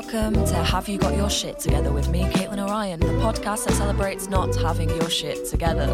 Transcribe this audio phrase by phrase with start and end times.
[0.00, 3.74] welcome to Have You Got Your Shit Together with me, Caitlin O'Ryan, the podcast that
[3.74, 5.86] celebrates not having your shit together.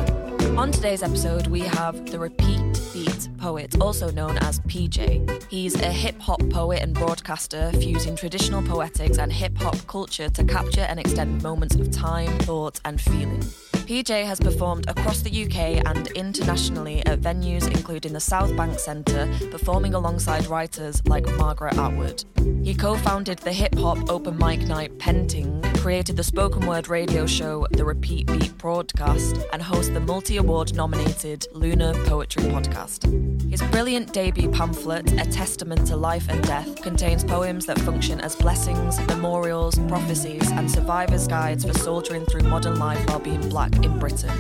[0.57, 5.43] On today's episode, we have the Repeat Beat poet, also known as PJ.
[5.51, 10.45] He's a hip hop poet and broadcaster, fusing traditional poetics and hip hop culture to
[10.45, 13.43] capture and extend moments of time, thought, and feeling.
[13.89, 19.95] PJ has performed across the UK and internationally at venues including the Southbank Centre, performing
[19.95, 22.23] alongside writers like Margaret Atwood.
[22.63, 27.25] He co founded the hip hop open mic night Pen-Ting, created the spoken word radio
[27.25, 33.07] show The Repeat Beat Broadcast, and hosts the multi award nominated Lunar Poetry Podcast.
[33.51, 38.37] His brilliant debut pamphlet, A Testament to Life and Death, contains poems that function as
[38.37, 43.99] blessings, memorials, prophecies, and survivors' guides for soldiering through modern life while being black in
[43.99, 44.31] Britain.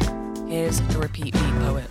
[0.49, 1.87] Here's the Repeat Beat poet.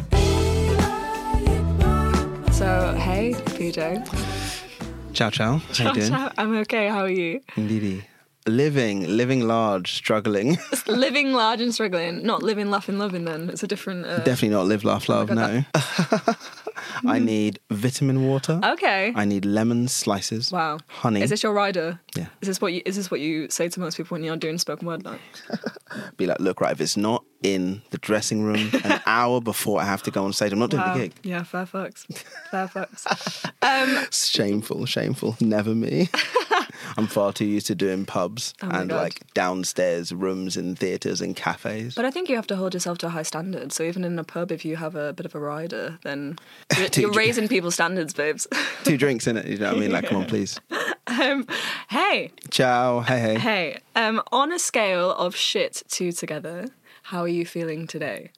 [2.54, 5.14] So, hey, PJ.
[5.14, 5.58] Ciao, ciao.
[5.58, 6.14] How you doing?
[6.38, 6.88] I'm okay.
[6.88, 7.42] How are you?
[7.56, 8.04] Indeedy.
[8.48, 10.58] Living, living large, struggling.
[10.88, 12.24] living large and struggling.
[12.24, 13.26] Not living, laughing, loving.
[13.26, 14.06] Then it's a different.
[14.06, 14.18] Uh...
[14.20, 15.30] Definitely not live, laugh, love.
[15.30, 15.64] no.
[17.06, 18.60] I need vitamin water.
[18.64, 19.12] Okay.
[19.16, 20.52] I need lemon slices.
[20.52, 20.80] Wow.
[20.88, 21.22] Honey.
[21.22, 22.00] Is this your rider?
[22.16, 22.28] Yeah.
[22.42, 22.82] Is this what you?
[22.86, 25.20] Is this what you say to most people when you're doing spoken word night?
[26.18, 26.72] Be like, look, right.
[26.72, 30.34] If it's not in the dressing room an hour before I have to go on
[30.34, 30.94] stage, I'm not doing wow.
[30.94, 31.14] the gig.
[31.24, 32.06] Yeah, fair fucks.
[32.52, 33.52] Fair fucks.
[33.62, 35.36] Um, shameful, shameful.
[35.42, 36.10] Never me.
[36.98, 38.96] I'm far too used to doing pubs Oh and God.
[39.02, 41.96] like downstairs rooms in theatres and cafes.
[41.96, 43.74] but I think you have to hold yourself to a high standard.
[43.74, 46.38] So even in a pub, if you have a bit of a rider, then
[46.78, 48.48] you're, you're raising people's standards, babes.
[48.84, 49.92] Two drinks in it, you know what I mean?
[49.92, 50.60] Like, come on, please.
[51.08, 51.46] um,
[51.90, 53.02] hey, Ciao.
[53.02, 53.38] Hey, hey.
[53.40, 56.68] Hey, um, on a scale of shit to together,
[57.10, 58.32] how are you feeling today?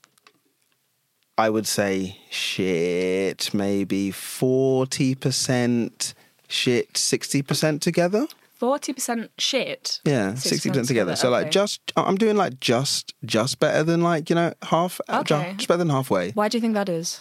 [1.37, 6.13] I would say shit, maybe 40%
[6.47, 8.27] shit, 60% together.
[8.55, 10.01] Forty percent shit.
[10.03, 11.15] Yeah, 60% 60% together.
[11.15, 15.19] So like just I'm doing like just just better than like, you know, half uh,
[15.21, 15.53] Okay.
[15.55, 17.19] just better than halfway Why do you think that is?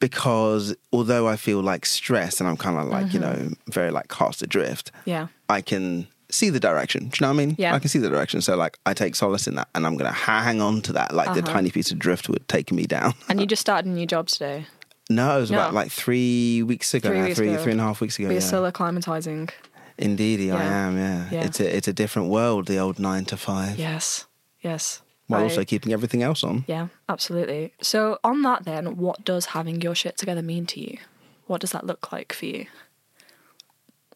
[0.00, 3.48] because although I feel like stressed and I'm kind of like, you Mm-hmm.
[3.50, 5.28] know, very like cast adrift, Yeah.
[5.48, 7.04] I can see the direction.
[7.04, 7.56] Do you know what I mean?
[7.58, 7.74] Yeah.
[7.74, 8.40] I can see the direction.
[8.42, 11.34] So like I take solace in that and I'm to hang on to that like
[11.34, 11.52] the Uh-huh.
[11.52, 13.14] tiny piece of driftwood taking me down.
[13.28, 14.66] And you just started a new job today.
[15.10, 17.08] No, it was about like three weeks ago.
[17.10, 17.62] Three now, weeks three, ago.
[17.62, 18.28] three and a half weeks ago.
[18.28, 18.46] You're yeah.
[18.46, 19.50] still acclimatizing.
[19.98, 20.96] Indeedy, I am.
[20.96, 21.28] Yeah.
[21.30, 21.44] Yeah.
[21.44, 22.66] it's a it's a different world.
[22.66, 24.26] The old nine to five, Yes.
[24.62, 25.02] Yes.
[25.28, 26.64] while I- also keeping everything else on.
[26.66, 27.72] Yeah, absolutely.
[27.80, 30.98] So on that then, what does having your shit together mean to you?
[31.46, 32.66] What does that look like for you?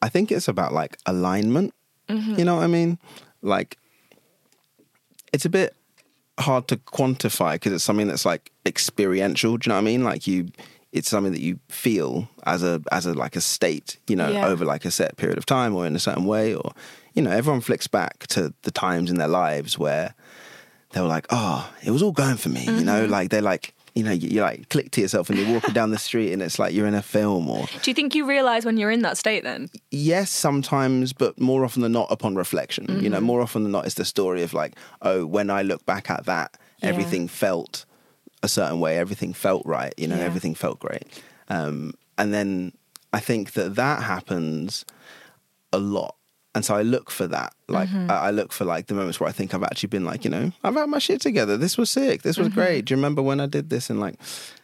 [0.00, 1.74] I think it's about like alignment.
[2.08, 2.36] Mm-hmm.
[2.38, 2.98] You know what I mean?
[3.42, 3.78] Like,
[5.32, 5.74] it's a bit
[6.38, 9.56] hard to quantify because it's something that's like experiential.
[9.56, 10.04] Do you know what I mean?
[10.04, 10.48] Like you,
[10.92, 13.98] it's something that you feel as a as a like a state.
[14.08, 14.46] You know, Yeah.
[14.46, 16.72] over like a set period of time or in a certain way, or
[17.14, 20.14] you know, everyone flicks back to the times in their lives where
[20.92, 22.64] they were like, oh, it was all going for me.
[22.64, 23.12] You know, Mm-hmm.
[23.12, 23.74] like they're like.
[23.94, 26.42] You know, you, you like click to yourself and you're walking down the street and
[26.42, 29.02] it's like you're in a film or Do you think you realize when you're in
[29.02, 29.68] that state then?
[29.90, 33.10] yes sometimes but more often than not upon reflection you Mm-hmm.
[33.12, 36.10] know more often than not it's the story of like oh when i look back
[36.10, 36.90] at that Yeah.
[36.90, 37.84] everything felt
[38.42, 40.24] a certain way everything felt right you know Yeah.
[40.24, 41.04] everything felt great
[41.48, 42.72] um, and then
[43.12, 44.84] i think that that happens
[45.72, 46.14] a lot
[46.54, 48.10] and so i look for that like Mm-hmm.
[48.10, 50.52] I, look for like the moments where i think i've actually been like you know
[50.64, 52.44] i've had my shit together this was sick this Mm-hmm.
[52.44, 54.14] was great do you remember when i did this and like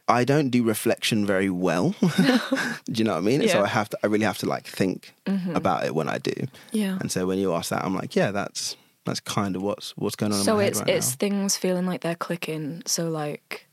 [0.09, 1.95] i don't do reflection very well
[2.87, 3.65] do you know what i mean And so Mm-hmm.
[3.67, 5.15] i have to i really have to like think
[5.55, 6.35] about it when i do
[6.73, 6.97] Yeah.
[7.01, 10.17] and so when you ask that i'm like yeah that's that's kind of what's what's
[10.17, 11.17] going on in So it's right it's now.
[11.21, 12.83] things feeling like they're clicking.
[12.87, 13.67] So like,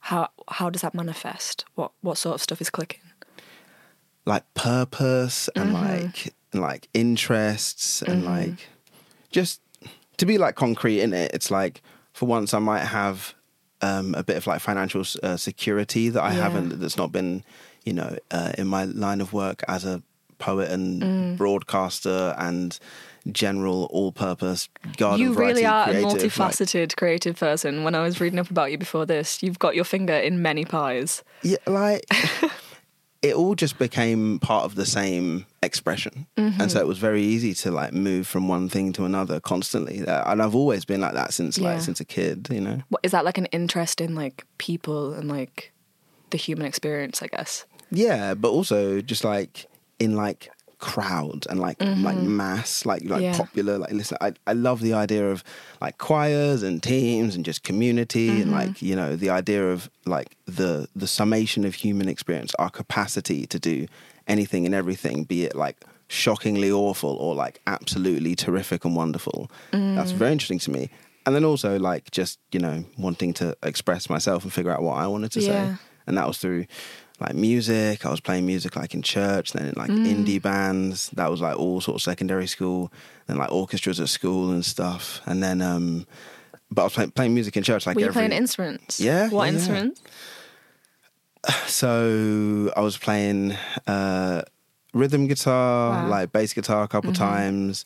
[0.00, 1.64] how how does that manifest?
[1.76, 2.98] What what sort of stuff is clicking?
[4.26, 6.04] like purpose and Mm-hmm.
[6.06, 8.68] like and like interests and like
[9.30, 9.60] just
[10.16, 11.82] to be like concrete in it it's like
[12.12, 13.34] for once i might have
[13.82, 16.42] um, a bit of like financial uh, security that i Yeah.
[16.42, 17.44] haven't that's not been
[17.84, 20.02] you know uh, in my line of work as a
[20.38, 21.36] poet and Mm.
[21.36, 22.78] broadcaster and
[23.32, 24.68] general all-purpose
[24.98, 27.82] garden you really variety are creative, a like- multifaceted creative person.
[27.84, 30.66] When I was reading up about you before this, you've got your finger in many
[30.66, 31.22] pies.
[31.42, 32.04] Yeah, like
[33.24, 37.54] it all just became part of the same expression, and so it was very easy
[37.62, 39.96] to like move from one thing to another constantly.
[40.06, 41.70] Uh, And I've always been like that since Yeah.
[41.72, 42.78] like since a kid, you know.
[42.90, 45.72] What, is that like an interest in like people and like
[46.30, 47.22] the human experience?
[47.22, 47.64] I guess.
[47.90, 49.66] Yeah, but also just like
[49.98, 50.50] in like
[50.92, 51.78] crowd and like
[52.08, 53.22] like mass, like like Mm-hmm.
[53.24, 53.38] Yeah.
[53.44, 53.74] popular.
[53.82, 55.38] Like listen, I I love the idea of
[55.84, 58.60] like choirs and teams and just community and Mm-hmm.
[58.68, 60.28] like you know the idea of like
[60.58, 60.72] the
[61.02, 63.86] the summation of human experience, our capacity to do
[64.26, 65.76] anything and everything, be it like
[66.08, 69.50] shockingly awful or like absolutely terrific and wonderful.
[69.96, 70.90] That's very interesting to me.
[71.26, 74.96] And then also like just you know wanting to express myself and figure out what
[75.04, 75.52] I wanted to Yeah.
[75.52, 75.62] say,
[76.06, 76.64] and that was through
[77.20, 78.04] like music.
[78.04, 81.10] I was playing music like in church, then in like indie bands.
[81.10, 82.92] That was like all sort of secondary school,
[83.26, 85.20] then like orchestras at school and stuff.
[85.26, 86.06] And then, um,
[86.70, 88.14] but I was playing, playing music in church like Were you every.
[88.20, 88.98] playing instruments?
[89.00, 89.56] Yeah, What yeah, yeah.
[89.58, 90.02] instruments?
[91.66, 93.56] so I was playing
[93.86, 94.42] uh,
[94.92, 96.08] rhythm guitar, Wow.
[96.08, 97.84] like bass guitar a couple times,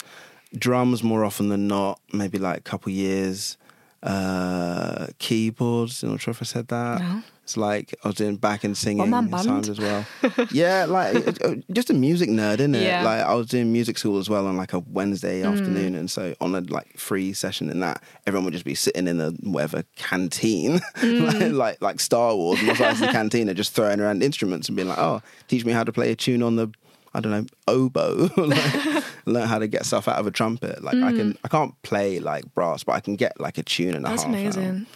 [0.56, 3.56] drums more often than not, maybe like a couple years.
[4.02, 7.00] Uh, keyboards, I'm not sure if I said that.
[7.00, 7.22] No.
[7.42, 9.32] It's like I was doing back and singing band.
[9.32, 10.04] times as well.
[10.52, 12.82] yeah, like it- it- just a music nerd, isn't it?
[12.82, 13.00] Yeah.
[13.00, 13.04] Mm.
[13.04, 16.34] Like I was doing music school as well on like a Wednesday afternoon, and so
[16.42, 19.82] on a like free session in that, everyone would just be sitting in the whatever
[19.96, 21.26] canteen, Mm.
[21.26, 24.88] like, like like Star Wars, Mos the canteen, and just throwing around instruments and being
[24.88, 26.68] like, "Oh, teach me how to play a tune on the."
[27.14, 28.28] I don't know oboe.
[28.36, 30.82] like, learn how to get stuff out of a trumpet.
[30.82, 33.94] Like I can, I can't play like brass, but I can get like a tune
[33.94, 34.10] and a Mm.
[34.10, 34.34] That's half.
[34.34, 34.40] out.
[34.40, 34.86] amazing.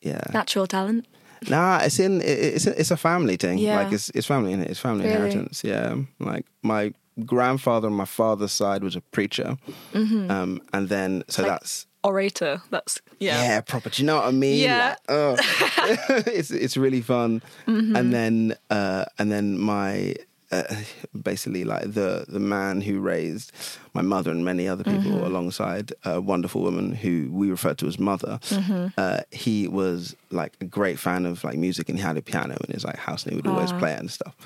[0.00, 0.20] Yeah.
[0.32, 1.06] Natural talent.
[1.48, 3.58] Nah, it's in it's a, it's a family thing.
[3.58, 3.76] Yeah.
[3.82, 4.70] Like it's it's family in it.
[4.70, 5.16] It's family Really?
[5.16, 5.62] inheritance.
[5.64, 5.96] Yeah.
[6.18, 6.92] Like my
[7.24, 9.56] grandfather on my father's side was a preacher,
[9.94, 12.62] um, and then so Like- that's Orator.
[12.70, 13.42] That's yeah.
[13.42, 13.60] yeah.
[13.60, 13.90] proper.
[13.90, 14.62] Do you know what I mean?
[14.62, 14.90] Yeah.
[14.90, 15.36] Like, oh.
[16.26, 17.42] it's it's really fun.
[17.66, 17.96] Mm-hmm.
[17.96, 20.14] And then uh, and then my.
[20.52, 20.62] Uh,
[21.22, 23.50] basically, like the the man who raised
[23.94, 25.24] my mother and many other people Mm-hmm.
[25.26, 28.38] alongside a wonderful woman who we refer to as mother.
[28.50, 28.86] Mm-hmm.
[28.96, 32.56] Uh, he was like a great fan of like music, and he had a piano
[32.68, 33.78] in his like house, and he would always Ah.
[33.78, 34.36] play it and stuff.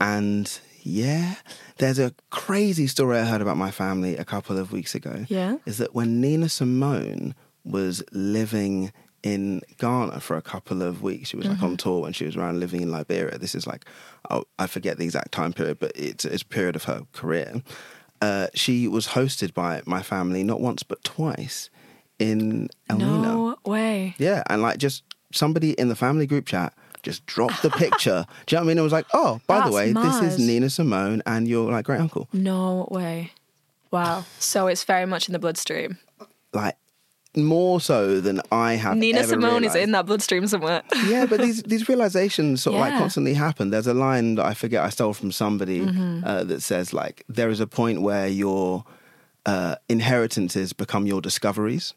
[0.00, 0.46] And
[0.82, 1.34] yeah,
[1.78, 5.56] there's a crazy story I heard about my family a couple of weeks ago Yeah.
[5.66, 7.34] is that when Nina Simone
[7.64, 8.92] was living
[9.22, 12.36] in Ghana for a couple of weeks, she was like on tour when she was
[12.36, 13.38] around living in Liberia.
[13.38, 13.84] This is like,
[14.30, 17.62] oh, I forget the exact time period, but it's, it's a period of her career.
[18.20, 21.70] Uh, she was hosted by my family not once but twice
[22.18, 23.22] in Elmina.
[23.22, 24.14] No way.
[24.18, 26.72] Yeah, and like just somebody in the family group chat
[27.02, 28.26] just dropped the picture.
[28.46, 28.78] Do you know what I mean?
[28.78, 30.38] It was like, oh, by That's the way, this is.
[30.38, 32.28] Nina Simone and your like great uncle.
[32.32, 33.32] No way.
[33.90, 34.24] Wow.
[34.38, 35.98] So it's very much in the bloodstream.
[36.52, 36.76] Like
[37.36, 38.96] more so than I have.
[38.96, 40.82] Nina Simone is in that bloodstream somewhere.
[41.06, 43.70] yeah, but these these realizations sort of like constantly happen.
[43.70, 46.24] There's a line that I forget I stole from somebody Mm-hmm.
[46.24, 48.84] uh, that says like there is a point where your
[49.46, 51.94] uh, inheritances become your discoveries.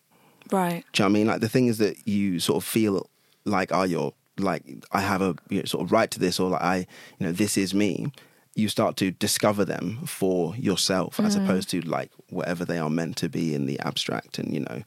[0.51, 0.83] right.
[0.93, 1.27] Do you know what I mean?
[1.27, 3.09] Like the things that you sort of feel
[3.45, 6.49] like are your like I have a you know, sort of right to this or
[6.51, 6.77] like I
[7.19, 8.11] you know this is me.
[8.53, 11.45] You start to discover them for yourself as Mm-hmm.
[11.45, 14.83] opposed to like whatever they are meant to be in the abstract and you know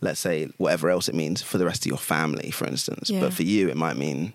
[0.00, 3.20] let's say whatever else it means for the rest of your family for instance Yeah.
[3.20, 4.32] but for you it might mean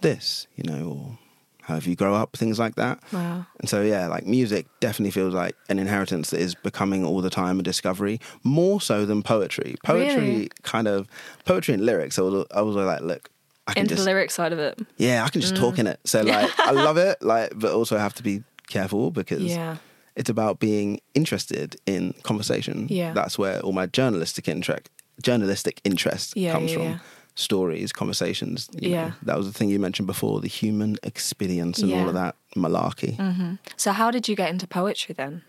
[0.00, 1.18] this you know or
[1.62, 3.44] however you grow up things like that Wow.
[3.58, 7.30] and so, yeah, like music definitely feels like an inheritance that is becoming all the
[7.30, 9.74] time a discovery, more so than poetry.
[9.82, 10.50] Poetry Really?
[10.62, 11.08] kind of
[11.44, 12.20] poetry and lyrics.
[12.20, 13.30] I was, I was like, look,
[13.66, 14.78] I can Into just, the lyric side of it.
[14.96, 15.80] yeah, I can just talk mm.
[15.80, 15.98] in it.
[16.04, 19.78] So like, I love it, like, but also have to be careful because Yeah.
[20.14, 22.86] it's about being interested in conversation.
[22.88, 23.12] Yeah.
[23.12, 24.88] that's where all my journalistic interest,
[25.22, 26.84] journalistic interest Yeah, comes yeah, from.
[26.84, 26.98] yeah.
[27.38, 28.68] Stories, conversations.
[28.80, 28.94] you know.
[28.96, 29.12] Yeah.
[29.24, 33.58] that was the thing you mentioned before, the human experience and all of that malarkey.
[33.76, 35.42] So how did you get into poetry then?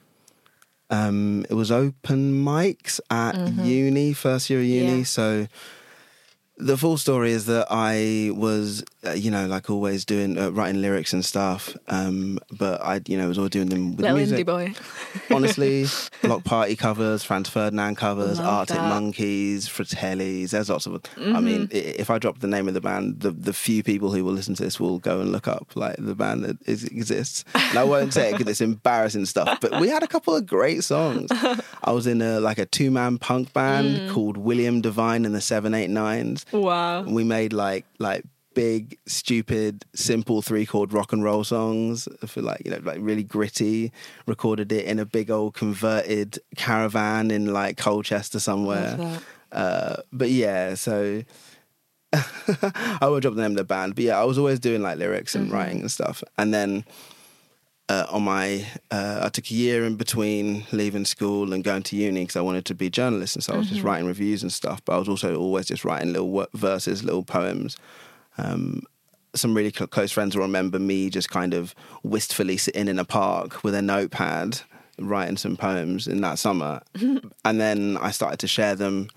[0.89, 4.87] um, it was open mics at uni, first year of uni.
[4.87, 4.97] Mm-hmm.
[4.99, 5.03] Yeah.
[5.03, 5.47] So
[6.59, 10.81] the full story is that I was, uh, you know, like always doing uh, writing
[10.81, 11.75] lyrics and stuff.
[11.87, 14.39] Um, but I, you know, was always doing them with Little music.
[14.39, 14.73] indie boy.
[15.35, 15.85] Honestly,
[16.23, 18.81] Bloc Party covers, Franz Ferdinand covers, Love Arctic that.
[18.81, 18.89] Mm-hmm.
[18.89, 20.49] Monkeys, Fratellis.
[20.51, 21.01] There's lots of.
[21.17, 24.11] I mean, i- if I drop the name of the band, the the few people
[24.11, 26.83] who will listen to this will go and look up like the band that is,
[26.85, 27.43] exists.
[27.53, 29.59] And I won't say it because it's embarrassing stuff.
[29.61, 31.29] But we had a couple of great songs.
[31.83, 34.11] I was in a like a two man punk band Mm.
[34.13, 36.45] called William Divine and the Seven Eight Nines.
[36.51, 37.03] Wow.
[37.03, 38.23] We made like like
[38.53, 43.23] big, stupid, simple three chord rock and roll songs for like you know like really
[43.23, 43.91] gritty.
[44.25, 49.19] Recorded it in a big old converted caravan in like Colchester somewhere.
[49.51, 51.23] Uh, but yeah, so
[52.13, 54.97] I won't drop the name of the band, but yeah, I was always doing like
[54.97, 56.23] lyrics and writing and stuff.
[56.37, 56.83] And then
[57.89, 61.95] uh, on my, uh, I took a year in between leaving school and going to
[61.95, 64.43] uni because I wanted to be a journalist, and so I was just writing reviews
[64.43, 64.83] and stuff.
[64.83, 67.77] But I was also always just writing little verses, little poems.
[68.37, 68.83] Um,
[69.35, 73.05] some really cl- close friends will remember me just kind of wistfully sitting in a
[73.05, 74.61] park with a notepad
[74.99, 76.81] writing some poems in that summer.
[77.45, 79.09] and then I started to share them.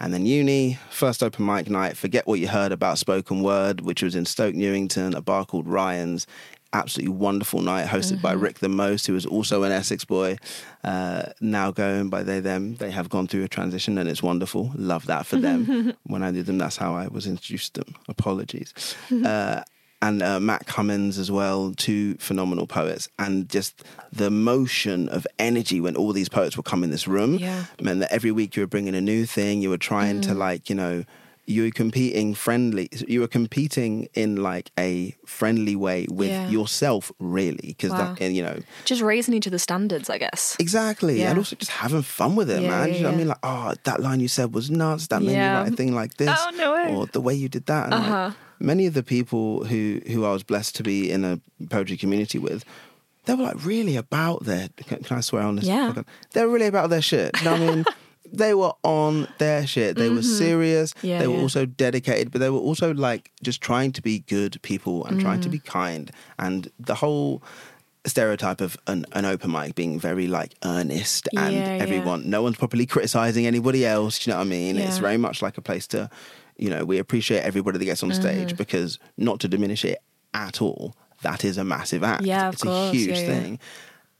[0.00, 4.00] And then uni, first open mic night, forget what you heard about spoken word, which
[4.00, 6.24] was in Stoke Newington, a bar called Ryan's.
[6.72, 10.36] Absolutely wonderful night hosted by Rick the Most, who is also an Essex boy,
[10.84, 12.74] uh, now going by they them.
[12.76, 14.72] They have gone through a transition and it's wonderful.
[14.74, 15.94] Love that for them.
[16.04, 17.94] when I knew them, that's how I was introduced to them.
[18.08, 18.74] Apologies.
[19.24, 19.62] uh,
[20.00, 23.82] and uh, Matt Cummins as well, two phenomenal poets, and just
[24.12, 27.64] the motion of energy when all these poets would come in this room Yeah.
[27.80, 29.60] meant that every week you were bringing a new thing.
[29.60, 31.02] You were trying to like, you know,
[31.48, 32.88] you were competing friendly.
[33.08, 36.48] You were competing in like a friendly way with Yeah.
[36.50, 38.14] yourself, really, because Wow.
[38.14, 40.56] that, and, you know, Just raising each other's standards, I guess.
[40.60, 41.20] Exactly.
[41.20, 41.30] Yeah.
[41.30, 42.94] And also just having fun with it, Yeah, man.
[42.94, 43.28] you know I mean?
[43.28, 45.06] Like, oh, that line you said was nuts.
[45.08, 46.28] That made me write a thing like this.
[46.38, 46.94] Oh, no way.
[46.94, 47.86] Or the way you did that.
[47.86, 48.30] And Uh-huh.
[48.60, 51.40] many of the people who, who I was blessed to be in a
[51.70, 52.62] poetry community with,
[53.24, 55.64] they were like really about their, can, can I swear on this?
[55.64, 55.92] Yeah.
[55.94, 56.04] podcast?
[56.34, 57.30] They're really about their shit.
[57.38, 57.84] You know what I mean?
[58.32, 59.96] They were on their shit.
[59.96, 60.92] They were serious.
[60.94, 61.06] Mm-hmm.
[61.06, 61.40] Yeah, they were yeah.
[61.42, 65.40] also dedicated, but they were also like just trying to be good people and trying
[65.40, 65.42] Mm.
[65.44, 66.10] to be kind.
[66.38, 67.42] And the whole
[68.06, 72.56] stereotype of an, an open mic being very like earnest and Yeah, everyone no one's
[72.56, 75.86] properly criticizing anybody else you know what i mean it's very much like a place
[75.88, 76.08] to
[76.56, 78.22] you know we appreciate everybody that gets on Mm-hmm.
[78.22, 79.98] stage because not to diminish it
[80.32, 82.94] at all that is a massive act Yeah, of it's course.
[82.94, 83.58] a huge thing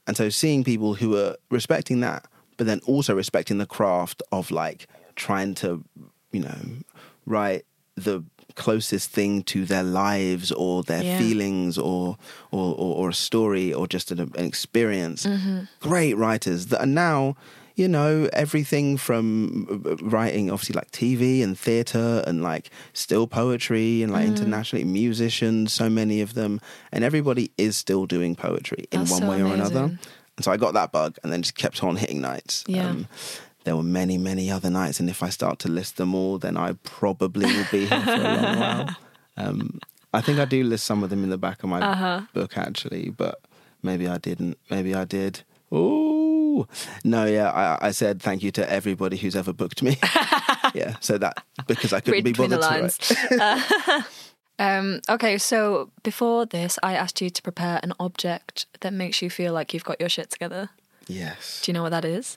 [0.07, 2.27] and so seeing people who are respecting that
[2.59, 4.87] but then also respecting the craft of like
[5.17, 5.83] trying to
[6.33, 6.59] you know
[7.25, 8.23] write the
[8.55, 11.17] closest thing to their lives or their Yeah.
[11.19, 12.17] feelings or
[12.51, 15.61] or, or or a story or just an, an experience Mm-hmm.
[15.81, 17.37] great writers that are now
[17.77, 19.27] you know everything from
[19.87, 24.29] uh, writing obviously like tv and theater and like still poetry and like Mm.
[24.35, 26.61] internationally musicians so many of them
[26.91, 29.99] and everybody is still doing poetry in That's one so way or another amazing.
[30.39, 32.95] And so i got that bug and then just kept on hitting nights Um, Yeah.
[33.65, 36.57] there were many, many other nights, and if I start to list them all, then
[36.57, 38.97] I probably will be here for a long while.
[39.37, 39.81] Um,
[40.15, 42.21] I think I do list some of them in the back of my Uh-huh.
[42.33, 43.35] book, actually, but
[43.83, 44.57] maybe I didn't.
[44.71, 45.43] Maybe I did.
[45.71, 46.67] Ooh,
[47.05, 49.99] no, yeah, I, I said thank you to everybody who's ever booked me.
[50.75, 51.35] yeah, so that
[51.67, 52.97] because I couldn't Read be bothered to lines.
[53.39, 54.05] write.
[54.59, 59.31] Um, okay, so before this, I asked you to prepare an object that makes you
[59.31, 60.71] feel like you've got your shit together.
[61.07, 62.37] Yes, Do you know what that is?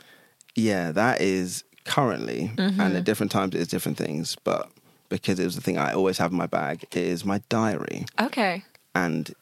[0.56, 2.96] yeah, that is currently, and Mm-hmm.
[2.98, 4.70] at different times it's different things, but
[5.10, 8.06] because it was the thing I always have in my bag, it is my diary,
[8.20, 8.64] Okay.
[8.96, 9.34] and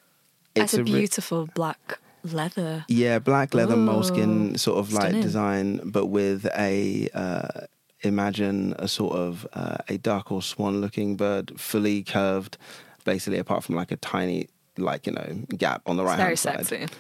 [0.56, 2.86] It's, a re- beautiful black leather.
[2.88, 5.22] Yeah, black leather Ooh, Moleskine sort of like stunning.
[5.22, 7.66] design, but with a uh,
[8.02, 12.58] imagine a sort of uh, a duck or swan looking bird, fully curved,
[13.06, 16.66] basically apart from like a tiny like you know gap on the right hand side.
[16.68, 16.96] Very sexy.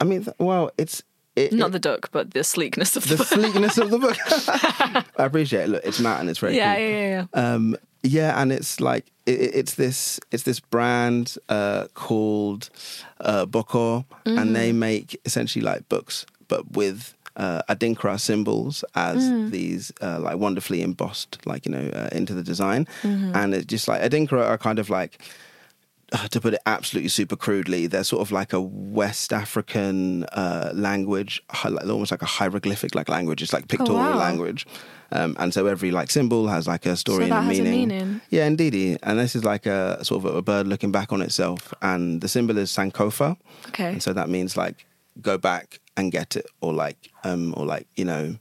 [0.00, 1.02] I mean, th- well, it's
[1.36, 4.16] it, Not it- the duck, but the sleekness of the, the sleekness of the book.
[5.18, 5.68] I appreciate it.
[5.68, 6.84] Look, it's matte and it's very yeah, cool.
[6.84, 7.54] yeah, yeah, yeah.
[7.54, 12.70] Um, yeah, and it's like it, it- it's this it's this brand uh, called
[13.20, 14.52] uh, Boko, and Mm-hmm.
[14.52, 19.50] they make essentially like books, but with uh, Adinkra symbols as Mm.
[19.50, 23.32] these uh, like wonderfully embossed, like you know, uh, into the design, Mm-hmm.
[23.38, 25.12] and it's just like Adinkra are kind of like.
[26.12, 28.60] uh, To put it absolutely super crudely, they're sort of like a
[29.02, 33.42] West African uh, language, almost like a hieroglyphic like language.
[33.44, 34.26] It's like pictorial Oh, wow.
[34.28, 34.66] language,
[35.12, 37.62] um, and so every like symbol has like a story So and a has a
[37.62, 37.88] meaning.
[37.88, 38.20] meaning.
[38.30, 38.74] Yeah, indeed.
[39.02, 42.28] And this is like a sort of a bird looking back on itself, and the
[42.28, 43.36] symbol is Sankofa,
[43.68, 43.90] Okay.
[43.92, 44.76] and so that means like
[45.20, 48.36] go back and get it, or like um, or like you know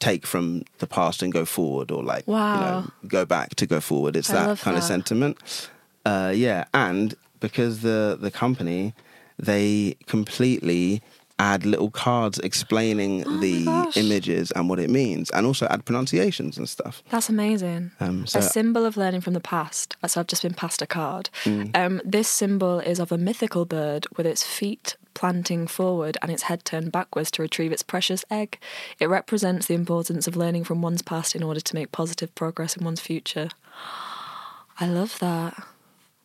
[0.00, 3.80] take from the past and go forward, or like you know go back to go
[3.80, 4.16] forward.
[4.16, 5.70] It's I that kind of sentiment.
[6.04, 8.94] Uh, yeah, and because the the company
[9.38, 11.02] they completely
[11.40, 16.56] add little cards explaining Oh the images and what it means, and also add pronunciations
[16.56, 17.02] and stuff.
[17.10, 17.90] That's amazing.
[18.00, 19.96] Um, so a symbol of learning from the past.
[20.06, 21.30] So I've just been passed a card.
[21.44, 21.76] Mm.
[21.76, 26.44] Um, this symbol is of a mythical bird with its feet planting forward and its
[26.44, 28.58] head turned backwards to retrieve its precious egg.
[28.98, 32.76] It represents the importance of learning from one's past in order to make positive progress
[32.76, 33.48] in one's future.
[34.80, 35.62] I love that.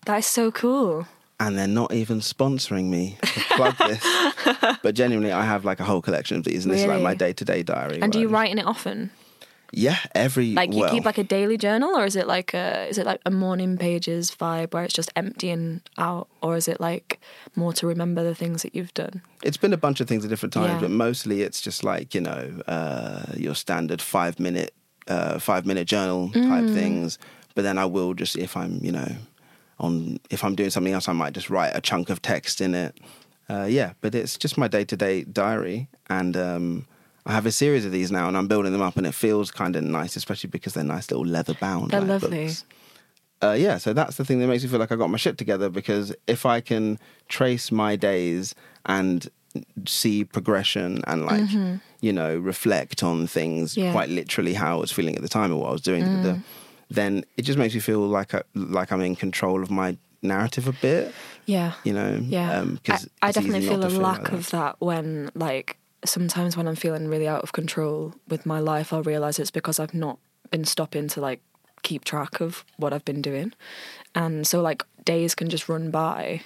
[0.06, 1.08] That is so cool.
[1.40, 4.04] and they're not even sponsoring me to plug this.
[4.82, 7.14] but genuinely, I have like a whole collection of these, and this is like my
[7.14, 8.02] day to day diary.
[8.02, 9.12] And do you write in it often?
[9.72, 12.88] Yeah, every Like you well, keep like a daily journal, or is it like a
[12.88, 16.80] is it like a morning pages vibe where it's just emptying out, or is it
[16.82, 17.20] like
[17.56, 19.22] more to remember the things that you've done?
[19.44, 20.88] it's been a bunch of things at different times, Yeah.
[20.88, 24.74] but mostly it's just like you know uh, your standard five minute
[25.08, 26.74] uh, five minute journal type Mm.
[26.74, 27.18] things.
[27.56, 29.12] But then I will just if I'm you know
[29.80, 32.74] on if I'm doing something else, I might just write a chunk of text in
[32.76, 32.98] it.
[33.50, 36.86] Uh, yeah, but it's just my day to day diary, and um,
[37.30, 39.52] I have a series of these now, and I'm building them up, and it feels
[39.52, 41.92] kind of nice, especially because they're nice little leather bound.
[41.92, 42.46] They're like, lovely.
[42.48, 42.64] books.
[43.44, 45.38] uh, yeah, so that's the thing that makes me feel like I got my shit
[45.38, 46.98] together because if I can
[47.30, 48.56] trace my days
[48.88, 49.30] and
[49.86, 51.50] see progression and like
[52.02, 53.92] you know reflect on things Yeah.
[53.92, 56.40] quite literally how I was feeling at the time or what I was doing, the,
[56.90, 60.68] then it just makes me feel like I, like I'm in control of my narrative
[60.68, 61.14] a bit.
[61.46, 61.74] Yeah.
[61.84, 62.60] You know, Yeah.
[62.60, 66.68] um, 'cause I, I definitely feel a lack like of that when, like, sometimes when
[66.68, 70.20] I'm feeling really out of control with my life, I'll realize it's because I've not
[70.52, 71.42] been stopping to, like,
[71.84, 73.54] keep track of what I've been doing.
[74.16, 76.42] And so, like, days can just run by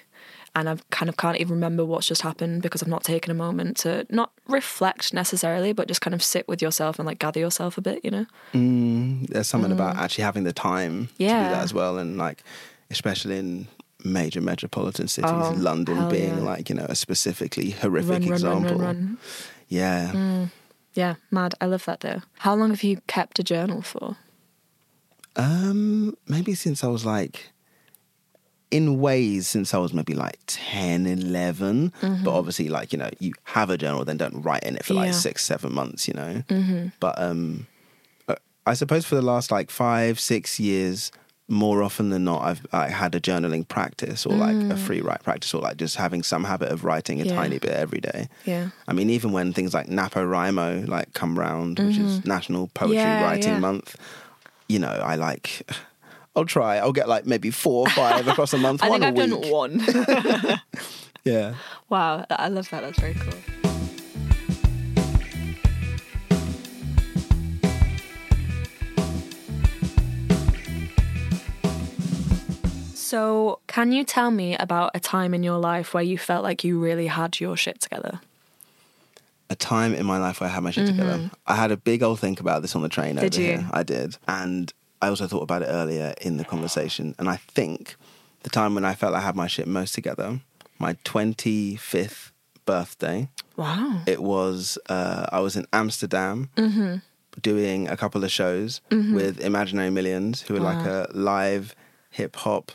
[0.56, 3.34] and I kind of can't even remember what's just happened because I've not taken a
[3.34, 7.40] moment to not reflect necessarily, but just kind of sit with yourself and, like, gather
[7.40, 8.26] yourself a bit, you know?
[8.54, 11.14] Mm, there's something about actually having the time to
[11.46, 12.44] do that as well, and like
[12.92, 13.68] especially in
[14.04, 16.44] major metropolitan cities, Oh, London being yeah.
[16.44, 18.78] like you know a specifically horrific Run, example.
[18.78, 19.18] run, run.
[19.70, 20.48] Yeah.
[20.96, 21.56] Yeah, mad.
[21.60, 22.22] I love that though.
[22.40, 24.16] How long have you kept a journal for?
[25.36, 27.52] Um, maybe since I was like,
[28.70, 31.92] in ways, since I was maybe like 10, 11.
[32.24, 34.94] But obviously, like, you know, you have a journal, then don't write in it for
[34.94, 35.12] like Yeah.
[35.14, 36.44] six, seven months, you know?
[37.00, 37.68] But um,
[38.28, 41.12] uh, I suppose for the last like five, six years,
[41.50, 45.24] more often than not, I've I had a journaling practice or like a free write
[45.24, 47.36] practice or like just having some habit of writing a Yeah.
[47.36, 48.30] tiny bit every day.
[48.46, 48.70] Yeah.
[48.88, 53.08] I mean, even when things like NaPoWriMo like come round, which is National Poetry Mm-hmm.
[53.08, 53.60] Yeah, Writing yeah.
[53.60, 53.96] Month,
[54.70, 55.70] you know, I like,
[56.36, 56.78] I'll try.
[56.78, 58.82] I'll get like maybe four or five across a month.
[58.84, 59.42] I one think a I've week.
[59.42, 60.60] done one.
[61.26, 61.54] Yeah.
[61.90, 62.82] wow, I love that.
[62.82, 63.34] That's very cool.
[73.18, 76.64] So, can you tell me about a time in your life where you felt like
[76.64, 78.22] you really had your shit together?
[79.52, 81.30] A time in my life where I had my shit together.
[81.46, 83.26] I had a big old think about this on the train Mm-hmm.
[83.26, 83.52] Did over you?
[83.60, 83.70] here.
[83.72, 84.18] I did.
[84.28, 87.14] And I also thought about it earlier in the conversation.
[87.20, 87.98] And I think
[88.42, 90.40] the time when I felt I had my shit most together,
[90.80, 92.32] my 25th
[92.66, 94.02] birthday, Wow.
[94.08, 96.96] it was uh, I was in Amsterdam Mm-hmm.
[97.44, 101.76] doing a couple of shows with Imaginary Millions, who are like a live
[102.10, 102.72] hip hop,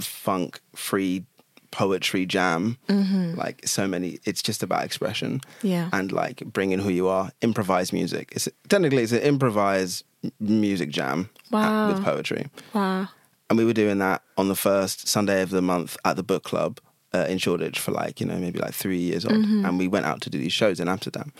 [0.00, 1.24] funk, free
[1.70, 2.76] poetry jam.
[2.88, 5.40] Like so many, it's just about expression.
[5.40, 5.66] Mm-hmm.
[5.66, 5.88] Yeah.
[5.92, 8.30] and like bring in who you are, improvised music.
[8.34, 10.04] It's technically it's an improvised
[10.38, 11.88] music jam uh, Wow.
[11.92, 12.46] with poetry.
[12.74, 13.08] Wow.
[13.48, 16.42] And we were doing that on the first Sunday of the month at the book
[16.44, 16.78] club
[17.14, 19.44] uh, in Shoreditch for like, you know, maybe like three years old.
[19.44, 21.32] And we went out to do these shows in Amsterdam.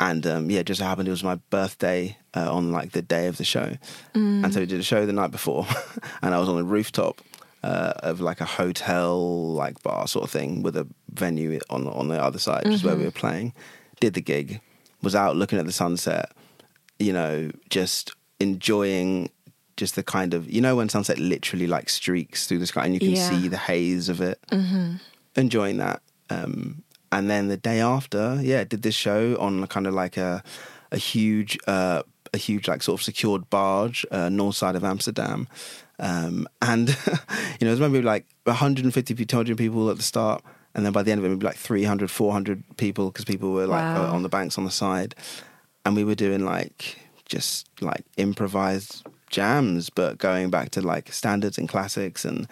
[0.00, 3.26] And um, yeah, just so happened it was my birthday uh, on like the day
[3.26, 3.76] of the show.
[4.14, 5.66] And so we did a show the night before.
[6.22, 7.20] and I was on the rooftop
[7.62, 12.08] uh, of like a hotel, like bar sort of thing with a venue on, on
[12.08, 13.52] the other side, which is where we were playing.
[14.00, 14.60] Did the gig,
[15.02, 16.30] was out looking at the sunset,
[16.98, 19.30] you know, just enjoying
[19.76, 22.94] just the kind of you know when sunset literally like streaks through the sky and
[22.94, 23.28] you can Yeah.
[23.28, 24.38] see the haze of it
[25.36, 29.94] enjoying that um and then the day after yeah did this show on kind of
[29.94, 30.42] like a
[30.90, 32.02] a huge uh
[32.34, 35.46] a huge like sort of secured barge uh, north side of amsterdam
[36.00, 40.42] um and you know there's maybe like 150 pe- 200 people at the start
[40.74, 43.66] and then by the end of it maybe like 300 400 people because people were
[43.66, 44.04] like Wow.
[44.06, 45.14] uh, on the banks on the side
[45.84, 51.58] and we were doing like just like improvised jams, but going back to like standards
[51.58, 52.46] and classics, and,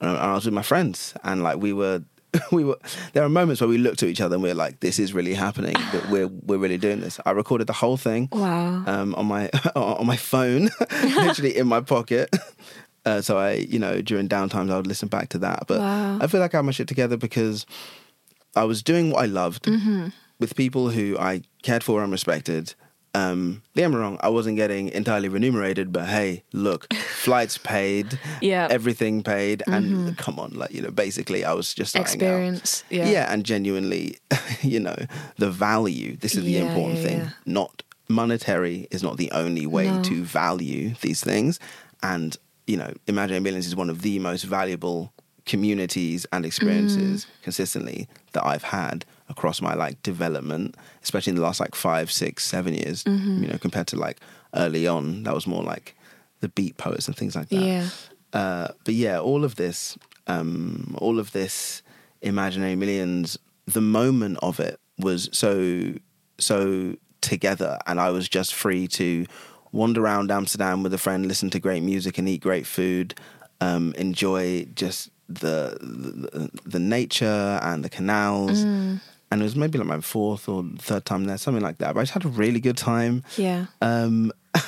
[0.00, 2.02] and I was with my friends, and like we were.
[2.52, 2.76] We were.
[3.14, 5.14] There are moments where we looked at each other and we are like, "This is
[5.14, 5.72] really happening.
[5.92, 8.84] That we're we're really doing this." I recorded the whole thing Wow.
[8.86, 12.28] um, on my on my phone, literally in my pocket.
[13.08, 15.64] Uh, so I, you know, during downtimes I would listen back to that.
[15.66, 16.18] But Wow.
[16.20, 17.64] I feel like I had my shit together because
[18.54, 19.66] I was doing what I loved
[20.38, 22.74] with people who I cared for and respected.
[23.14, 26.92] Um, get wrong, I wasn't getting entirely remunerated, but hey, look,
[27.24, 28.68] flights paid, Yeah.
[28.70, 32.26] everything paid, and come on, like you know, basically, I was just starting out.
[32.26, 32.84] Experience.
[32.90, 33.32] Yeah.
[33.32, 34.18] and genuinely,
[34.62, 34.96] you know,
[35.36, 36.16] the value.
[36.16, 37.18] This is the Yeah, important yeah, thing.
[37.18, 37.30] yeah.
[37.46, 40.02] Not monetary is not the only way No.
[40.02, 41.58] to value these things.
[42.02, 42.36] And
[42.68, 45.12] you know, Imaginary Millions is one of the most valuable
[45.46, 47.42] communities and experiences Mm.
[47.42, 52.44] consistently that I've had across my like development, especially in the last like five, six,
[52.44, 53.02] seven years.
[53.04, 53.42] Mm-hmm.
[53.42, 54.18] You know, compared to like
[54.54, 55.94] early on, that was more like
[56.40, 57.56] the beat poets and things like that.
[57.60, 57.88] Yeah.
[58.32, 61.82] Uh, but yeah, all of this, um, all of this
[62.20, 65.94] imaginary millions, the moment of it was so
[66.38, 69.26] so together, and I was just free to
[69.72, 73.14] wander around Amsterdam with a friend, listen to great music, and eat great food,
[73.60, 78.62] um, enjoy just the, the the nature and the canals.
[79.30, 81.92] And it was maybe like my fourth or third time there, something like that.
[81.92, 83.22] But I just had a really good time.
[83.36, 83.66] Yeah.
[83.82, 84.32] Um,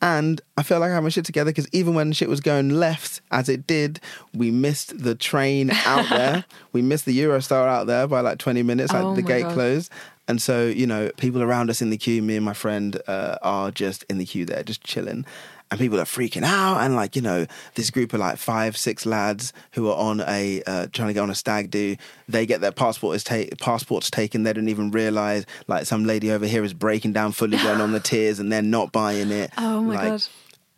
[0.00, 2.70] and I felt like I had my shit together because even when shit was going
[2.70, 3.98] left, as it did,
[4.32, 6.44] we missed the train out there.
[6.72, 9.54] we missed the Eurostar out there by like 20 minutes, like Oh the gate God.
[9.54, 9.90] closed.
[10.26, 13.36] And so, you know, people around us in the queue, me and my friend uh,
[13.42, 15.26] are just in the queue there, just chilling.
[15.70, 16.78] And people are freaking out.
[16.80, 20.62] And like, you know, this group of like five, six lads who are on a,
[20.66, 21.96] uh, trying to get on a stag do,
[22.28, 24.44] they get their passport is ta- passports taken.
[24.44, 27.92] They don't even realize like some lady over here is breaking down fully going on
[27.92, 29.50] the tears and they're not buying it.
[29.58, 30.24] Oh my Like, God.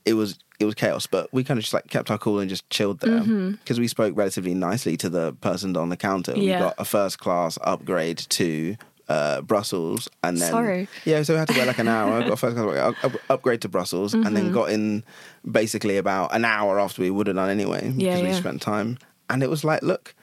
[0.05, 2.49] It was, it was chaos, but we kind of just like kept our cool and
[2.49, 3.51] just chilled there Mm-hmm.
[3.53, 6.33] because we spoke relatively nicely to the person on the counter.
[6.37, 6.59] Yeah.
[6.59, 8.77] We got a first class upgrade to
[9.09, 10.89] uh, Brussels, and then Sorry.
[11.05, 12.23] yeah, so we had to wait like an hour.
[12.29, 14.35] got first class up, up- upgrade to Brussels, and Mm-hmm.
[14.35, 15.05] then got in
[15.51, 18.99] basically about an hour after we would have done anyway because Yeah, we spent time.
[19.31, 20.15] And it was like, look,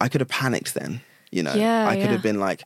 [0.00, 1.00] I could have panicked then.
[1.30, 2.62] You know, Yeah, I could have been like.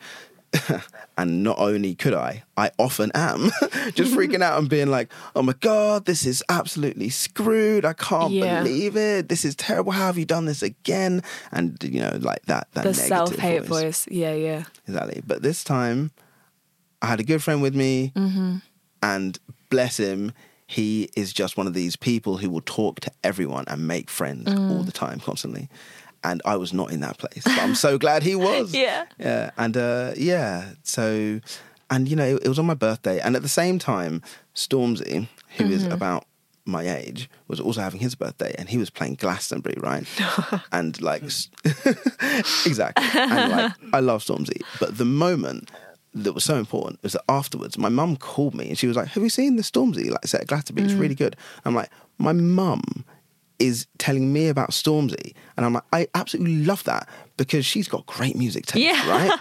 [1.16, 3.50] and not only could I, I often am,
[3.94, 7.84] just freaking out and being like, "Oh my god, this is absolutely screwed!
[7.84, 8.62] I can't Yeah.
[8.62, 9.28] believe it.
[9.28, 9.92] This is terrible.
[9.92, 13.60] How have you done this again?" And you know, like that, that The self hate
[13.64, 13.68] voice.
[13.82, 14.08] voice.
[14.10, 14.64] Yeah, yeah.
[14.86, 15.22] Exactly.
[15.26, 16.10] But this time,
[17.00, 18.56] I had a good friend with me, Mm-hmm.
[19.02, 19.38] and
[19.70, 20.32] bless him,
[20.66, 24.48] he is just one of these people who will talk to everyone and make friends
[24.48, 24.70] Mm.
[24.70, 25.68] all the time, constantly.
[26.24, 28.72] And I was not in that place, but I'm so glad he was.
[28.74, 29.06] Yeah.
[29.18, 29.50] Yeah.
[29.56, 31.40] And uh, yeah, so,
[31.90, 33.20] and you know, it, it was on my birthday.
[33.20, 34.22] And at the same time,
[34.54, 35.92] Stormzy, who is Mm-hmm.
[35.92, 36.24] about
[36.64, 40.06] my age, was also having his birthday and he was playing Glastonbury, right?
[40.72, 41.24] and like,
[42.66, 43.06] exactly.
[43.20, 44.62] And like, I love Stormzy.
[44.78, 45.70] But the moment
[46.14, 49.08] that was so important was that afterwards, my mum called me and she was like,
[49.08, 50.84] Have you seen the Stormzy like set at Glastonbury?
[50.88, 51.36] It's really good.
[51.64, 53.04] I'm like, My mum
[53.62, 55.34] is telling me about Stormzy.
[55.56, 59.08] And I'm like, I absolutely love that because she's got great music taste, Yeah.
[59.08, 59.38] right?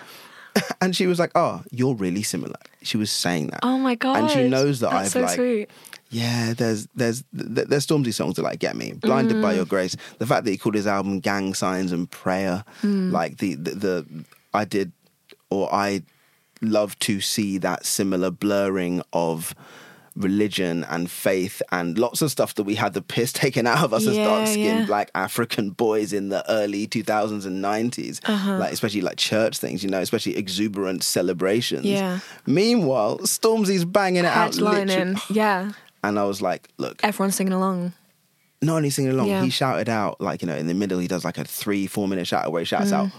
[0.81, 2.55] and she was like, Oh, you're really similar.
[2.83, 3.61] She was saying that.
[3.63, 4.17] Oh my god.
[4.17, 5.69] And she knows that That's I've so like sweet.
[6.09, 8.91] yeah, there's there's there's Stormzy songs that like get me.
[8.93, 9.41] Blinded Mm.
[9.41, 9.95] by Your Grace.
[10.19, 13.11] The fact that he called his album Gang Signs and Prayer, Mm.
[13.13, 14.91] like the, the the I did
[15.49, 16.03] or I
[16.61, 19.55] love to see that similar blurring of
[20.15, 23.93] religion and faith and lots of stuff that we had the piss taken out of
[23.93, 24.85] us as dark skinned yeah.
[24.85, 28.19] black African boys in the early 2000s and 90s.
[28.27, 28.57] Uh-huh.
[28.57, 31.85] Like especially like church things, you know, especially exuberant celebrations.
[31.85, 32.19] Yeah.
[32.45, 34.55] Meanwhile, Stormzy's banging it out.
[34.57, 35.71] literally- Yeah.
[36.03, 37.93] and I was like, look, Everyone's singing along.
[38.61, 39.43] not only singing along, Yeah.
[39.43, 42.07] he shouted out, like, you know, in the middle, he does like a three, four
[42.07, 43.05] minute shout where he shouts Mm.
[43.05, 43.11] out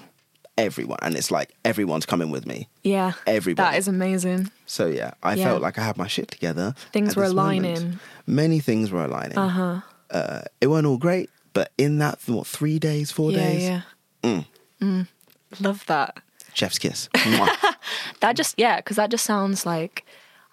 [0.59, 0.99] everyone.
[1.03, 2.69] And it's like, everyone's coming with me.
[2.83, 3.12] Yeah.
[3.27, 3.71] Everybody.
[3.71, 4.51] That is amazing.
[4.67, 5.45] So, yeah, I Yeah.
[5.47, 6.75] felt like I had my shit together.
[6.93, 7.67] Things were this moment.
[7.79, 8.01] aligning.
[8.27, 9.38] Many things were aligning.
[9.38, 9.81] Uh-huh.
[10.11, 13.62] Uh, it weren't all great, but in that, what, three days, four yeah, days?
[13.62, 13.81] yeah.
[14.23, 14.47] Mm.
[14.81, 15.09] Mm.
[15.61, 16.19] Love that.
[16.55, 17.09] Chef's kiss.
[18.21, 20.05] That just yeah, because that just sounds like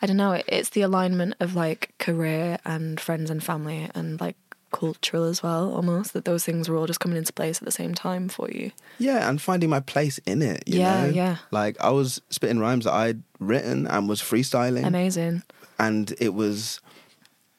[0.02, 0.32] I don't know.
[0.32, 4.38] it- It's the alignment of like career and friends and family and like
[4.72, 5.74] cultural as well.
[5.74, 8.50] Almost that those things were all just coming into place at the same time for
[8.52, 8.72] you.
[8.98, 11.10] yeah, and finding my place in it, you Yeah, know?
[11.12, 11.38] yeah.
[11.52, 14.86] Like, I was spitting rhymes that I'd written and was freestyling.
[14.86, 15.44] Amazing.
[15.80, 16.80] and it was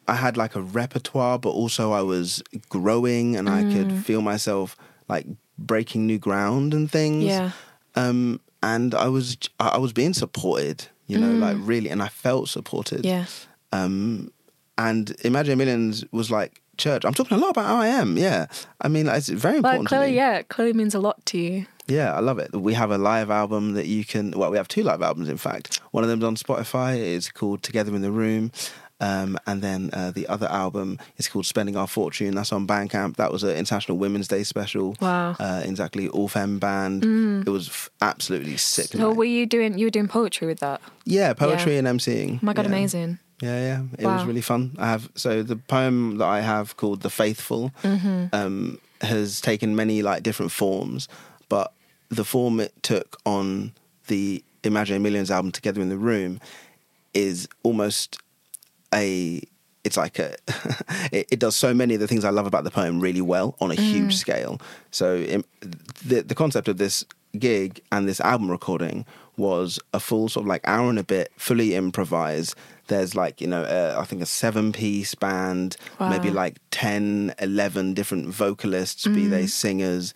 [0.08, 3.72] I had like a repertoire, but also I was growing and I Mm.
[3.72, 4.76] could feel myself
[5.08, 7.24] like breaking new ground and things.
[7.24, 7.52] Yeah.
[7.94, 12.08] Um, and I was I I was being supported, you know, like really, and I
[12.08, 13.02] felt supported.
[13.02, 13.06] Mm.
[13.06, 13.24] Yeah.
[13.72, 14.32] Um,
[14.76, 17.04] and Imaginary Millions was like church.
[17.04, 18.16] I'm talking a lot about how I am.
[18.16, 18.46] Yeah.
[18.80, 19.90] I mean, like, it's very important.
[19.90, 20.14] me.
[20.14, 21.66] yeah, clearly means a lot to you.
[21.86, 22.54] Yeah, I love it.
[22.54, 24.30] We have a live album that you can.
[24.32, 25.80] Well, we have two live albums, in fact.
[25.90, 26.96] One of them's on Spotify.
[26.98, 28.52] It's called Together in the Room.
[29.02, 32.34] Um, and then uh, the other album is called Spending Our Fortune.
[32.34, 33.16] That's on Bandcamp.
[33.16, 34.94] That was an International Women's Day special.
[35.00, 35.36] Wow.
[35.40, 37.02] Uh, exactly, all femme band.
[37.46, 38.88] It was f- absolutely sick.
[38.88, 39.16] So night.
[39.16, 39.78] were you doing?
[39.78, 40.82] You were doing poetry with that?
[41.06, 41.78] yeah, poetry Yeah.
[41.78, 42.34] and emceeing.
[42.36, 42.72] Oh my god, yeah.
[42.72, 43.18] amazing.
[43.40, 43.82] Yeah, yeah.
[43.98, 44.76] It was really fun.
[44.78, 48.26] I have so the poem that I have called "The Faithful" Mm-hmm.
[48.34, 51.08] um, has taken many like different forms,
[51.48, 51.72] but
[52.10, 53.72] the form it took on
[54.08, 56.40] the Imaginary Millions album, "Together in the Room,"
[57.14, 58.18] is almost
[58.94, 59.42] a.
[59.84, 60.34] It's like a.
[61.10, 63.56] it, it does so many of the things I love about the poem really well
[63.60, 64.60] on a huge scale.
[64.90, 65.44] So im
[66.04, 67.04] the the concept of this
[67.38, 69.06] gig and this album recording
[69.40, 72.54] was a full sort of like hour and a bit, fully improvised.
[72.88, 75.76] There's like, you know, uh, I think a seven piece band,
[76.10, 80.12] maybe like 10, 11 different vocalists, be they singers,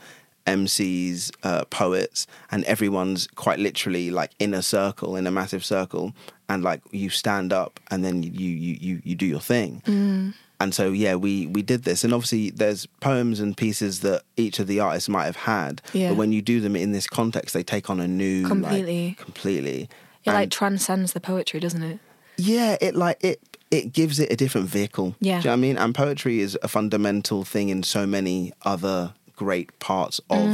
[0.46, 6.12] MCs, uh, poets, and everyone's quite literally like in a circle, in a massive circle,
[6.48, 10.34] and like you stand up and then you you you, you do your thing.
[10.60, 14.58] And so yeah, we we did this, and obviously there's poems and pieces that each
[14.58, 16.10] of the artists might have had, Yeah.
[16.10, 19.16] but when you do them in this context, they take on a new like, Completely.
[19.18, 19.88] completely.
[20.24, 21.98] It like transcends the poetry, doesn't it?
[22.36, 23.40] yeah, it like it
[23.70, 25.16] it gives it a different vehicle.
[25.20, 25.40] Yeah.
[25.40, 25.76] Do you know what I mean?
[25.76, 30.48] And poetry is a fundamental thing in so many other great parts of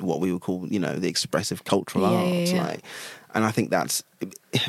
[0.00, 2.10] what we would call, you know, the expressive cultural Mm.
[2.10, 2.52] Yeah, arts.
[2.52, 2.66] yeah.
[2.66, 2.80] Like
[3.34, 4.02] and I think that's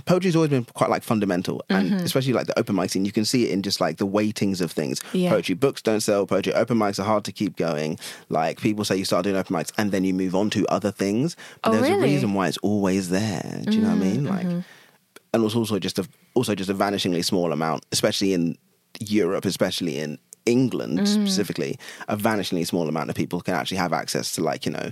[0.05, 2.03] poetry's always been quite like fundamental and Mm-hmm.
[2.05, 4.59] especially like the open mic scene, you can see it in just like the weightings
[4.59, 4.99] of things.
[5.13, 5.29] Yeah.
[5.29, 7.99] Poetry books don't sell, poetry open mics are hard to keep going.
[8.29, 10.91] Like people say you start doing open mics and then you move on to other
[10.91, 11.35] things.
[11.63, 11.95] But Oh, there's really?
[11.95, 13.61] Mm-hmm, a reason why it's always there.
[13.65, 14.25] Do you know what I mean?
[14.25, 14.45] Like
[15.33, 18.57] and it's also just a also just a vanishingly small amount, especially in
[18.99, 21.07] Europe, especially in England Mm.
[21.07, 24.91] specifically, a vanishingly small amount of people can actually have access to like you know.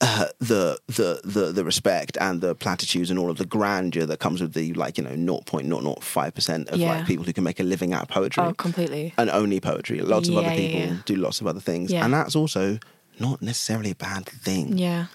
[0.00, 4.20] Uh, the the the the respect and the platitudes and all of the grandeur that
[4.20, 6.98] comes with the like you know 0.005 percent of Yeah.
[6.98, 9.12] like people who can make a living out of poetry Oh, completely.
[9.18, 10.00] and only poetry.
[10.00, 10.96] Lots of other people yeah.
[11.04, 12.04] do lots of other things, Yeah.
[12.04, 12.78] and that's also
[13.18, 15.06] not necessarily a bad thing Yeah.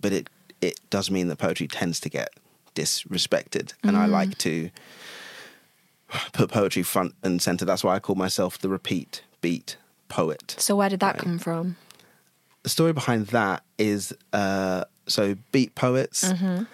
[0.00, 2.28] but it it does mean that poetry tends to get
[2.76, 4.00] disrespected and Mm.
[4.00, 4.70] i like to
[6.32, 9.76] put poetry front and center that's why i call myself the repeat beat
[10.08, 11.22] poet So where did that Right.
[11.24, 11.76] come from?
[12.62, 16.64] The story behind that is uh so beat poets Mm-hmm.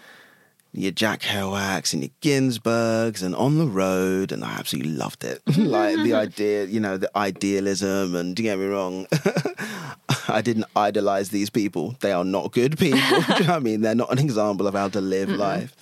[0.73, 5.41] your Jack Kerouacs and your Ginsbergs and on the road, and I absolutely loved it.
[5.57, 9.07] like the idea, you know, the idealism, and don't get me wrong,
[10.29, 11.97] I didn't idolize these people.
[12.01, 12.99] They are not good people.
[13.39, 13.81] You know I mean?
[13.81, 15.75] They're not an example of how to live life.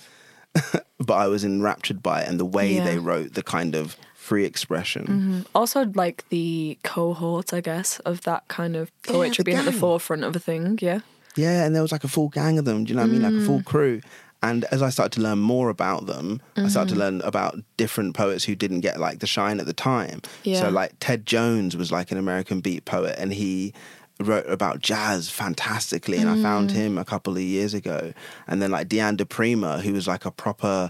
[0.99, 2.77] but I was enraptured by it and the way Yeah.
[2.83, 2.87] Mm-hmm.
[2.87, 5.45] they wrote the kind of free expression.
[5.53, 9.65] Also, like the cohort, I guess, of that kind of Yeah, poetry the being at
[9.65, 10.79] the forefront of a thing.
[10.81, 10.99] Yeah.
[11.35, 12.83] Yeah, and there was like a full gang of them.
[12.85, 13.21] Do you know what I mean?
[13.21, 13.45] Like a Mm.
[13.45, 14.01] full crew.
[14.41, 16.99] And as I started to learn more about them, I started Mm-hmm.
[16.99, 20.21] to learn about different poets who didn't get like the shine at the time.
[20.43, 20.59] Yeah.
[20.61, 23.73] So like Ted Joans was like an American beat poet, and he
[24.19, 26.17] wrote about jazz fantastically.
[26.19, 26.73] And I found Mm.
[26.73, 28.13] him a couple of years ago.
[28.47, 30.89] And then like Diane di Prima, who was like a proper,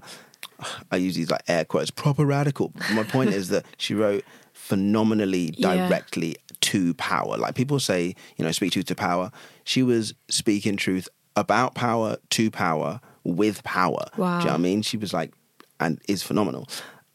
[0.91, 2.71] I use these like air quotes, proper radical.
[2.93, 5.75] My point is that she wrote phenomenally Yeah.
[5.87, 7.37] directly to power.
[7.37, 9.31] Like people say, you know, speak truth to power.
[9.63, 14.05] She was speaking truth about power to power with power.
[14.15, 14.81] Do you know what I mean?
[14.81, 15.33] She was like,
[15.79, 16.67] and is phenomenal.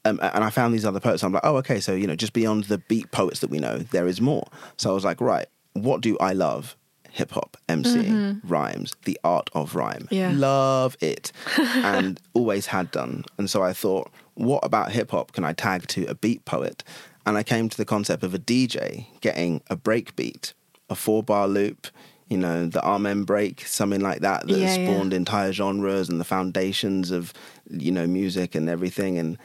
[0.05, 1.23] Um, and I found these other poets.
[1.23, 1.81] I'm like, oh, okay.
[1.81, 4.47] So you know, just beyond the beat poets that we know, there is more.
[4.77, 6.77] So I was like, right, what do I love?
[7.13, 10.03] Hip hop, MC, rhymes, the art of rhyme.
[10.03, 10.15] Mm-hmm.
[10.15, 10.33] Yeah.
[10.35, 13.25] Love it, and always had done.
[13.39, 16.85] And so I thought, what about hip hop can I tag to a beat poet?
[17.27, 20.55] And I came to the concept of a DJ getting a break beat,
[20.89, 21.89] a four bar loop,
[22.29, 24.87] you know, the Amen break, something like that that Yeah, yeah.
[24.87, 27.33] spawned entire genres and the foundations of,
[27.69, 29.37] you know, music and everything and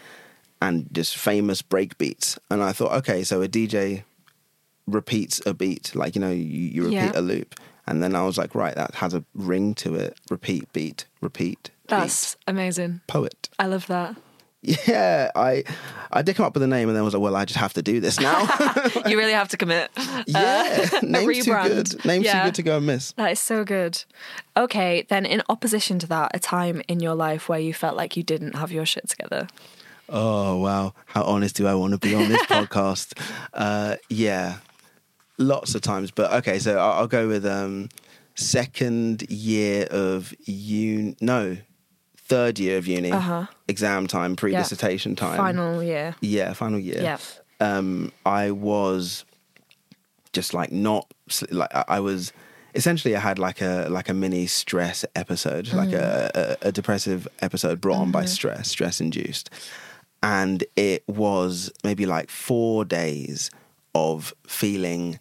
[0.62, 2.39] and just famous break beats.
[2.49, 4.04] And I thought, okay, so a DJ
[4.88, 7.12] repeats a beat, like, you know, you, you repeat Yeah.
[7.15, 7.60] a loop.
[7.88, 10.17] And then I was like, right, that has a ring to it.
[10.30, 11.69] Repeat, beat, repeat.
[11.88, 13.02] That's beat, amazing.
[13.08, 13.50] poet.
[13.60, 14.15] I love that.
[14.88, 15.63] Yeah, I
[16.12, 17.74] I did come up with a name and then was like, well, I just have
[17.74, 18.41] to do this now.
[19.06, 19.91] you really have to commit.
[20.26, 22.04] yeah, a name's too good.
[22.06, 22.39] Name's Yeah.
[22.41, 23.12] too good to go and miss.
[23.12, 24.04] That is so good.
[24.58, 28.17] Okay, then in opposition to that, a time in your life where you felt like
[28.17, 29.48] you didn't have your shit together.
[30.10, 33.13] Oh wow, how honest do I want to be on this podcast?
[33.54, 34.58] Uh, yeah,
[35.38, 36.12] lots of times.
[36.12, 37.89] But okay, so I'll, I'll go with um,
[38.36, 41.15] second year of uni.
[41.21, 41.58] No,
[42.17, 43.12] third year of uni.
[43.12, 43.45] Uh-huh.
[43.67, 45.38] Exam time, pre-dissertation time.
[45.38, 46.15] Final year.
[46.21, 47.02] Yeah, final year.
[47.02, 47.17] Yeah.
[47.60, 49.26] Um, I was
[50.34, 51.10] just like not
[51.50, 52.34] like I was
[52.76, 57.28] essentially I had like a like a mini stress episode, like a, a, a depressive
[57.41, 59.50] episode brought on by stress, stress induced,
[60.21, 63.50] and it was maybe like four days
[63.95, 65.19] of feeling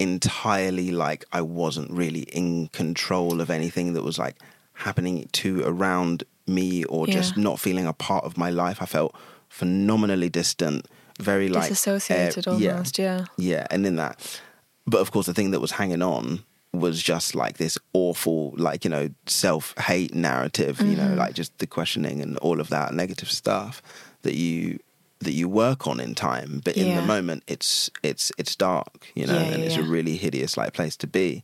[0.00, 4.36] entirely like I wasn't really in control of anything that was like
[4.74, 8.80] happening to around me or just not feeling a part of my life.
[8.80, 9.14] I felt
[9.48, 10.86] phenomenally distant,
[11.20, 12.70] very like Disassociated yeah.
[12.72, 13.24] almost, yeah.
[13.36, 14.40] Yeah, and in that,
[14.86, 18.84] but of course, the thing that was hanging on was just like this awful, like
[18.84, 20.80] you know, self hate narrative.
[20.80, 21.08] You Mm-hmm.
[21.10, 23.82] know, like just the questioning and all of that negative stuff
[24.22, 24.78] that you
[25.20, 26.60] that you work on in time.
[26.64, 27.00] But in Yeah.
[27.00, 29.08] the moment, it's it's it's dark.
[29.14, 31.42] You know, Yeah, and it's a really hideous like place to be.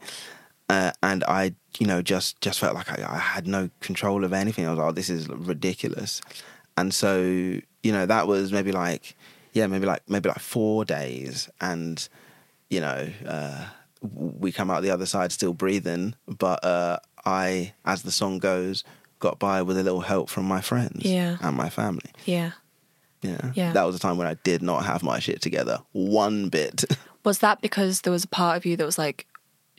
[0.71, 4.33] Uh, and I, you know, just just felt like I, I had no control of
[4.33, 4.67] anything.
[4.67, 6.21] I was like, oh, this is ridiculous.
[6.77, 9.15] And so, you know, that was maybe like,
[9.53, 12.09] yeah, maybe like maybe like four days, and
[12.71, 13.67] you know, uh,
[14.01, 16.15] we come out the other side still breathing.
[16.27, 18.85] But uh, I, as the song goes,
[19.21, 21.37] got by with a little help from my friends Yeah.
[21.41, 22.11] and my family.
[22.25, 22.53] Yeah.
[23.25, 23.53] Yeah.
[23.55, 23.73] Yeah.
[23.73, 26.85] that was a time when I did not have my shit together one bit.
[27.25, 29.27] Was that because there was a part of you that was like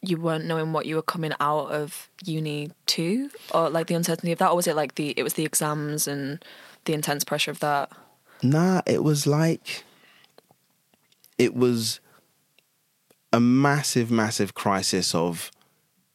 [0.02, 4.32] you weren't knowing what you were coming out of uni to, or like the uncertainty
[4.32, 6.44] of that, or was it like the it was the exams and
[6.86, 7.92] the intense pressure of that?
[8.42, 9.84] Nah, it was like
[11.38, 12.00] it was
[13.32, 15.52] a massive, massive crisis of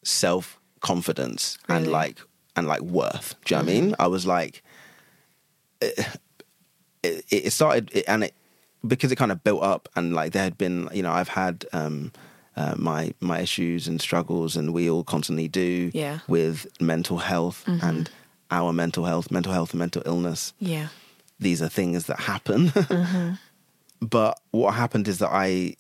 [0.03, 2.21] self confidence and like
[2.57, 3.37] and like worth.
[3.45, 3.87] Do you know what I mm-hmm.
[3.87, 3.97] mean?
[3.99, 4.63] I was like,
[5.81, 6.07] it,
[7.03, 8.35] it, it started it, and it
[8.87, 11.65] because it kind of built up and like there had been you know I've had
[11.73, 12.13] um,
[12.57, 16.21] uh, my my issues and struggles and we all constantly do Yeah.
[16.29, 18.11] with mental health and
[18.51, 20.89] our mental health, mental health and mental illness Yeah.
[21.39, 22.73] these are things that happen.
[24.01, 25.77] but what happened is that I,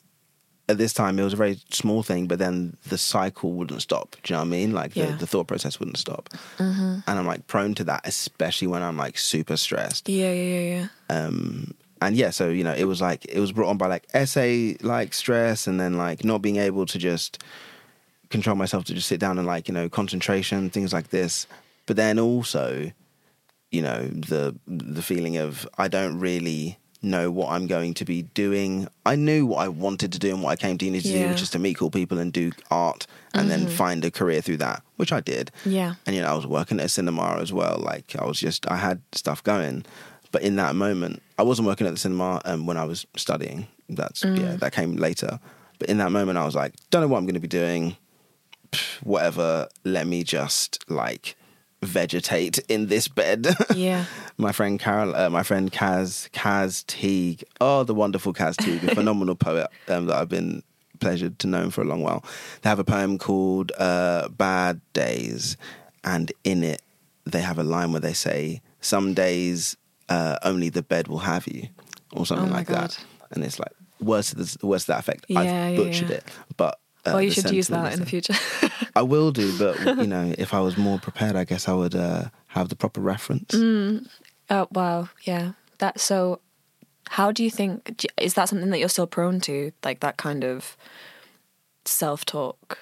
[0.70, 4.16] at this time, it was a very small thing, but then the cycle wouldn't stop.
[4.22, 4.72] Do you know what I mean?
[4.72, 5.16] Like the, Yeah.
[5.16, 6.28] the thought process wouldn't stop.
[6.58, 10.08] And I'm like prone to that, especially when I'm like super stressed.
[10.08, 11.16] Yeah, yeah, yeah, yeah.
[11.16, 14.06] Um, and yeah, so, you know, it was like, it was brought on by like
[14.14, 17.42] essay, like stress, and then like not being able to just
[18.30, 21.46] control myself to just sit down and like, you know, concentration, things like this.
[21.86, 22.90] But then also,
[23.72, 28.22] you know the the feeling of I don't really know what I'm going to be
[28.22, 28.86] doing.
[29.06, 31.18] I knew what I wanted to do and what I came to uni to do,
[31.18, 31.30] Yeah.
[31.30, 34.58] which is to meet cool people and do art and then find a career through
[34.58, 35.50] that, which I did.
[35.64, 35.94] Yeah.
[36.06, 37.78] And you know, I was working at a cinema as well.
[37.78, 39.84] Like I was just I had stuff going.
[40.32, 43.66] But in that moment, I wasn't working at the cinema um, when I was studying.
[43.88, 45.40] That's yeah, that came later.
[45.78, 47.96] But in that moment I was like, don't know what I'm gonna be doing.
[48.70, 51.34] Pff, whatever, let me just like
[51.82, 53.46] vegetate in this bed.
[53.74, 54.04] Yeah.
[54.36, 57.44] my friend Carol, uh, my friend Kaz, Kaz Teague.
[57.60, 60.62] Oh, the wonderful Kaz Teague, a phenomenal poet um, that I've been
[60.98, 62.24] pleasured to know for a long while.
[62.62, 65.56] They have a poem called uh, "Bad Days,"
[66.04, 66.82] and in it
[67.24, 69.76] they have a line where they say, "Some days
[70.10, 71.68] uh, only the bed will have you,"
[72.12, 72.90] or something Oh like God.
[72.90, 73.04] that.
[73.30, 75.24] And it's like words to this, words to that effect.
[75.28, 76.16] Yeah, I've yeah, butchered yeah.
[76.16, 76.24] it,
[76.56, 76.78] but.
[77.06, 78.34] Uh, well, you should use that in the future.
[78.96, 81.94] I will do, but you know, if I was more prepared, I guess I would
[81.94, 83.54] uh, have the proper reference.
[83.54, 85.08] oh, wow.
[85.22, 85.52] Yeah.
[85.78, 86.40] That's so.
[87.08, 88.06] How do you think?
[88.18, 89.72] Is that something that you're still prone to?
[89.82, 90.76] Like that kind of
[91.84, 92.78] self talk?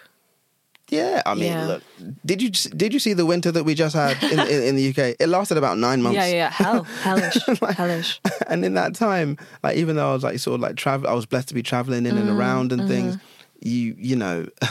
[0.90, 1.66] Yeah, I mean, Yeah.
[1.66, 1.82] look,
[2.24, 4.88] did you did you see the winter that we just had in, in, in the
[4.88, 5.16] UK?
[5.20, 6.16] It lasted about nine months.
[6.18, 6.50] Yeah, yeah, yeah.
[6.50, 6.82] Hell.
[6.84, 7.36] Hellish.
[7.76, 8.20] Hellish.
[8.48, 11.12] and in that time, like even though I was like sort of like travel, I
[11.12, 13.16] was blessed to be traveling in Mm, and around and things.
[13.60, 14.46] You you know,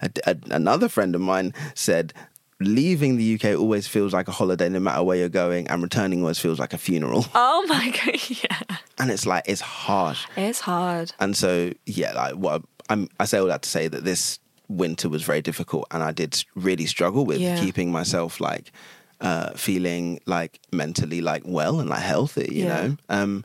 [0.00, 2.12] a, a- another friend of mine said.
[2.58, 6.22] Leaving the UK always feels like a holiday, no matter where you're going, and returning
[6.22, 7.26] always feels like a funeral.
[7.34, 8.18] Oh my god.
[8.30, 8.76] Yeah.
[8.98, 10.16] And it's like it's hard.
[10.38, 11.12] It's hard.
[11.20, 15.10] And so, yeah, like what I'm, I say all that to say that this winter
[15.10, 17.60] was very difficult, and I did really struggle with Yeah.
[17.60, 18.72] keeping myself like
[19.20, 22.48] uh, feeling like mentally like well and like healthy.
[22.50, 22.86] You Yeah.
[22.86, 23.44] know, um,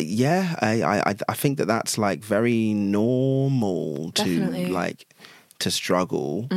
[0.00, 4.66] yeah, I, I, I- I think that that's like very normal Definitely.
[4.66, 5.06] to like
[5.60, 6.48] to struggle.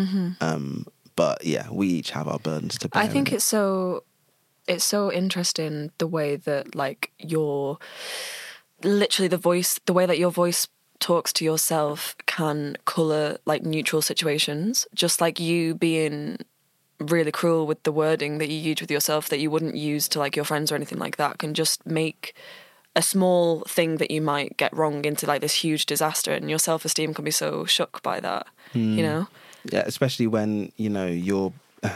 [0.41, 3.02] Um, but yeah, we each have our burdens to bear.
[3.04, 4.04] I think it's so
[4.67, 7.80] it's so interesting the way that like your
[8.84, 10.67] literally the voice the way that your voice
[10.99, 16.38] talks to yourself can color like neutral situations just like you being
[16.99, 20.19] really cruel with the wording that you use with yourself that you wouldn't use to
[20.19, 22.34] like your friends or anything like that can just make
[22.95, 26.60] a small thing that you might get wrong into like this huge disaster and your
[26.60, 29.28] self-esteem can be so shook by that you know
[29.71, 31.54] Yeah, especially when you know your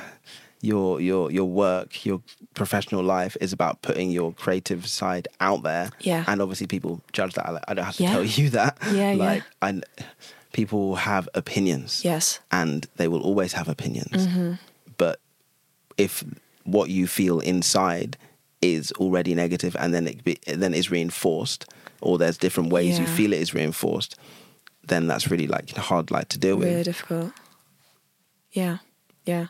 [0.61, 2.21] your your your work, your
[2.53, 5.89] professional life is about putting your creative side out there.
[5.99, 6.23] Yeah.
[6.27, 7.45] and obviously people judge that.
[7.67, 8.13] I don't have to Yeah.
[8.13, 8.77] tell you that.
[8.91, 9.25] Yeah, yeah.
[9.25, 9.81] like I,
[10.53, 12.03] people have opinions.
[12.05, 14.27] yes and they will always have opinions.
[14.27, 14.53] Mm-hmm.
[14.97, 15.19] But
[15.97, 16.23] if
[16.63, 18.17] what you feel inside
[18.63, 21.71] is already negative, and then it be, then is reinforced,
[22.01, 24.17] or there's different ways you feel it is reinforced,
[24.87, 26.67] then that's really like hard like to deal with.
[26.67, 27.31] really difficult.
[28.51, 28.77] Yeah,
[29.25, 29.47] yeah.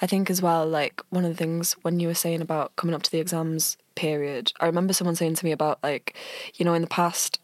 [0.00, 2.94] I think as well, like one of the things when you were saying about coming
[2.94, 6.16] up to the exams period, I remember someone saying to me about like,
[6.54, 7.40] you know, in the past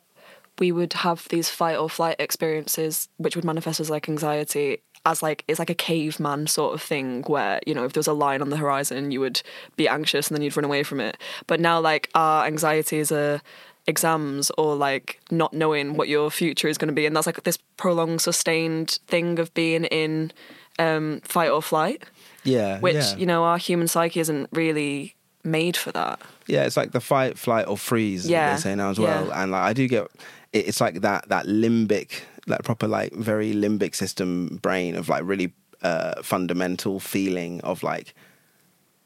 [0.59, 5.23] we would have these fight or flight experiences which would manifest as like anxiety as
[5.23, 8.13] like it's like a caveman sort of thing where you know if there was a
[8.13, 9.41] line on the horizon you would
[9.77, 11.17] be anxious and then you'd run away from it
[11.47, 13.41] but now like our anxieties are
[13.87, 17.43] exams or like not knowing what your future is going to be and that's like
[17.45, 20.31] this prolonged sustained thing of being in
[20.79, 22.03] um fight or flight
[22.45, 23.17] Yeah, which yeah.
[23.17, 27.39] you know our human psyche isn't really made for that Yeah, it's like the fight,
[27.39, 28.29] flight, or freeze.
[28.29, 29.27] Yeah, they say now as well.
[29.29, 29.43] yeah.
[29.43, 30.07] And like I do get,
[30.53, 35.53] it's like that that limbic, that proper like very limbic system brain of like really
[35.83, 38.15] uh, fundamental feeling of like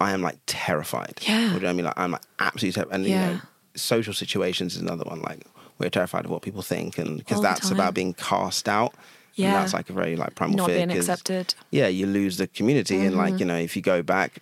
[0.00, 1.20] I am like terrified.
[1.22, 1.46] Yeah.
[1.46, 1.84] Or do you know what I mean?
[1.86, 2.94] Like I'm like absolutely terrified.
[2.96, 3.32] And you Yeah.
[3.34, 3.40] know,
[3.76, 5.20] social situations is another one.
[5.22, 5.46] Like
[5.78, 8.94] we're terrified of what people think, and because that's about being cast out.
[9.34, 9.46] Yeah.
[9.46, 10.76] And that's like a very like primal not fear.
[10.76, 12.96] being 'cause- accepted yeah, you lose the community.
[12.96, 13.18] And Mm-hmm.
[13.18, 14.38] like, you know, if you go back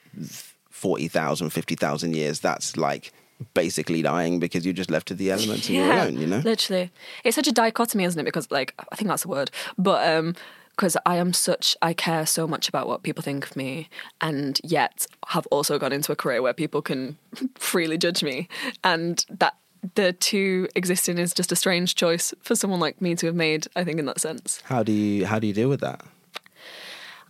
[0.71, 3.13] 40,000, 50,000 years, that's like
[3.55, 6.17] basically dying because you're just left to the elements and you're alone.
[6.19, 6.39] You know.
[6.39, 6.91] Literally.
[7.25, 8.25] It's such a dichotomy, isn't it?
[8.25, 9.51] Because, like, I think that's the word.
[9.79, 10.35] But, um,
[10.71, 13.89] because I am such, I care so much about what people think of me,
[14.21, 17.19] and yet have also gone into a career where people can
[17.59, 18.49] freely judge me,
[18.83, 19.55] and that
[19.95, 23.67] the two existing is just a strange choice for someone like me to have made.
[23.77, 24.63] I think in that sense.
[24.65, 26.03] How do you how do you deal with that?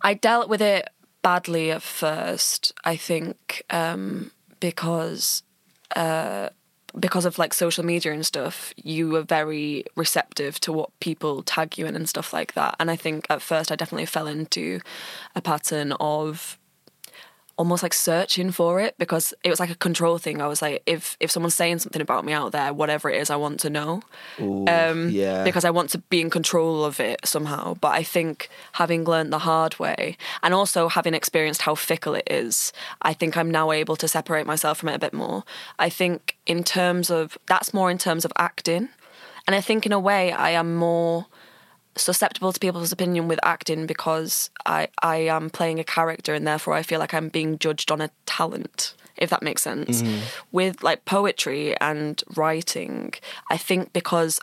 [0.02, 0.88] I dealt with it
[1.22, 2.72] badly at first.
[2.84, 5.42] I think um, because
[5.96, 6.50] uh,
[6.98, 11.78] because of like social media and stuff, you were very receptive to what people tag
[11.78, 12.76] you in and stuff like that.
[12.78, 14.80] And I think at first I definitely fell into
[15.34, 16.58] a pattern of
[17.56, 20.40] almost like searching for it because it was like a control thing.
[20.40, 23.30] I was like, if if someone's saying something about me out there, whatever it is,
[23.30, 24.02] I want to know.
[24.40, 25.44] Ooh, Um, yeah.
[25.44, 27.74] Because I want to be in control of it somehow.
[27.74, 32.26] But I think having learned the hard way and also having experienced how fickle it
[32.30, 32.72] is,
[33.02, 35.44] I think I'm now able to separate myself from it a bit more.
[35.78, 38.88] I think in terms of that's more in terms of acting.
[39.46, 41.26] And I think in a way I am more
[41.96, 46.74] susceptible to people's opinion with acting because I, I am playing a character and therefore
[46.74, 50.02] I feel like I'm being judged on a talent, if that makes sense.
[50.02, 50.20] Mm-hmm.
[50.52, 53.14] With like poetry and writing,
[53.50, 54.40] I think because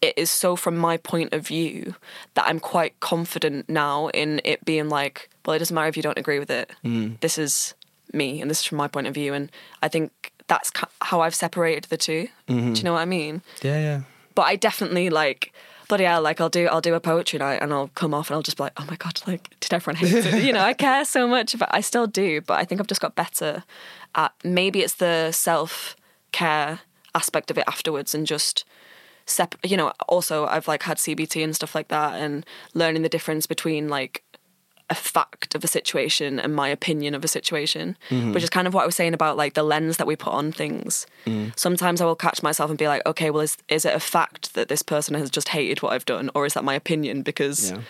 [0.00, 1.94] it is so from my point of view
[2.34, 6.02] that I'm quite confident now in it being like, well, it doesn't matter if you
[6.02, 6.70] don't agree with it.
[6.84, 7.20] Mm.
[7.20, 7.74] This is
[8.12, 9.32] me and this is from my point of view.
[9.32, 12.72] And I think that's how I've separated the 2 mm-hmm.
[12.72, 13.42] Do you know what I mean?
[13.62, 14.00] yeah, yeah.
[14.34, 15.52] but I definitely like
[15.92, 18.36] bloody hell, like I'll do I'll do a poetry night and I'll come off and
[18.36, 20.42] I'll just be like, oh my god, like did everyone hate it?
[20.42, 22.40] You know, I care so much, but I still do.
[22.40, 23.62] But I think I've just got better
[24.14, 25.94] at maybe it's the self
[26.32, 26.80] care
[27.14, 28.64] aspect of it afterwards and just
[29.26, 33.10] sep- you know also I've like had CBT and stuff like that and learning the
[33.10, 34.22] difference between like
[34.92, 38.32] a fact of a situation and my opinion of a situation, mm-hmm.
[38.32, 40.32] which is kind of what I was saying about like the lens that we put
[40.40, 41.06] on things.
[41.26, 41.58] Mm.
[41.58, 44.54] Sometimes I will catch myself and be like, okay, well, is is it a fact
[44.56, 47.58] that this person has just hated what I've done, or is that my opinion because
[47.70, 47.80] Yeah.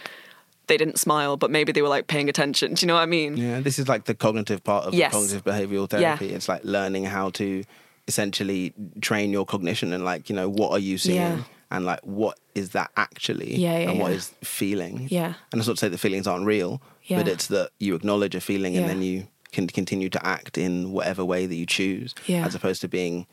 [0.69, 2.75] they didn't smile, but maybe they were like paying attention?
[2.75, 3.37] Do you know what I mean?
[3.37, 5.11] Yeah, this is like the cognitive part of Yes.
[5.13, 6.17] the cognitive behavioral Yeah.
[6.17, 6.29] therapy.
[6.37, 7.65] It's like learning how to
[8.09, 11.39] essentially train your cognition and like, you know, what are you seeing Yeah.
[11.71, 14.17] and like what is that actually Yeah, yeah, and what yeah.
[14.19, 15.09] is feeling.
[15.11, 15.33] Yeah.
[15.51, 18.41] And it's not to say that feelings aren't real, but it's that you acknowledge a
[18.41, 18.93] feeling and Yeah.
[18.93, 22.47] then you can continue to act in whatever way that you choose Yeah.
[22.47, 23.27] as opposed to being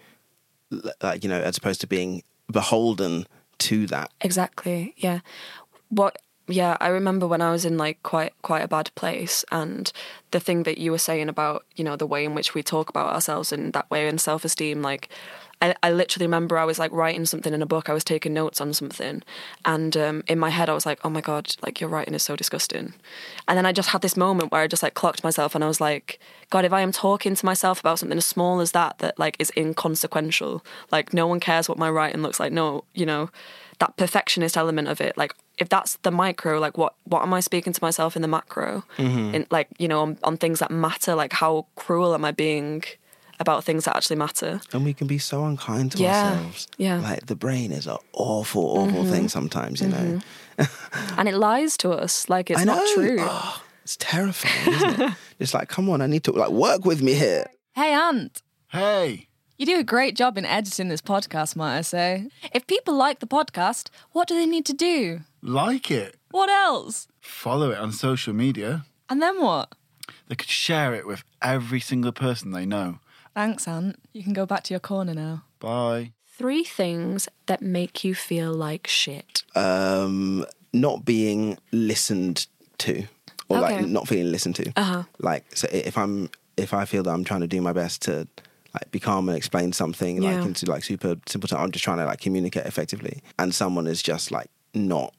[1.01, 3.25] like, you know, as opposed to being beholden
[3.59, 4.11] to that.
[4.21, 4.93] Exactly.
[4.97, 5.19] Yeah.
[5.89, 6.17] What
[6.51, 9.91] yeah, I remember when I was in like quite quite a bad place and
[10.31, 12.89] the thing that you were saying about, you know, the way in which we talk
[12.89, 15.09] about ourselves and that way in self esteem, like
[15.61, 18.33] I, I literally remember I was like writing something in a book, I was taking
[18.33, 19.23] notes on something,
[19.65, 22.23] and um, in my head I was like, Oh my god, like your writing is
[22.23, 22.93] so disgusting.
[23.47, 25.67] And then I just had this moment where I just like clocked myself and I
[25.67, 28.99] was like, God, if I am talking to myself about something as small as that
[28.99, 33.05] that like is inconsequential, like no one cares what my writing looks like, no, you
[33.05, 33.29] know,
[33.79, 37.39] that perfectionist element of it like if that's the micro like what what am i
[37.39, 38.83] speaking to myself in the macro?
[39.33, 42.83] In like you know on, on things that matter like how cruel am i being
[43.39, 46.67] about things that actually matter And we can be so unkind to Yeah, ourselves.
[46.77, 46.95] yeah.
[46.97, 47.03] Mm-hmm.
[47.03, 50.19] Like the brain is an awful, awful thing sometimes, you know.
[51.17, 52.75] and it lies to us like it's I know.
[52.75, 55.13] not true Oh, it's terrifying, isn't it?
[55.39, 57.45] It's like, come on, I need to like work with me here.
[57.75, 58.41] Hey, Ant.
[58.67, 59.27] Hey,
[59.57, 62.27] You do a great job in editing this podcast, might I say.
[62.53, 65.21] If people like the podcast, what do they need to do?
[65.41, 66.15] like it.
[66.31, 67.07] What else?
[67.21, 68.83] Follow it on social media.
[69.09, 69.73] And then what?
[70.27, 72.99] They could share it with every single person they know.
[73.39, 73.95] Thanks, Ant.
[74.11, 75.43] You can go back to your corner now.
[75.59, 76.11] Bye.
[76.37, 82.47] three things that make you feel like shit Um, not being listened
[82.79, 83.03] to,
[83.47, 84.71] or like not feeling listened to.
[84.75, 85.03] Uh-huh.
[85.19, 88.27] Like, so if I'm, if I feel that I'm trying to do my best to
[88.73, 90.35] like be calm and explain something Yeah.
[90.37, 93.87] like into like super simple time, I'm just trying to like communicate effectively, and someone
[93.87, 95.13] is just like not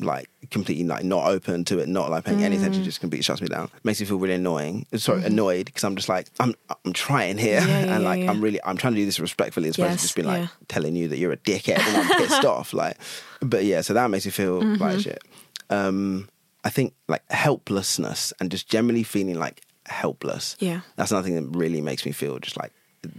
[0.00, 2.58] like completely like not open to it, not like paying any Mm.
[2.58, 3.70] attention, just completely shuts me down.
[3.84, 4.86] Makes me feel really annoying.
[4.96, 7.60] Sorry, annoyed because I'm just like I'm I'm trying here.
[7.60, 8.30] Yeah, and yeah, like yeah.
[8.30, 10.48] I'm really I'm trying to do this respectfully as opposed Yes, to just being like
[10.68, 12.72] telling you that you're a dickhead and I'm pissed off.
[12.72, 12.96] Like,
[13.40, 14.82] but yeah, so that makes me feel Mm-hmm.
[14.82, 15.22] like shit.
[15.70, 16.28] Um,
[16.64, 20.56] I think like helplessness and just generally feeling like helpless.
[20.60, 20.80] Yeah.
[20.96, 22.72] that's nothing that really makes me feel just like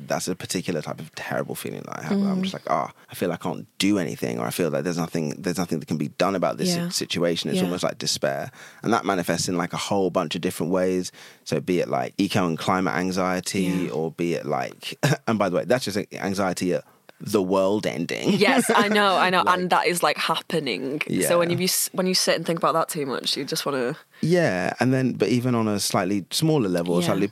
[0.07, 2.19] that's a particular type of terrible feeling that I have.
[2.19, 2.43] where I'm Mm.
[2.43, 5.29] just like, ah, I feel I can't do anything, or I feel like there's nothing,
[5.37, 6.89] there's nothing that can be done about this Yeah.
[6.89, 7.49] situation.
[7.49, 7.63] It's Yeah.
[7.65, 8.51] almost like despair,
[8.83, 11.11] and that manifests in like a whole bunch of different ways.
[11.43, 13.91] So, be it like eco and climate anxiety, Yeah.
[13.91, 16.83] or be it like, and by the way, that's just anxiety at
[17.21, 18.33] the world ending.
[18.33, 21.01] Yes, I know, I know, Like- and that is like happening.
[21.07, 21.27] Yeah.
[21.29, 23.77] So when you when you sit and think about that too much, you just want
[23.77, 23.95] to.
[24.21, 27.05] Yeah, and then but even on a slightly smaller level, Yeah.
[27.07, 27.29] slightly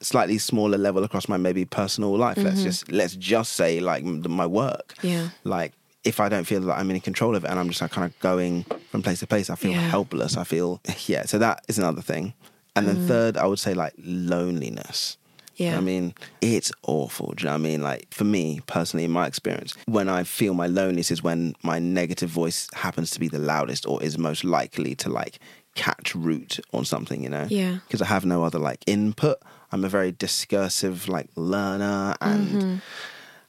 [0.00, 2.36] slightly smaller level across my maybe personal life.
[2.36, 4.94] Let's just let's just say like my work.
[4.98, 5.08] Mm-hmm.
[5.08, 5.28] Yeah.
[5.44, 5.72] Like
[6.04, 8.04] if I don't feel that I'm in control of it and I'm just like kind
[8.04, 9.80] of going from place to place, I feel Yeah.
[9.88, 10.36] helpless.
[10.36, 11.24] I feel yeah.
[11.24, 12.34] So that is another thing.
[12.76, 15.16] And then third, I would say like loneliness.
[15.56, 15.76] Yeah.
[15.76, 17.32] I mean, it's awful.
[17.36, 17.82] Do you know what I mean?
[17.82, 21.78] Like for me personally, in my experience, when I feel my loneliness is when my
[21.78, 25.38] negative voice happens to be the loudest or is most likely to like
[25.74, 27.46] catch root on something, you know?
[27.48, 27.78] Yeah.
[27.86, 29.38] Because I have no other like input.
[29.72, 32.76] I'm a very discursive like learner and Mm-hmm.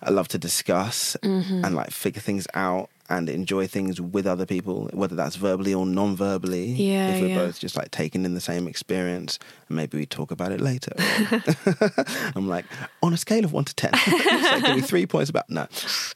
[0.01, 4.89] I love to discuss and like figure things out and enjoy things with other people,
[4.93, 6.65] whether that's verbally or non-verbally.
[6.65, 7.35] Yeah, if we're yeah.
[7.35, 9.37] both just like taking in the same experience,
[9.69, 10.91] and maybe we talk about it later.
[12.35, 12.65] I'm like,
[13.03, 15.67] on a scale of one to ten, it's like, give me three points about no.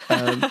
[0.10, 0.46] Um,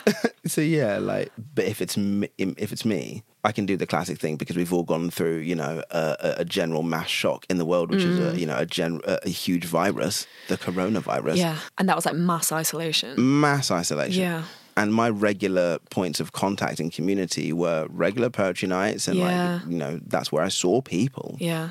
[0.47, 4.18] so yeah, like, but if it's me, if it's me, I can do the classic
[4.18, 7.64] thing because we've all gone through, you know, a, a- general mass shock in the
[7.64, 11.59] world, which is a you know a gen a, a huge virus, the coronavirus, Yeah,
[11.78, 13.41] and that was like mass isolation.
[13.41, 14.22] mass isolation.
[14.22, 14.43] Yeah.
[14.79, 19.26] And my regular points of contact in community were regular poetry nights, and Yeah.
[19.61, 21.37] like you know that's where I saw people.
[21.41, 21.70] Yeah,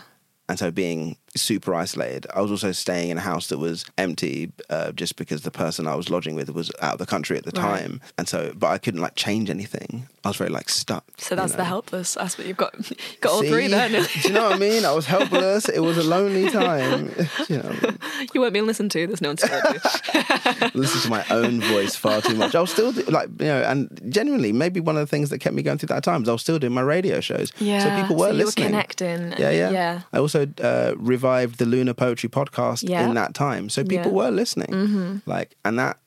[0.50, 4.52] And so being super isolated, I was also staying in a house that was empty,
[4.70, 7.46] uh, just because the person I was lodging with was out of the country at
[7.46, 7.80] the Right.
[7.80, 10.08] time, and so but I couldn't like change anything.
[10.24, 11.06] I was very like stuck.
[11.18, 11.64] so you that's the know?
[11.66, 12.48] helpless aspect.
[12.48, 13.50] You've got you've got all See?
[13.50, 13.92] three then.
[14.22, 14.84] Do you know what I mean?
[14.86, 15.70] I was helpless.
[15.70, 17.12] It was a lonely time.
[17.50, 17.74] you know,
[18.34, 19.08] you weren't being listened to.
[19.08, 19.48] There's no one to
[20.64, 20.70] you.
[20.74, 22.56] listen to my own voice far too much.
[22.56, 25.40] I was still do, like, you know, and genuinely, maybe one of the things that
[25.40, 27.52] kept me going through that time is I was still doing my radio shows.
[27.60, 28.66] Yeah, so people were so you were listening.
[28.68, 29.32] connecting.
[29.38, 30.02] Yeah, yeah, Yeah.
[30.14, 31.27] I also uh, revived
[31.58, 33.08] the Lunar Poetry podcast Yeah.
[33.08, 34.04] in that time, so people Yeah.
[34.06, 34.16] Mm-hmm.
[34.16, 35.22] were listening.
[35.26, 35.98] Like, and that.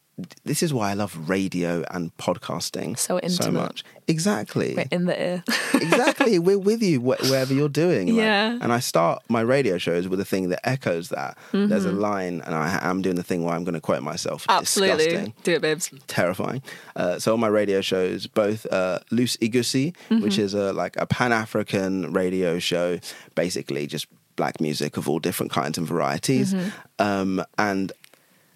[0.45, 3.53] This is why I love radio and podcasting So intimate.
[3.55, 3.85] much.
[4.07, 4.75] Exactly.
[4.77, 5.43] We're in the ear.
[5.75, 6.39] exactly.
[6.39, 8.09] We're with you wh- wherever you're doing.
[8.09, 8.59] like- Yeah.
[8.61, 11.39] and I start my radio shows with a thing that echoes that.
[11.53, 11.97] There's Mm-hmm.
[11.97, 14.45] a line, and I am doing the thing where I'm going to quote myself.
[14.51, 15.05] Absolutely.
[15.07, 15.91] Disgusting Do it, babes.
[16.07, 16.61] terrifying.
[16.95, 20.43] Uh, so on my radio shows, both uh, Loose Igusi, which Mm-hmm.
[20.43, 22.99] is a like a Pan African radio show,
[23.35, 24.07] basically just
[24.41, 26.71] black music of all different kinds and varieties, Mm-hmm.
[27.07, 27.93] um, and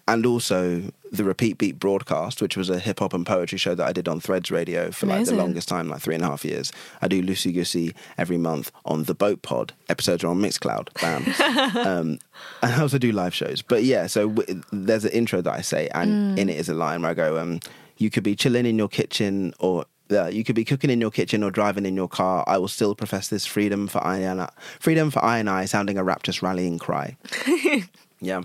[0.07, 0.59] and also
[1.11, 4.07] the Repeat Beat broadcast, which was a hip hop and poetry show that I did
[4.07, 6.71] on Threads Radio for like the longest time, like three and a half years.
[7.01, 9.73] I do Lucy Goosey every month on the Boat Pod.
[9.89, 10.85] Episodes are on Mixcloud.
[11.01, 11.21] Bam.
[11.87, 12.07] um,
[12.61, 13.61] and I also do live shows.
[13.63, 16.75] But yeah, so w- there's an intro that I say, and in it is a
[16.75, 17.59] line where I go, um,
[17.97, 21.11] "You could be chilling in your kitchen, or uh, you could be cooking in your
[21.11, 22.43] kitchen or driving in your car.
[22.47, 24.49] I will still profess this freedom for I and I,
[24.79, 27.17] freedom for I and I, sounding a rapturous rallying cry."
[28.21, 28.41] yeah,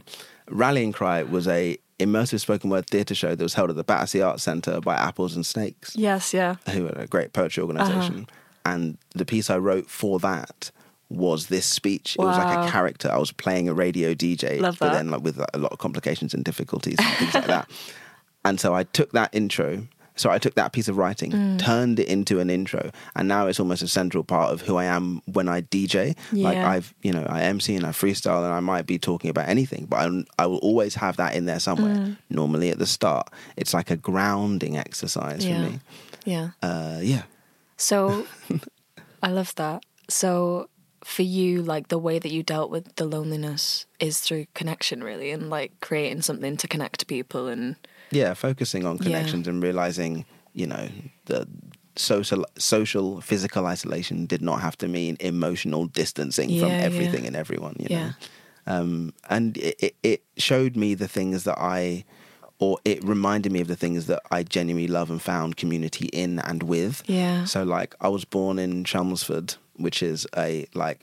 [0.49, 4.23] rallying cry was a immersive spoken word theatre show that was held at the Battersea
[4.23, 6.57] Arts Centre by Apples and Snakes Yes, yeah.
[6.71, 8.27] who are a great poetry organization.
[8.29, 8.37] Uh-huh.
[8.65, 10.71] And the piece I wrote for that
[11.11, 12.17] was this speech.
[12.19, 13.11] It was like a character.
[13.11, 14.95] I was playing a radio DJ, Love but that.
[14.95, 17.71] then like with a lot of complications and difficulties and things like that.
[18.43, 19.87] And so I took that intro.
[20.21, 21.59] So I took that piece of writing, Mm.
[21.59, 24.85] turned it into an intro, and now it's almost a central part of who I
[24.85, 26.15] am when I DJ.
[26.33, 29.49] Like I've, you know, I MC and I freestyle, and I might be talking about
[29.49, 31.95] anything, but I, I will always have that in there somewhere.
[31.97, 32.17] Mm.
[32.29, 35.65] Normally at the start, it's like a grounding exercise Yeah.
[35.65, 35.81] for me.
[36.25, 36.49] Yeah.
[36.63, 37.23] Uh, yeah.
[37.77, 38.27] So
[39.23, 39.85] I love that.
[40.09, 40.69] So
[41.03, 45.31] for you, like the way that you dealt with the loneliness is through connection, really,
[45.31, 47.77] and like creating something to connect people and
[48.11, 49.03] yeah focusing on Yeah.
[49.05, 50.89] connections and realizing you know
[51.27, 51.47] the
[51.97, 56.85] social social physical isolation did not have to mean emotional distancing from Yeah, yeah.
[56.87, 58.13] everything and everyone you know Yeah.
[58.77, 62.05] um and it, it showed me the things that i
[62.59, 66.39] or it reminded me of the things that I genuinely love and found community in
[66.41, 67.03] and with.
[67.07, 67.45] Yeah.
[67.47, 70.99] So like I was born in Chelmsford, which is a like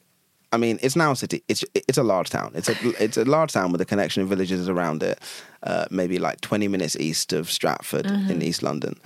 [0.52, 1.43] I mean, it's now a city.
[1.48, 2.52] It's it's a large town.
[2.56, 5.20] It's a it's a large town with a connection of villages around it.
[5.64, 9.00] Uh, maybe like twenty minutes east of Stratford in East London,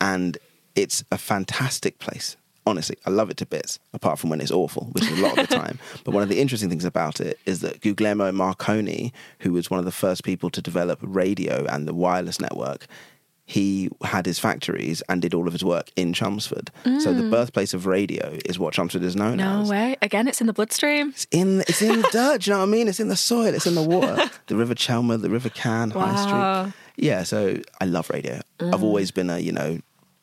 [0.00, 0.38] and
[0.74, 2.36] it's a fantastic place.
[2.66, 3.78] Honestly, I love it to bits.
[3.94, 5.78] Apart from when it's awful, which is a lot of the time.
[6.04, 9.78] But one of the interesting things about it is that Guglielmo Marconi, who was one
[9.78, 12.86] of the first people to develop radio and the wireless network,
[13.48, 16.70] he had his factories and did all of his work in Chelmsford.
[16.84, 17.30] So the mm.
[17.30, 19.68] birthplace of radio is what Chelmsford is known no as.
[19.68, 19.96] No way.
[20.02, 21.08] Again, it's in the bloodstream.
[21.08, 22.42] It's in it's in the dirt.
[22.42, 22.88] Do you know what I mean?
[22.88, 23.46] It's in the soil.
[23.54, 24.30] It's in the water.
[24.48, 26.74] The River Chelmer, the River Can, High Street.
[26.96, 27.22] Yeah.
[27.22, 28.40] So I love radio.
[28.60, 28.82] I've mm.
[28.82, 29.78] always been a you know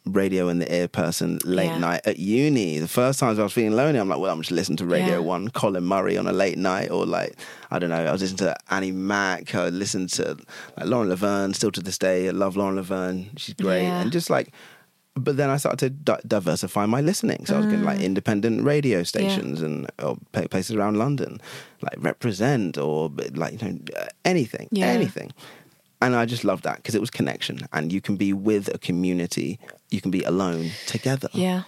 [0.06, 1.78] radio in the ear person late Yeah.
[1.80, 2.78] night at uni.
[2.80, 5.14] The first times I was feeling lonely, I'm like, well, I'm just listening to Radio
[5.16, 5.18] Yeah.
[5.20, 7.36] One, Colin Murray on a late night, or like,
[7.72, 10.38] I don't know, I was listening to Annie Mac, I listened to
[10.78, 13.84] like, Lauren Laverne, still to this day, I love Lauren Laverne, she's great.
[13.84, 14.02] Yeah.
[14.02, 14.54] And just like,
[15.18, 17.46] but then I started to di- diversify my listening.
[17.46, 17.86] So I was getting Mm.
[17.86, 21.40] like independent radio stations and or places around London,
[21.82, 23.80] like Represent or like you know
[24.26, 24.88] anything, Yeah.
[24.88, 25.32] anything.
[26.02, 28.78] And I just love that because it was connection, and you can be with a
[28.78, 31.30] community, you can be alone together.
[31.34, 31.64] Yeah.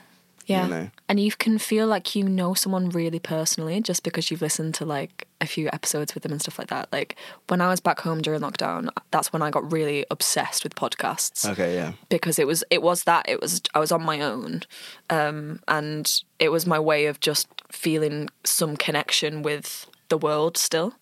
[0.47, 0.67] Yeah.
[0.67, 0.89] know?
[1.09, 4.86] And you can feel like you know someone really personally just because you've listened to
[4.86, 6.88] like a few episodes with them and stuff like that.
[6.91, 7.15] Like
[7.47, 11.47] when I was back home during lockdown, that's when I got really obsessed with podcasts.
[11.49, 11.93] Okay, yeah.
[12.09, 14.63] because it was it was that it was I was on my own,
[15.09, 20.93] um, and it was my way of just feeling some connection with the world still,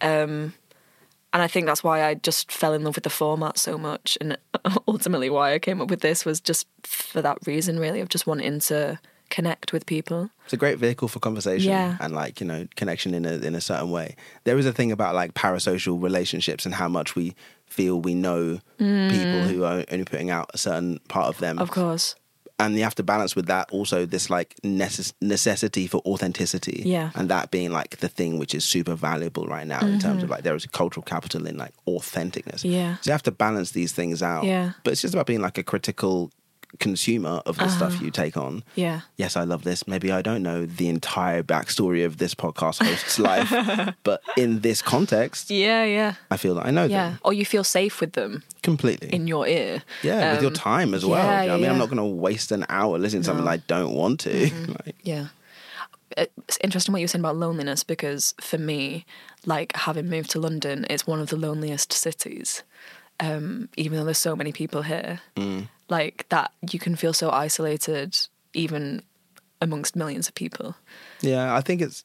[0.00, 0.54] um,
[1.32, 4.16] and I think that's why I just fell in love with the format so much,
[4.20, 4.36] and
[4.88, 8.26] ultimately why I came up with this was just for that reason, really, of just
[8.26, 8.98] wanting to
[9.30, 10.30] connect with people.
[10.44, 11.98] It's a great vehicle for conversation Yeah.
[12.00, 14.16] and like you know connection in a in a certain way.
[14.44, 17.34] There is a thing about like parasocial relationships and how much we
[17.66, 21.58] feel we know people who are only putting out a certain part of them.
[21.58, 21.60] Mm.
[21.62, 22.14] Of course,
[22.60, 27.10] and you have to balance with that also this like necess- necessity for authenticity Yeah.
[27.14, 30.30] and that being like the thing which is super valuable right now in terms of
[30.30, 32.72] like there is cultural capital in like authenticness Mm-hmm.
[32.72, 32.96] Yeah.
[33.00, 34.72] so you have to balance these things out Yeah.
[34.84, 36.30] but it's just about being like a critical
[36.78, 37.76] consumer of the Uh-huh.
[37.76, 38.62] stuff you take on.
[38.74, 39.86] Yeah, yes i love this.
[39.88, 43.50] Maybe i don't know the entire backstory of this podcast host's life
[44.04, 47.10] but in this context yeah, yeah, i feel that i know yeah.
[47.10, 47.18] them.
[47.24, 48.42] Or you feel safe with them.
[48.62, 49.08] Completely.
[49.12, 49.82] In your ear.
[50.02, 51.24] yeah with your Um, time as well.
[51.24, 51.64] yeah, you know i mean?
[51.64, 51.72] Yeah.
[51.72, 54.50] i'm not going to waste an hour listening to something i don't want to.
[54.84, 55.26] Like, Yeah.
[56.16, 59.04] It's interesting what you were saying about loneliness because for me,
[59.44, 62.62] like having moved to London, it's one of the loneliest cities.
[63.20, 65.20] Um, even though there's so many people here,
[65.88, 68.16] like that, you can feel so isolated,
[68.54, 69.02] even
[69.60, 70.76] amongst millions of people.
[71.20, 72.04] Yeah, I think it's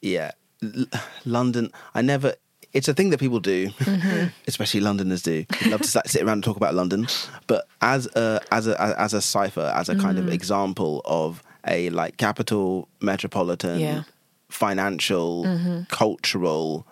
[0.00, 0.32] yeah,
[0.62, 0.86] L-
[1.24, 1.70] London.
[1.94, 2.34] I never.
[2.72, 4.26] It's a thing that people do, mm-hmm.
[4.46, 5.46] especially Londoners do.
[5.62, 7.06] They love to sit sit around and talk about London.
[7.46, 10.32] But as a as a as a cipher, as a kind of mm.
[10.32, 14.02] example of a like capital metropolitan, Yeah.
[14.50, 15.82] financial, mm-hmm.
[15.88, 16.86] cultural,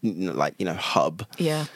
[0.00, 1.66] you know, like you know hub Yeah,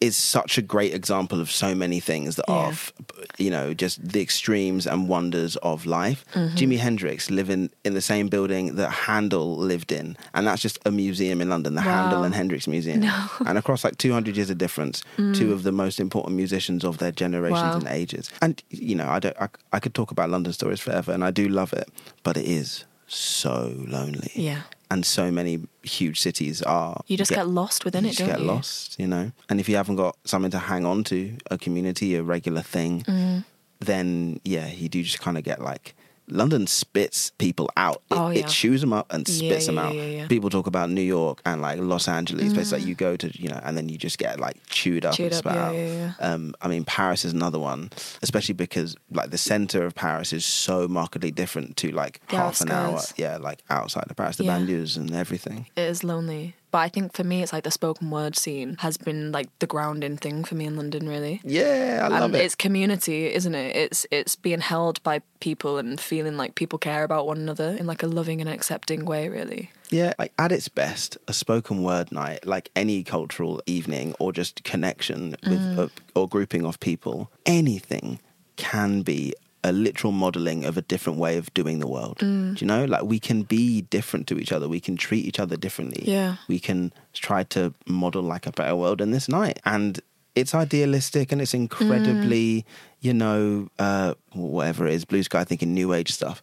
[0.00, 2.68] is such a great example of so many things that are, Yeah.
[2.70, 2.92] f-
[3.36, 6.24] you know, just the extremes and wonders of life.
[6.34, 6.56] Mm-hmm.
[6.56, 10.92] Jimi Hendrix living in the same building that Handel lived in, and that's just a
[10.92, 12.02] museum in London, the Wow.
[12.02, 13.02] Handel and Hendrix Museum.
[13.46, 15.02] And across like 200 years of difference,
[15.34, 17.70] two of the most important musicians of their generations Mm.
[17.70, 17.76] Wow.
[17.78, 18.30] and ages.
[18.40, 21.30] And you know, I don't, I, I could talk about London stories forever, and I
[21.32, 21.88] do love it,
[22.22, 24.30] but it is so lonely.
[24.34, 24.62] yeah.
[24.90, 27.02] And so many huge cities are.
[27.08, 28.32] You just get, lost within you it, don't you?
[28.32, 29.32] Just get lost, you know.
[29.50, 33.02] And if you haven't got something to hang on to, a community, a regular thing,
[33.02, 33.44] Mm.
[33.80, 35.94] then yeah, you do just kind of get like
[36.30, 38.02] London spits people out.
[38.10, 38.40] It, Oh, yeah.
[38.40, 39.94] it chews them up and Yeah, spits them yeah, out.
[39.94, 40.26] yeah.
[40.28, 42.76] People talk about New York and like Los Angeles, places Mm.
[42.80, 45.32] that you go to, you know, and then you just get like chewed up Chewed
[45.32, 45.74] and up, spat yeah, out.
[45.74, 47.90] yeah, Um, I mean, Paris is another one,
[48.22, 52.60] especially because like the center of Paris is so markedly different to like The half
[52.60, 55.66] an hour, yeah, like outside of Paris, the banlieues and everything.
[55.76, 56.54] It is lonely.
[56.70, 59.66] But I think for me, it's like the spoken word scene has been like the
[59.66, 61.40] grounding thing for me in London, really.
[61.42, 62.44] Yeah, I love and it.
[62.44, 63.74] it's community, isn't it?
[63.74, 67.86] It's it's being held by people and feeling like people care about one another in
[67.86, 69.70] like a loving and accepting way, really.
[69.90, 74.62] Yeah, like at its best, a spoken word night, like any cultural evening or just
[74.64, 75.78] connection with Mm.
[75.78, 78.18] a, or grouping of people, anything
[78.56, 79.32] can be
[79.64, 82.18] a literal modeling of a different way of doing the world.
[82.18, 82.56] Mm.
[82.56, 82.84] Do you know?
[82.84, 84.68] Like we can be different to each other.
[84.68, 86.04] We can treat each other differently.
[86.06, 86.36] Yeah.
[86.46, 89.58] We can try to model like a better world in this night.
[89.64, 90.00] And
[90.34, 92.64] it's idealistic and it's incredibly,
[93.00, 96.40] you know, uh, whatever it is, blue sky thinking new age stuff.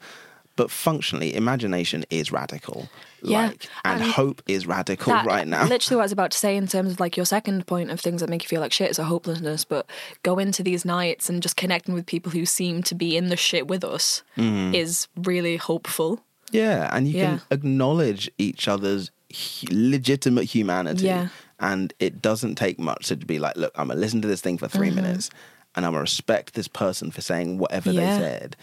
[0.57, 2.87] But functionally, imagination is radical.
[3.21, 5.65] Yeah, Like, and, and hope is radical right now.
[5.67, 7.99] Literally, what I was about to say in terms of like your second point of
[7.99, 9.85] things that make you feel like shit is a hopelessness, but
[10.23, 13.35] go into these nights and just connecting with people who seem to be in the
[13.35, 14.73] shit with us Mm.
[14.73, 16.21] is really hopeful.
[16.51, 17.25] Yeah, and you Yeah.
[17.25, 19.11] can acknowledge each other's
[19.71, 21.05] legitimate humanity.
[21.05, 21.27] Yeah.
[21.59, 24.41] And it doesn't take much to be like, look, I'm going to listen to this
[24.41, 25.29] thing for 3 minutes
[25.75, 27.99] and I'm going to respect this person for saying whatever Mm-hmm.
[27.99, 28.17] Yeah.
[28.17, 28.55] they said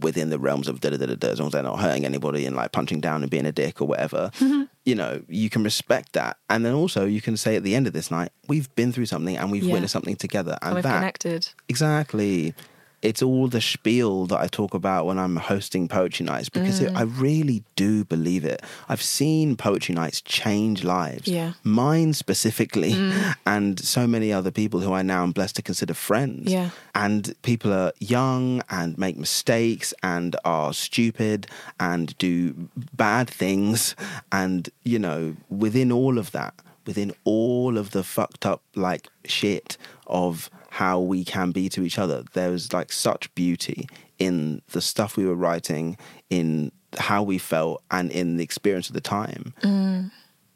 [0.00, 2.04] within the realms of da da da da da, as long as they're not hurting
[2.04, 4.30] anybody and like punching down and being a dick or whatever.
[4.38, 4.62] Mm-hmm.
[4.84, 6.36] you know, you can respect that.
[6.50, 9.06] And then also you can say at the end of this night, we've been through
[9.06, 9.72] something and we've Yeah.
[9.72, 10.52] witnessed something together.
[10.62, 11.48] And, And we've that, connected.
[11.68, 12.54] Exactly.
[13.02, 16.92] It's all the spiel that I talk about when I'm hosting poetry nights because it,
[16.92, 16.96] mm.
[16.96, 18.62] I really do believe it.
[18.88, 21.52] I've seen poetry nights change lives, Yeah.
[21.62, 23.34] mine specifically, mm.
[23.46, 26.50] and so many other people who I now am blessed to consider friends.
[26.50, 26.70] Yeah.
[26.94, 31.46] And people are young and make mistakes and are stupid
[31.78, 33.94] and do bad things.
[34.32, 36.54] And, you know, within all of that,
[36.86, 39.76] within all of the fucked up like shit
[40.06, 44.80] of how we can be to each other, there was like such beauty in the
[44.82, 45.96] stuff we were writing,
[46.28, 49.54] in how we felt, and in the experience of the time.
[49.62, 50.10] Mm.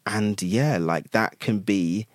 [0.05, 2.07] And yeah, like that can be,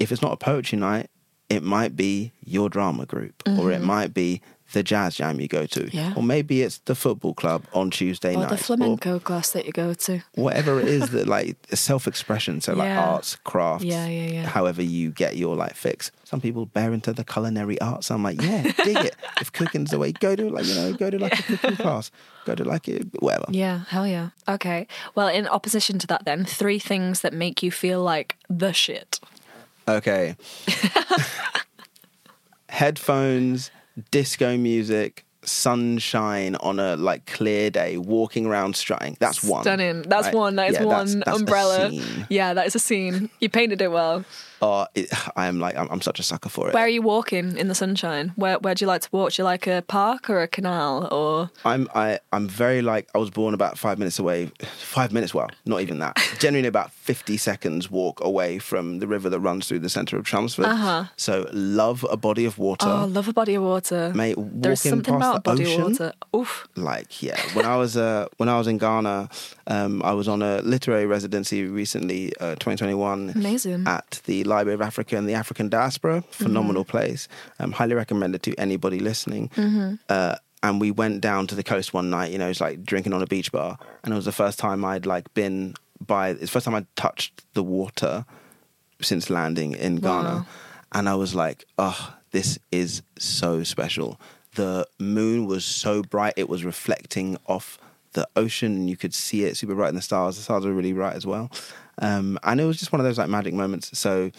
[0.00, 1.10] if it's not a poetry night,
[1.48, 3.86] it might be your drama group, or it mm-hmm.
[3.86, 4.40] might be
[4.74, 5.88] the jazz jam you go to.
[5.90, 6.12] Yeah.
[6.16, 9.72] or maybe it's the football club on Tuesday Or night, the flamenco class that you
[9.72, 10.22] go to.
[10.34, 12.60] whatever it is that like self expression.
[12.60, 13.04] So like Yeah.
[13.12, 14.46] arts, crafts, Yeah, yeah, yeah.
[14.46, 16.10] however you get your like fix.
[16.24, 18.10] Some people bear into the culinary arts.
[18.10, 19.16] I'm like, yeah, dig it.
[19.40, 22.10] If cooking's the way, go to like you know, go to like a cooking class,
[22.44, 23.46] go to like a, whatever.
[23.50, 24.30] Yeah, hell yeah.
[24.48, 24.86] Okay.
[25.14, 29.20] Well, in opposition to that, then, three things that make you feel like the shit.
[29.86, 30.36] Okay.
[32.68, 33.70] Headphones,
[34.10, 39.16] disco music, sunshine on a like clear day, walking around strutting.
[39.20, 39.62] That's one.
[39.62, 40.02] Stunning.
[40.02, 40.34] That's right?
[40.34, 40.56] one.
[40.56, 41.90] That is Yeah, one that's- that's umbrella.
[42.28, 43.30] Yeah, that is a scene.
[43.40, 44.24] You painted it well.
[44.62, 46.74] Oh, it, I am like I'm, I'm such a sucker for it.
[46.74, 48.32] Where are you walking in the sunshine?
[48.36, 49.32] Where Where do you like to walk?
[49.32, 51.50] Do you like a park or a canal or?
[51.64, 54.50] I'm I I'm very like I was born about five minutes away.
[54.78, 56.16] Five minutes, well, not even that.
[56.38, 60.24] Generally about fifty seconds walk away from the river that runs through the centre of
[60.24, 60.66] Chelmsford.
[60.66, 61.04] Uh-huh.
[61.16, 62.86] So love a body of water.
[62.88, 64.12] Oh, love a body of water.
[64.14, 66.12] Mate, There's something past about the body ocean, of water.
[66.36, 66.68] Oof.
[66.76, 69.28] like yeah when i was uh when i was in ghana
[69.66, 73.86] um i was on a literary residency recently uh 2021 Amazing.
[73.86, 77.28] at the library of africa and the african diaspora phenomenal place
[77.60, 79.50] um highly recommended to anybody listening
[80.08, 83.12] uh and we went down to the coast one night you know it's like drinking
[83.12, 85.74] on a beach bar and it was the first time i'd like been
[86.04, 88.24] by it's the first time i'd touched the water
[89.00, 90.28] since landing in Ghana.
[90.28, 90.46] Wow.
[90.92, 94.20] And I was like, oh, this is so special.
[94.54, 97.78] The moon was so bright, it was reflecting off
[98.12, 100.36] the ocean, and you could see it super bright in the stars.
[100.36, 101.50] The stars were really bright as well.
[101.98, 103.96] Um, and it was just one of those like magic moments.
[103.98, 104.30] So,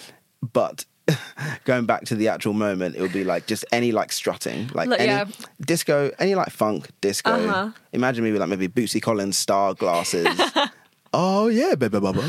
[0.54, 0.86] but
[1.66, 4.90] going back to the actual moment, it would be like just any like strutting, like
[4.90, 5.26] Look, any yeah.
[5.62, 7.32] disco, any like funk disco.
[7.32, 7.72] Uh-huh.
[7.94, 10.28] Imagine me with like maybe Bootsy Collins star glasses.
[11.18, 12.24] oh yeah, baby bubba,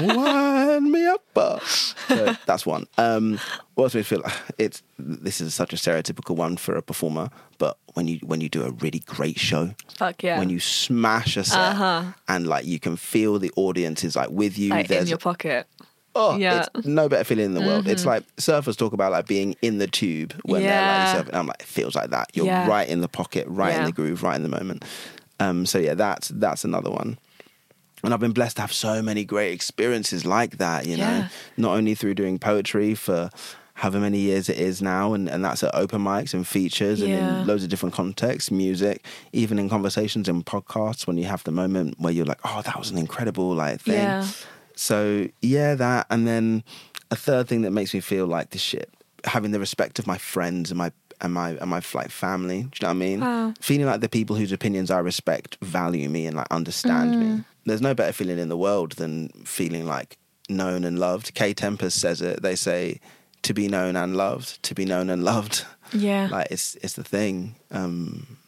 [0.16, 1.22] wind me up.
[1.36, 1.58] uh.
[1.60, 2.86] So that's one.
[2.98, 3.38] Um,
[3.74, 4.22] what else do we feel?
[4.58, 7.28] It's this is such a stereotypical one for a performer,
[7.58, 10.38] but when you when you do a really great show, Fuck yeah.
[10.38, 12.04] when you smash a set Uh-huh.
[12.28, 14.70] and like you can feel the audience is like with you.
[14.70, 15.66] like in your pocket.
[16.14, 16.64] Oh, Yeah.
[16.64, 16.78] Mm-hmm.
[16.80, 17.88] it's no better feeling in the world.
[17.88, 20.68] It's like surfers talk about like being in the tube when Yeah.
[20.68, 21.38] they're like surfing.
[21.38, 22.28] I'm like, it feels like that.
[22.34, 22.68] You're Yeah.
[22.68, 24.84] right in the pocket, right in the groove, right in the moment.
[25.40, 27.16] Um, so yeah, that's that's another one.
[28.02, 30.86] And I've been blessed to have so many great experiences like that.
[30.86, 31.28] You know, Yeah.
[31.56, 33.30] not only through doing poetry for
[33.74, 37.12] however many years it is now, and, and that's at open mics and features and
[37.12, 41.52] in loads of different contexts, music, even in conversations and podcasts when you have the
[41.52, 43.94] moment where you're like, oh, that was an incredible like thing.
[43.94, 44.26] Yeah.
[44.76, 46.64] So yeah, that, and then
[47.10, 48.90] a third thing that makes me feel like this shit,
[49.24, 52.62] having the respect of my friends and my and my and my like family.
[52.62, 53.20] Do you know what I mean?
[53.20, 53.54] Wow.
[53.60, 57.18] Feeling like the people whose opinions I respect value me and like understand Mm.
[57.38, 57.44] me.
[57.64, 61.34] There's no better feeling in the world than feeling like known and loved.
[61.34, 62.42] Kae Tempest says it.
[62.42, 63.00] They say
[63.42, 65.64] to be known and loved, to be known and loved.
[65.92, 66.28] Yeah.
[66.30, 67.56] Like it's it's the thing.
[67.70, 68.38] Um,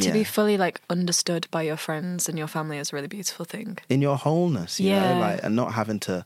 [0.00, 3.44] to be fully like understood by your friends and your family is a really beautiful
[3.44, 3.78] thing.
[3.88, 5.14] in your wholeness, you Yeah.
[5.14, 6.24] know, like and not having to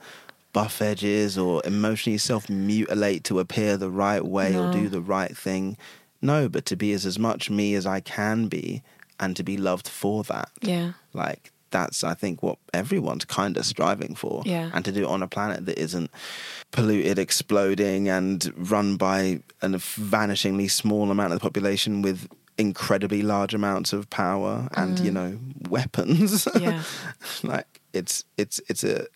[0.53, 5.37] buff edges or emotionally self mutilate to appear the right way or do the right
[5.37, 5.77] thing.
[6.23, 8.83] No, but to be as, as much me as I can be
[9.21, 10.51] and to be loved for that.
[10.63, 10.93] Yeah.
[11.13, 14.43] Like that's I think what everyone's kind of striving for.
[14.47, 14.71] Yeah.
[14.73, 16.11] And to do it on a planet that isn't
[16.71, 23.55] polluted, exploding and run by a vanishingly small amount of the population with incredibly large
[23.55, 25.39] amounts of power and you know
[25.69, 26.61] weapons Mm.
[26.63, 26.83] Yeah.
[27.45, 29.07] like it's it's it's a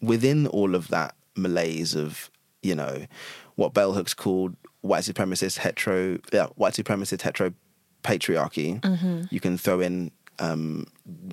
[0.00, 2.30] within all of that malaise of
[2.62, 3.06] you know
[3.54, 7.52] what bell hooks called white supremacist hetero yeah, white supremacist hetero
[8.02, 9.22] patriarchy Mm-hmm.
[9.30, 10.86] you can throw in um,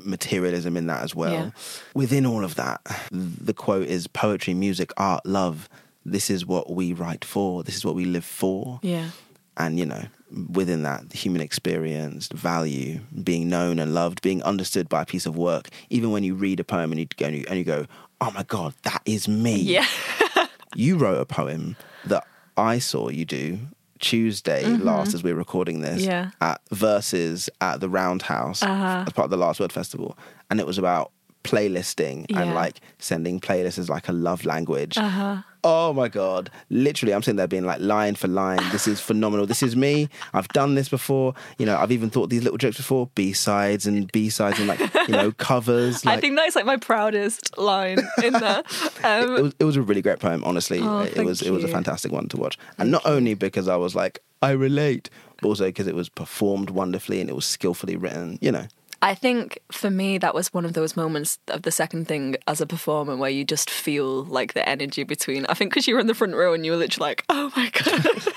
[0.04, 1.50] materialism in that as well Yeah.
[1.94, 2.82] within all of that
[3.12, 5.70] the quote is poetry music art love
[6.06, 9.10] this is what we write for this is what we live for Yeah.
[9.58, 10.06] and you know
[10.50, 15.26] within that the human experience value being known and loved being understood by a piece
[15.26, 17.66] of work even when you read a poem and you go and you, and you
[17.66, 17.86] go
[18.22, 19.86] oh my god that is me Yeah.
[20.76, 21.76] you wrote a poem
[22.06, 22.26] that
[22.58, 23.60] i saw you do
[24.02, 26.02] Tuesday last as we're recording this.
[26.02, 26.10] Mm-hmm.
[26.12, 26.32] Yeah.
[26.42, 29.04] At versus at the Roundhouse Uh-huh.
[29.08, 30.18] as part of the Last Word Festival,
[30.50, 31.12] and it was about
[31.44, 34.98] playlisting and like sending playlists as like a love language.
[34.98, 35.42] Uh-huh.
[35.64, 36.50] Oh my god!
[36.72, 38.58] Literally, I'm sitting there being like line for line.
[38.72, 39.46] This is phenomenal.
[39.46, 40.10] This is me.
[40.34, 41.36] I've done this before.
[41.60, 43.12] You know, I've even thought these little jokes before.
[43.14, 46.04] B sides and B sides and like you know covers.
[46.12, 48.64] Like, I think that's like my proudest line in there.
[49.04, 50.44] Um, it was it was a really great poem.
[50.44, 53.68] Honestly, Oh, it was it was a fantastic one to watch, and not only because
[53.68, 55.12] I was like I relate,
[55.42, 58.40] but also because it was performed wonderfully and it was skillfully written.
[58.42, 58.66] You know,
[59.02, 62.62] I think for me that was one of those moments of the second thing as
[62.62, 65.46] a performer where you just feel like the energy between.
[65.48, 67.52] I think because you were in the front row and you were literally like, "Oh
[67.56, 68.34] my god."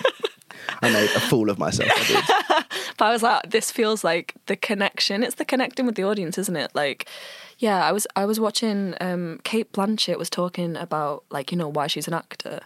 [0.83, 1.91] I made a fool of myself.
[1.95, 2.65] I.
[2.97, 5.23] But I was like, this feels like the connection.
[5.23, 6.71] It's the connecting with the audience, isn't it?
[6.75, 7.09] Like,
[7.59, 8.95] yeah, I was I was watching.
[9.01, 12.61] Um, Cate Blanchett was talking about like you know why she's an actor,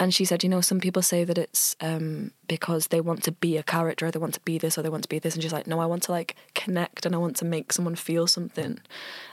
[0.00, 3.32] and she said you know some people say that it's um, because they want to
[3.32, 5.34] be a character, or they want to be this, or they want to be this,
[5.34, 7.94] and she's like, no, I want to like connect, and I want to make someone
[7.94, 8.78] feel something,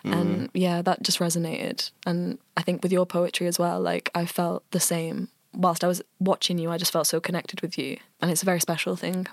[0.03, 1.91] and yeah, that just resonated.
[2.05, 5.30] And I think with your poetry as well, like I felt the same.
[5.53, 8.45] Whilst I was watching you, I just felt so connected with you, and it's a
[8.45, 9.28] very special thing.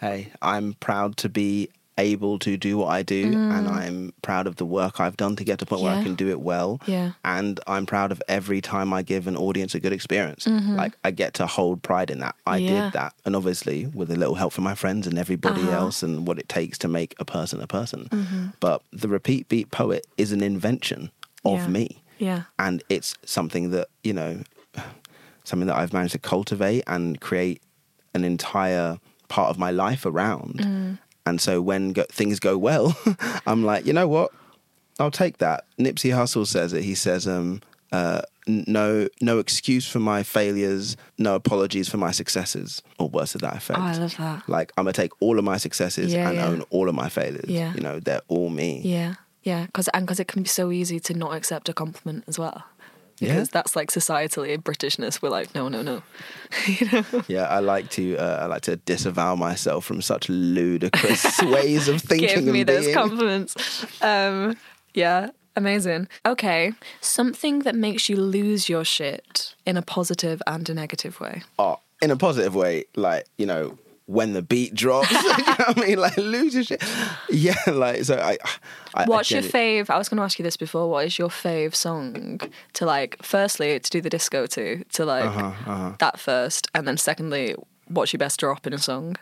[0.00, 4.56] hey, I'm proud to be able to do what I do, and I'm proud of
[4.56, 6.02] the work I've done to get to a point where I Mm.
[6.04, 6.80] Can do it well.
[6.86, 7.12] Yeah.
[7.24, 10.46] And I'm proud of every time I give an audience a good experience.
[10.46, 12.34] Like I get to hold pride in that.
[12.46, 12.74] I Mm-hmm.
[12.74, 12.84] Yeah.
[12.84, 15.70] did that, and obviously with a little help from my friends and everybody Uh-huh.
[15.86, 18.08] else, and what it takes to make a person a person.
[18.10, 18.46] Mm-hmm.
[18.60, 21.10] But the repeat beat poet is an invention
[21.44, 21.68] of Yeah.
[21.68, 22.42] me Yeah.
[22.58, 24.40] and it's something that you know
[25.44, 27.60] something that i've managed to cultivate and create
[28.14, 30.98] an entire part of my life around Mm.
[31.26, 32.96] And so when go- things go well
[33.46, 34.30] i'm like you know what
[34.98, 37.60] i'll take that nipsey hussle says it he says um
[37.92, 43.38] uh, no no excuse for my failures no apologies for my successes or worse to
[43.38, 44.48] that effect Oh, I love that.
[44.48, 46.46] like i'm gonna take all of my successes Yeah, and yeah.
[46.46, 47.72] own all of my failures Yeah.
[47.74, 49.14] you know they're all me Yeah,
[49.44, 52.38] yeah, because and because it can be so easy to not accept a compliment as
[52.38, 52.64] well.
[53.24, 53.34] Yeah.
[53.34, 55.22] Because that's like societally Britishness.
[55.22, 56.02] We're like, no, no, no.
[57.28, 62.00] Yeah, I like to uh, I like to disavow myself from such ludicrous ways of
[62.00, 62.44] thinking.
[62.44, 62.94] Give me those being.
[62.94, 63.86] compliments.
[64.02, 64.56] Um,
[64.94, 66.08] yeah, amazing.
[66.26, 71.42] Okay, something that makes you lose your shit in a positive and a negative way.
[71.58, 75.10] Oh, in a positive way, like you know when the beat drops.
[75.12, 76.82] you know what I mean, like lose your shit.
[77.30, 78.16] Yeah, like so.
[78.18, 78.38] I.
[78.94, 79.90] I What's I your fave?
[79.90, 80.88] I was going to ask you this before.
[80.88, 82.40] What is your fave song
[82.74, 83.20] to like?
[83.22, 87.54] Firstly, to do the disco to, to like Uh-huh, that first, and then secondly,
[87.88, 89.16] what's your best drop in a song?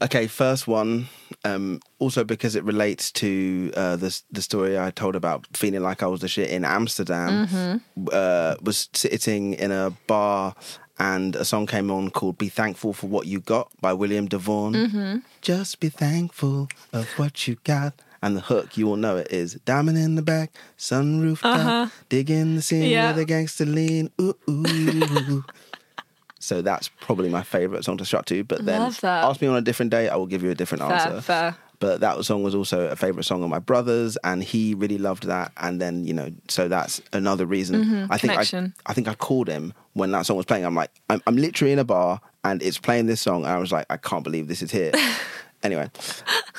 [0.00, 1.08] Okay, first one.
[1.44, 6.02] Um, also because it relates to uh, the the story I told about feeling like
[6.02, 7.46] I was the shit in Amsterdam.
[7.46, 8.06] Mm-hmm.
[8.12, 10.54] Uh, was sitting in a bar
[10.98, 14.72] and a song came on called "Be Thankful for What You Got" by William DeVaughn.
[14.74, 15.16] Mm-hmm.
[15.42, 17.94] Just be thankful of what you got.
[18.20, 22.56] And the hook, you all know it, is diamond in the back, sunroof down, digging
[22.56, 22.90] the scene Uh-huh.
[22.90, 23.08] Yeah.
[23.12, 24.10] with a gangster lean.
[24.20, 25.44] Ooh, ooh.
[26.40, 28.42] so that's probably my favorite song to shut to.
[28.42, 30.92] But then ask me on a different day, I will give you a different Fair,
[30.92, 31.20] answer.
[31.20, 31.56] fair.
[31.80, 35.24] But that song was also a favorite song of my brother's, and he really loved
[35.24, 35.52] that.
[35.56, 38.08] And then you know, so that's another reason.
[38.10, 38.56] I think I, Mm-hmm.
[38.56, 38.74] Connection.
[38.86, 40.64] I think I called him when that song was playing.
[40.64, 43.58] I'm like, I'm, I'm literally in a bar and it's playing this song, and I
[43.58, 44.92] was like, I can't believe this is here.
[45.62, 45.90] anyway,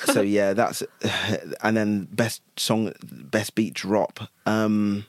[0.06, 0.82] so yeah, that's
[1.62, 4.20] and then best song, best beat drop.
[4.46, 5.06] Um,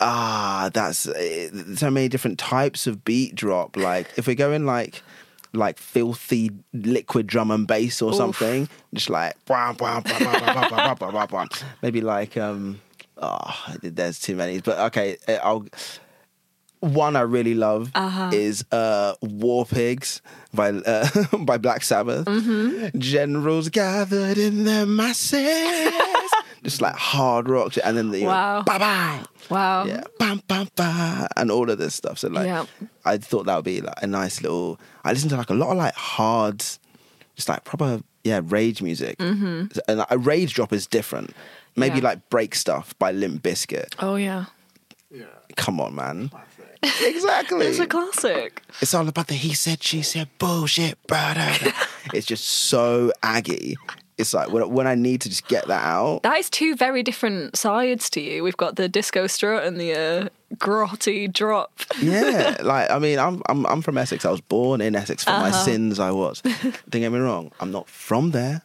[0.00, 3.76] ah, that's eh, so many different types of beat drop.
[3.76, 5.02] Like if we're going like
[5.56, 8.16] like filthy liquid drum and bass or Oof.
[8.16, 8.68] something.
[8.94, 9.34] Just like
[11.82, 12.80] maybe like um
[13.16, 14.60] oh there's too many.
[14.60, 15.66] But okay, eh, I'll
[16.80, 18.30] one I really love uh-huh.
[18.32, 22.26] is uh, War Pigs by uh, by Black Sabbath.
[22.26, 22.98] Mm-hmm.
[22.98, 25.92] Generals gathered in their masses
[26.66, 27.84] just like hard rock, shit.
[27.84, 28.62] and then the Wow.
[28.62, 29.84] bye bye, Wow.
[29.86, 32.18] yeah, bam bam bam, and all of this stuff.
[32.18, 32.66] So like, Yeah.
[33.04, 34.80] I thought that would be like a nice little.
[35.04, 36.58] I listened to like a lot of like hard,
[37.36, 39.66] just like proper yeah rage music, mm-hmm.
[39.88, 41.34] and like, a rage drop is different.
[41.76, 42.04] Maybe Yeah.
[42.04, 43.94] like break stuff by Limp Bizkit.
[44.00, 44.46] Oh yeah,
[45.10, 45.24] yeah.
[45.56, 46.30] Come on, man.
[46.82, 47.66] exactly.
[47.66, 48.62] It's a classic.
[48.80, 51.52] It's all about the he said, she said bullshit, brother.
[52.14, 53.76] it's just so aggy.
[54.18, 56.22] It's like when, when I need to just get that out.
[56.22, 58.42] That is two very different sides to you.
[58.42, 61.72] We've got the disco strut and the uh, grotty drop.
[62.00, 64.24] Yeah, like I mean, I'm I'm I'm from Essex.
[64.24, 65.64] I was born in Essex for my Uh-huh.
[65.64, 65.98] sins.
[66.00, 66.40] I was.
[66.88, 67.52] Don't get me wrong.
[67.60, 68.62] I'm not from there,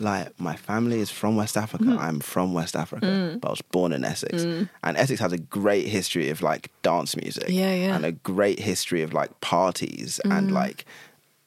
[0.00, 1.84] like my family is from West Africa.
[1.84, 1.98] Mm-hmm.
[1.98, 3.40] I'm from West Africa, Mm.
[3.40, 7.16] but I was born in Essex, and Essex has a great history of like dance
[7.16, 7.96] music, Yeah, yeah.
[7.96, 10.36] and a great history of like parties Mm.
[10.38, 10.84] and like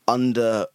[0.07, 0.65] under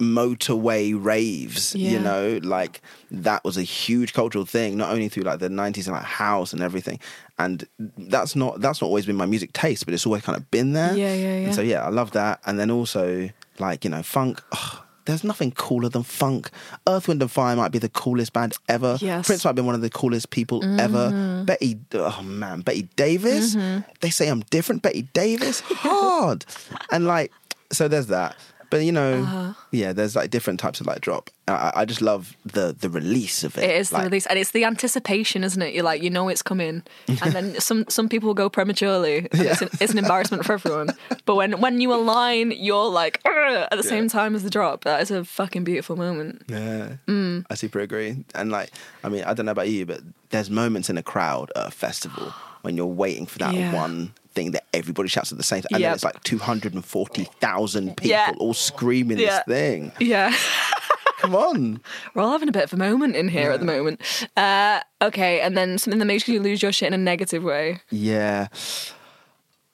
[0.00, 1.90] motorway raves Yeah.
[1.92, 5.86] you know like that was a huge cultural thing not only through like the 90s
[5.86, 6.98] and like house and everything
[7.38, 7.66] and
[7.96, 10.72] that's not that's not always been my music taste but it's always kind of been
[10.74, 11.46] there Yeah, yeah, yeah.
[11.46, 15.22] and so yeah i love that and then also like you know funk ugh, there's
[15.22, 16.50] nothing cooler than funk.
[16.88, 18.98] Earth, Wind and Fire might be the coolest band ever.
[19.00, 19.24] Yes.
[19.28, 21.10] Prince might be one of the coolest people ever.
[21.12, 21.44] Mm-hmm.
[21.44, 23.54] Betty, oh man, Betty Davis.
[23.54, 23.88] Mm-hmm.
[24.00, 24.82] They say I'm different.
[24.82, 26.44] Betty Davis, hard.
[26.90, 27.30] and like,
[27.70, 28.34] so there's that.
[28.70, 31.30] But you know, yeah, there's like different types of like drop.
[31.48, 33.64] I- I, just love the the release of it.
[33.64, 35.72] It is the release, and it's the anticipation, isn't it?
[35.74, 39.18] You're like, you know, it's coming, and then some some people go prematurely.
[39.18, 40.88] And it's, an, it's an embarrassment for everyone.
[41.24, 44.82] But when when you align, you're like at the same time as the drop.
[44.84, 46.42] That is a fucking beautiful moment.
[46.48, 47.46] Yeah, Mm.
[47.48, 48.24] I super agree.
[48.34, 48.70] And like,
[49.04, 50.00] I mean, I don't know about you, but
[50.30, 53.72] there's moments in a crowd at a festival when you're waiting for that Yeah.
[53.72, 55.88] one thing that everybody shouts at the same time, and Yep.
[55.88, 58.32] then it's like 240,000 people Yeah.
[58.38, 59.42] all screaming Yeah.
[59.46, 59.92] this thing.
[59.98, 60.32] Yeah,
[61.18, 61.80] Come on.
[62.14, 64.00] we're all having a bit of a moment in here at the moment.
[64.36, 67.80] Uh, okay, and then something that makes you lose your shit in a negative way.
[67.90, 68.48] Yeah.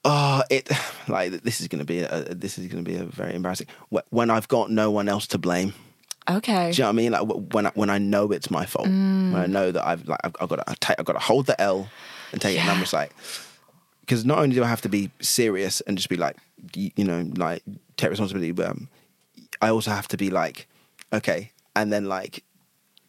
[0.04, 0.68] Oh, it
[1.08, 3.68] like this is gonna be a, this is gonna be a very embarrassing
[4.10, 5.74] when I've got no one else to blame.
[6.30, 6.70] Okay.
[6.70, 7.12] Do you know what I mean?
[7.12, 7.22] Like
[7.54, 10.36] when I, when I know it's my fault, when I know that I've like I've,
[10.40, 11.88] I've got to take, I've got to hold the L
[12.30, 12.60] and take it.
[12.60, 13.12] And I'm just like,
[14.12, 16.36] because not only do I have to be serious and just be like,
[16.74, 17.62] you, know, like
[17.96, 18.88] take responsibility, but um,
[19.62, 20.66] I also have to be like,
[21.14, 22.44] okay, and then like.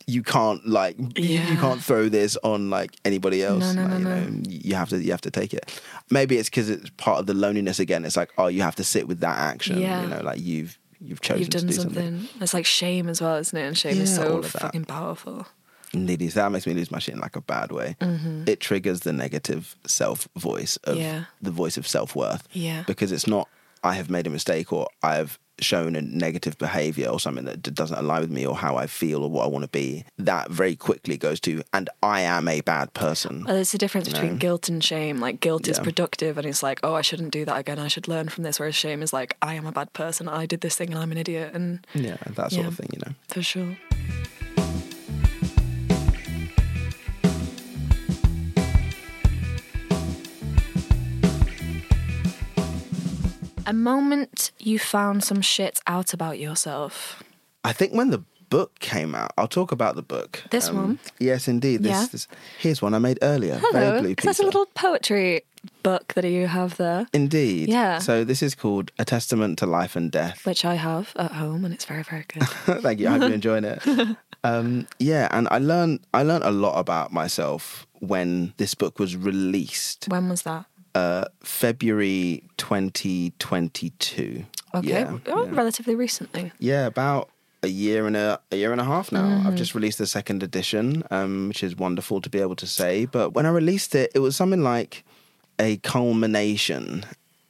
[0.05, 3.73] You can't like you- you can't throw this on like anybody else.
[3.73, 4.29] No, no, like, no, you no.
[4.31, 5.81] know, you have to you have to take it.
[6.11, 8.03] Maybe it's because it's part of the loneliness again.
[8.03, 9.79] It's like oh, you have to sit with that action.
[9.79, 10.01] Yeah.
[10.01, 12.27] You know, like you've you've chosen You've to done do something.
[12.41, 13.65] It's like shame as well, isn't it?
[13.65, 14.61] And shame is so all of that.
[14.63, 15.47] fucking powerful.
[15.93, 17.95] Indeed, that makes me lose my shit in like a bad way.
[18.47, 21.03] It triggers the negative self voice of Mm-hmm.
[21.03, 21.23] Yeah.
[21.41, 22.47] the voice of self worth.
[22.51, 22.83] Yeah.
[22.87, 23.47] Because it's not
[23.83, 27.69] I have made a mistake or I've shown a negative behavior or something that d-
[27.69, 30.03] doesn't align with me or how I feel or what I want to be.
[30.17, 33.43] That very quickly goes to and I am a bad person.
[33.45, 35.19] Well, there's a difference between guilt and shame.
[35.19, 37.77] Like guilt is productive, and it's like, oh, I shouldn't do that again.
[37.77, 38.57] I should learn from this.
[38.59, 40.27] Whereas shame is like, I am a bad person.
[40.27, 41.51] I did this thing, and I'm an idiot.
[41.53, 42.67] And yeah, that sort Yeah.
[42.67, 43.13] of thing, you know.
[43.27, 43.77] for sure.
[53.65, 57.23] A moment you found some shit out about yourself.
[57.63, 60.43] I think when the book came out, I'll talk about the book.
[60.51, 60.99] This one?
[61.19, 61.81] Yes, indeed.
[61.83, 62.05] This, Yeah.
[62.11, 62.27] this
[62.59, 63.59] here's one I made earlier.
[63.71, 65.41] Very Hello, there's a little poetry
[65.81, 67.69] book that you have there, Indeed.
[67.69, 67.99] Yeah.
[67.99, 70.45] So this is called A Testament to Life and Death.
[70.45, 72.43] which I have at home, and it's very, very good.
[72.83, 73.07] Thank you.
[73.07, 73.81] I hope you're enjoying it.
[74.45, 79.15] Um, yeah, and I learned I learned a lot about myself when this book was
[79.15, 80.07] released.
[80.09, 80.65] when was that?
[80.95, 84.45] Uh, February 2022.
[84.75, 85.51] Okay, Yeah, oh, yeah.
[85.51, 86.51] relatively recently.
[86.59, 87.29] Yeah, about
[87.61, 89.23] a year and a, a year and a half now.
[89.23, 89.47] Mm-hmm.
[89.47, 93.05] I've just released the second edition, um, which is wonderful to be able to say.
[93.05, 95.03] But when I released it, it was something like
[95.59, 97.05] a culmination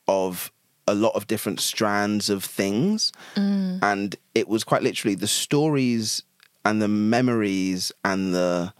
[0.07, 0.51] of
[0.87, 3.79] a lot of different strands of things, Mm.
[3.81, 6.23] and it was quite literally the stories
[6.65, 8.73] and the memories and the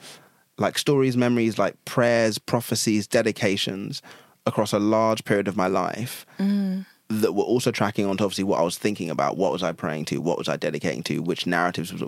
[0.58, 4.02] like stories, memories, like prayers, prophecies, dedications
[4.46, 6.86] across a large period of my life mm.
[7.10, 9.38] that were also tracking onto obviously what I was thinking about.
[9.38, 10.18] What was I praying to?
[10.18, 11.22] What was I dedicating to?
[11.22, 12.04] Which narratives was,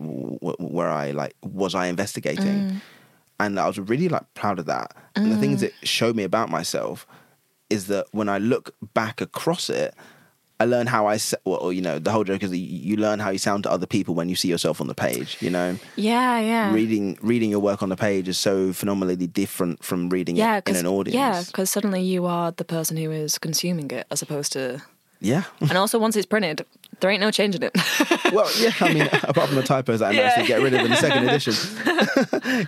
[0.60, 2.70] were I like was I investigating?
[2.70, 2.82] Mm.
[3.40, 4.96] And I was really like proud of that.
[5.16, 5.66] And the things mm.
[5.66, 7.06] it showed me about myself
[7.70, 9.94] is that when I look back across it,
[10.60, 13.30] I learn how I, well, you know, the whole joke is that you learn how
[13.30, 15.38] you sound to other people when you see yourself on the page.
[15.42, 16.74] You know, Yeah, yeah.
[16.74, 20.70] reading reading your work on the page is so phenomenally different from reading yeah, it
[20.70, 21.16] in an audience.
[21.16, 24.82] Yeah, because suddenly you are the person who is consuming it as opposed to.
[25.20, 25.44] yeah.
[25.60, 26.66] And also, once it's printed,
[27.02, 27.76] there ain't no changing it.
[28.32, 30.42] Well, yeah, I mean, apart from the typos that I managed Yeah.
[30.42, 31.54] to get rid of in the second edition.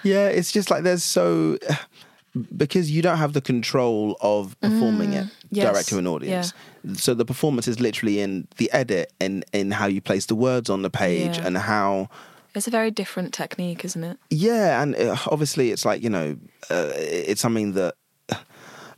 [0.04, 1.58] yeah, it's just like there's so
[2.56, 6.54] because you don't have the control of performing it Mm, yes, direct to an audience.
[6.96, 10.70] So the performance is literally in the edit and in how you place the words
[10.70, 11.48] on the page Yeah.
[11.48, 12.10] and how
[12.56, 14.18] it's a very different technique, isn't it?
[14.32, 16.38] yeah, and uh, obviously it's like you know,
[16.72, 17.94] uh, it's something that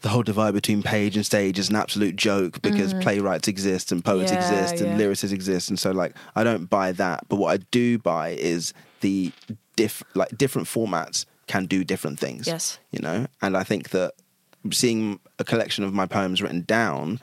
[0.02, 4.04] the whole divide between page and stage is an absolute joke because playwrights exist and
[4.06, 4.32] poets.
[4.32, 5.06] Yeah, exist and yeah.
[5.06, 7.26] lyricists exist, and so like I don't buy that.
[7.28, 9.34] But what I do buy is the
[9.76, 12.48] diff like different formats can do different things.
[12.48, 12.80] Yes.
[12.92, 14.14] you know, and I think that
[14.72, 17.20] seeing a collection of my poems written down,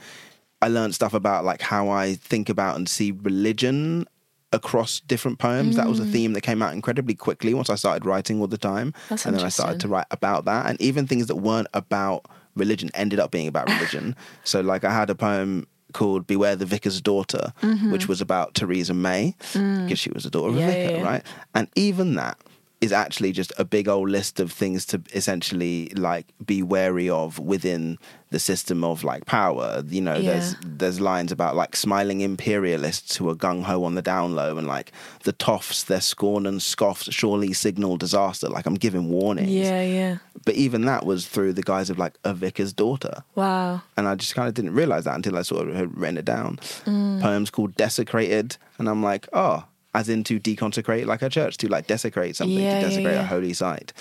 [0.63, 4.07] I learned stuff about like how I think about and see religion
[4.53, 5.77] across different poems.
[5.77, 8.57] That was a theme that came out incredibly quickly once I started writing all the
[8.59, 8.95] time.
[9.09, 10.67] That's and then I started to write about that.
[10.67, 14.17] And even things that weren't about religion ended up being about religion.
[14.45, 17.53] so, like, I had a poem called Beware the Vicar's Daughter,
[17.91, 20.61] which was about Theresa May, because she was the daughter of Mm.
[20.61, 21.05] Yeah, a vicar, yeah.
[21.05, 21.23] right?
[21.55, 22.39] And even that
[22.87, 27.39] is actually just a big old list of things to essentially like be wary of
[27.39, 27.99] within
[28.31, 29.83] the system of like power.
[29.87, 34.03] You know, there's there's lines about like smiling imperialists who are gung ho on the
[34.03, 34.93] down low and like
[35.25, 38.49] the toffs, their scorn and scoffs surely signal disaster.
[38.49, 39.51] Like I'm giving warnings.
[39.51, 40.19] Yeah, yeah.
[40.45, 43.25] But even that was through the guise of like a vicar's daughter.
[43.35, 43.83] Wow.
[43.97, 46.25] And I just kind of didn't realize that until I sort of had written it
[46.25, 46.59] down.
[46.85, 47.21] Mm.
[47.21, 48.57] Poems called Desecrated.
[48.79, 49.65] And I'm like, oh,
[49.97, 53.23] as in to deconsecrate like a church, to like desecrate something, Yeah, to desecrate yeah.
[53.23, 53.93] a holy site.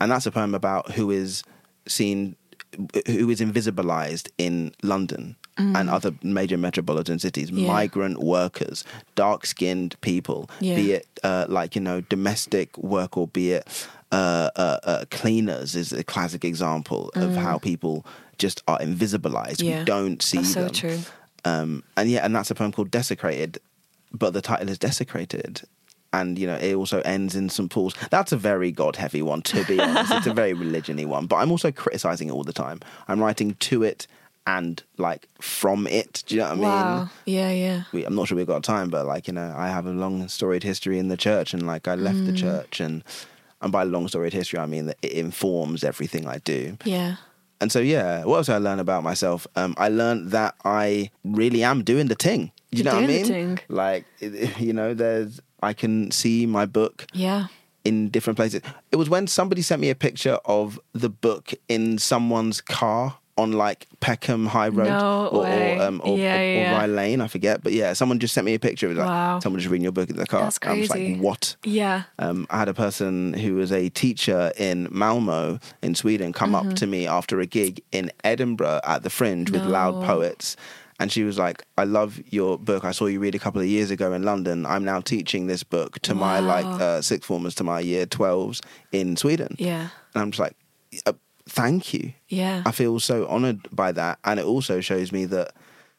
[0.00, 1.42] And that's a poem about who is
[1.86, 2.36] seen,
[3.06, 7.58] who is invisibilized in London and other major metropolitan cities, Mm.
[7.62, 7.68] Yeah.
[7.78, 8.84] migrant workers,
[9.14, 10.76] dark skinned people, Yeah.
[10.76, 13.64] be it uh, like, you know, domestic work or be it
[14.10, 18.04] uh, uh, uh, cleaners is a classic example of how people
[18.38, 19.58] just are invisibilized.
[19.62, 19.68] Mm.
[19.68, 19.78] Yeah.
[19.80, 20.72] We don't see That's so them.
[20.72, 20.98] true.
[21.44, 23.58] Um, and yeah, and that's a poem called Desecrated,
[24.12, 25.62] but the title is Desecrated.
[26.14, 27.70] And you know, it also ends in St.
[27.70, 27.94] Paul's.
[28.10, 30.12] That's a very God heavy one, to be honest.
[30.12, 31.26] It's a very religiony one.
[31.26, 32.80] But I'm also criticizing it all the time.
[33.08, 34.06] I'm writing to it
[34.46, 36.22] and like from it.
[36.26, 37.10] Do you know what I mean?
[37.24, 37.82] Yeah, yeah.
[37.92, 40.28] we, I'm not sure we've got time, but like you know, I have a long
[40.28, 42.26] storied history in the church, and like I left Mm.
[42.26, 43.02] the church, and
[43.62, 46.76] and by long storied history, I mean that it informs everything I do.
[46.84, 47.16] Yeah.
[47.62, 49.46] And so yeah, what else did I learn about myself?
[49.54, 52.50] Um, I learned that I really am doing the thing.
[52.72, 53.60] You You're know what I mean?
[53.68, 54.04] Like
[54.58, 57.46] you know, there's I can see my book Yeah.
[57.84, 58.62] in different places.
[58.90, 63.52] It was when somebody sent me a picture of the book in someone's car on
[63.52, 66.70] like Peckham High Road No or, or, um, or, Yeah, yeah.
[66.74, 67.62] or Rye Lane, I forget.
[67.62, 69.40] But yeah, someone just sent me a picture of like Wow.
[69.40, 70.42] someone just reading your book in the car.
[70.42, 71.14] That's And I was crazy.
[71.14, 71.56] like, what?
[71.64, 72.02] Yeah.
[72.18, 76.68] Um, I had a person who was a teacher in Malmo in Sweden come Mm-hmm.
[76.70, 80.56] up to me after a gig in Edinburgh at the Fringe with Loud Poets.
[81.00, 82.84] And she was like, I love your book.
[82.84, 84.66] I saw you read a couple of years ago in London.
[84.66, 86.78] I'm now teaching this book to my like Wow.
[86.78, 88.60] uh, sixth formers, to my year 12s
[88.92, 89.56] in Sweden.
[89.58, 89.88] Yeah.
[90.14, 90.54] And I'm just like,
[91.06, 91.14] uh,
[91.54, 92.12] thank you.
[92.28, 92.62] Yeah.
[92.66, 94.18] I feel so honored by that.
[94.24, 95.52] And it also shows me that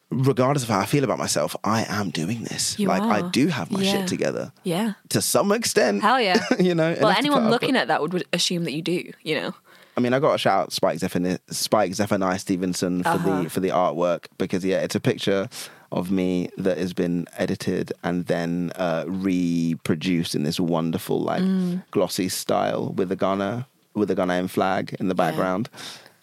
[0.10, 2.78] regardless of how I feel about myself, I am doing this.
[2.80, 3.91] You like, I do have my Yeah.
[3.91, 4.93] shit together Yeah.
[5.10, 6.01] to some extent.
[6.01, 6.39] Hell yeah.
[6.60, 9.54] you know, Well, anyone looking at that would, would assume that you do, you know?
[9.95, 13.43] I mean, I got to shout out Spike Zephaniah, Spike Zephaniah Stevenson for Uh-huh.
[13.43, 15.47] the for the artwork because yeah, it's a picture
[15.91, 21.84] of me that has been edited and then uh, reproduced in this wonderful like Mm.
[21.91, 25.69] glossy style with a Ghana with the Ghanaian flag in the background.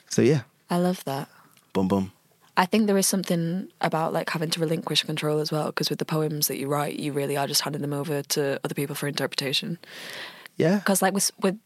[0.08, 1.28] So yeah, I love that.
[1.72, 2.12] boom boom.
[2.56, 5.98] I think there is something about like having to relinquish control as well, because with
[5.98, 8.94] the poems that you write, you really are just handing them over to other people
[8.94, 9.78] for interpretation.
[10.56, 11.56] Yeah, Because like with with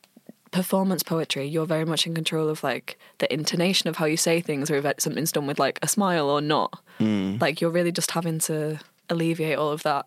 [0.52, 4.40] performance poetry, you're very much in control of like the intonation of how you say
[4.40, 6.78] things, or if something's done with like a smile or not.
[7.00, 7.40] Mm.
[7.40, 8.78] Like you're really just having to
[9.10, 10.06] alleviate all of that.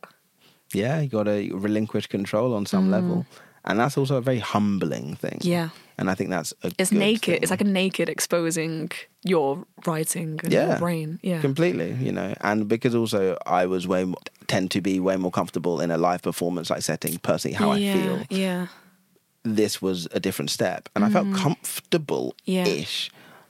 [0.74, 3.26] yeah, you got to relinquish control on some level,
[3.66, 5.40] and that's also a very humbling thing.
[5.42, 5.46] Mm.
[5.46, 5.70] Yeah.
[5.98, 7.24] And I think that's a It's naked.
[7.36, 7.42] thing.
[7.42, 8.92] It's like a naked exposing
[9.24, 11.20] your writing and yeah, your brain.
[11.24, 11.42] Yeah.
[11.42, 11.94] completely.
[11.94, 15.82] You know, and because also I was way more, tend to be way more comfortable
[15.82, 18.22] in a live performance like setting, personally how yeah, I feel.
[18.30, 18.68] Yeah.
[19.44, 23.10] This was a different step, and I felt comfortable ish.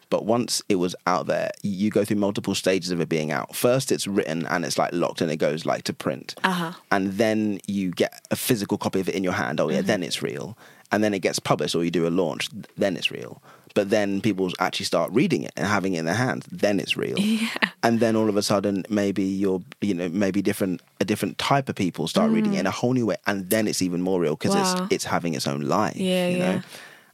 [0.09, 3.55] But once it was out there, you go through multiple stages of it being out.
[3.55, 6.33] First, it's written and it's like locked and it goes like to print.
[6.43, 6.71] Uh-huh.
[6.91, 9.59] And then you get a physical copy of it in your hand.
[9.59, 10.57] Oh, yeah, then it's real.
[10.91, 13.41] And then it gets published or you do a launch, then it's real.
[13.73, 16.97] But then people actually start reading it and having it in their hands, then it's
[16.97, 17.19] real.
[17.19, 17.49] Yeah.
[17.83, 21.69] And then all of a sudden, maybe you're, you know, maybe different, a different type
[21.69, 23.17] of people start reading it in a whole new way.
[23.27, 24.83] And then it's even more real because Wow.
[24.85, 25.95] it's, it's having its own life.
[25.97, 26.55] Yeah, you yeah.
[26.55, 26.61] know?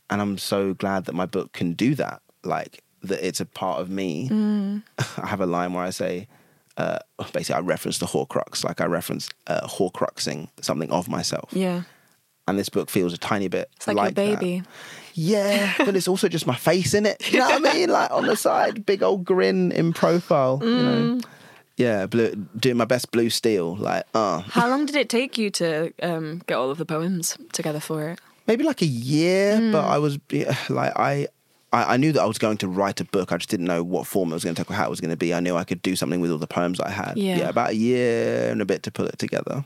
[0.09, 2.21] And I'm so glad that my book can do that.
[2.43, 4.29] Like, that it's a part of me.
[4.29, 4.83] Mm.
[5.21, 6.27] I have a line where I say,
[6.77, 6.99] uh,
[7.33, 11.49] basically, I reference the Horcrux, like I reference uh, Horcruxing something of myself.
[11.51, 11.83] Yeah.
[12.47, 14.15] And this book feels a tiny bit It's like, your that.
[14.15, 14.63] baby.
[15.13, 17.31] Yeah, but it's also just my face in it.
[17.31, 17.89] You know what I mean?
[17.89, 20.59] Like on the side, big old grin in profile.
[20.61, 20.95] You know?
[21.19, 21.25] Mm.
[21.77, 23.75] Yeah, blue, doing my best blue steel.
[23.77, 27.37] Like, uh, How long did it take you to um, get all of the poems
[27.53, 28.19] together for it?
[28.45, 29.71] maybe like a year, Hmm.
[29.71, 30.19] but I was
[30.69, 31.27] like, I,
[31.71, 33.31] I, I knew that I was going to write a book.
[33.31, 34.99] I just didn't know what form it was going to take or how it was
[34.99, 35.33] going to be.
[35.33, 37.17] I knew I could do something with all the poems I had.
[37.17, 37.47] Yeah.
[37.47, 39.63] about a year and a bit to put it together.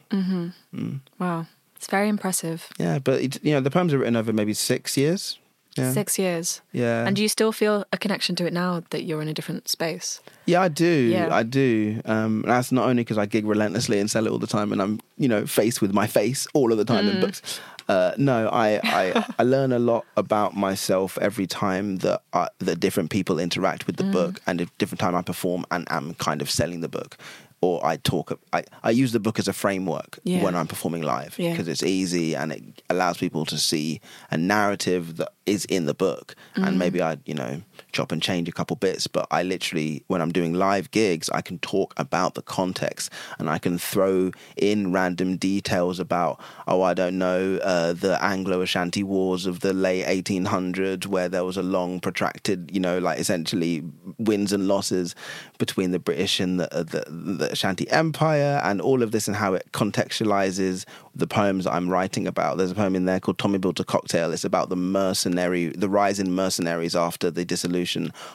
[1.20, 1.48] Wow.
[1.78, 2.68] It's very impressive.
[2.78, 5.40] Yeah, but it, you know, the poems are written over maybe six years.
[5.78, 5.92] Yeah.
[5.94, 6.62] Six years.
[6.74, 7.06] Yeah.
[7.06, 9.68] And do you still feel a connection to it now that you're in a different
[9.68, 10.20] space?
[10.48, 10.86] Yeah, I do.
[10.86, 11.30] Yeah.
[11.32, 12.02] I do.
[12.06, 14.72] Um, and that's not only because I gig relentlessly and sell it all the time,
[14.72, 17.16] and I'm you know faced with my face all of the time Mm.
[17.16, 17.62] in books.
[17.88, 22.80] Uh, no, I, I I learn a lot about myself every time that I, that
[22.80, 24.12] different people interact with the Mm.
[24.14, 27.18] book, and a different time I perform and am kind of selling the book.
[27.62, 28.40] Or I talk.
[28.54, 30.44] I, I use the book as a framework Yeah.
[30.44, 31.52] when I'm performing live Yeah.
[31.52, 35.96] because it's easy and it allows people to see a narrative that is in the
[35.96, 36.36] book.
[36.56, 36.68] Mm.
[36.68, 37.62] And maybe I, you know,
[37.98, 41.42] chop and change a couple bits, but I literally, when I'm doing live gigs, I
[41.42, 46.94] can talk about the context and I can throw in random details about, oh, I
[46.94, 51.64] don't know, uh, the Anglo Ashanti Wars of the late 1800s, where there was a
[51.64, 53.84] long, protracted, you know, like essentially
[54.20, 55.16] wins and losses
[55.58, 59.36] between the British and the, uh, the, the Ashanti Empire, and all of this and
[59.36, 62.58] how it contextualizes the poems that I'm writing about.
[62.58, 64.32] There's a poem in there called Tommy Built a Cocktail.
[64.32, 67.87] It's about the mercenary, the rise in mercenaries after the dissolution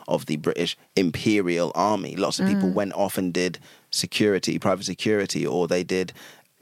[0.08, 2.16] of the British Imperial Army.
[2.16, 3.58] Lots of people went off and did
[3.90, 6.12] security, private security, or they did.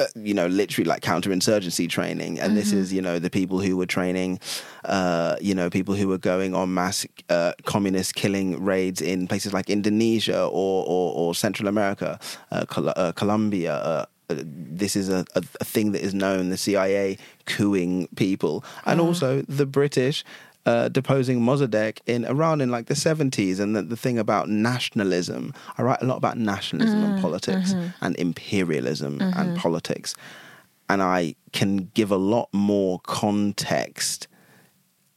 [0.00, 3.76] uh, You know, literally like counterinsurgency training, and this is you know the people who
[3.76, 4.40] were training,
[4.84, 9.52] uh, you know, people who were going on mass uh, communist killing raids in places
[9.52, 12.18] like Indonesia or or, or Central America,
[12.50, 13.74] uh, Col- uh, Colombia.
[13.74, 14.04] Uh,
[14.78, 19.42] this is a, a, a thing that is known the CIA cooing people, and also
[19.48, 20.24] the British
[20.66, 23.60] uh, deposing Mossadegh in Iran in like the 70s.
[23.60, 27.72] And the, the thing about nationalism, I write a lot about nationalism and mm, politics
[27.72, 28.04] mm-hmm.
[28.04, 29.56] and imperialism and mm-hmm.
[29.56, 30.14] politics.
[30.88, 34.28] And I can give a lot more context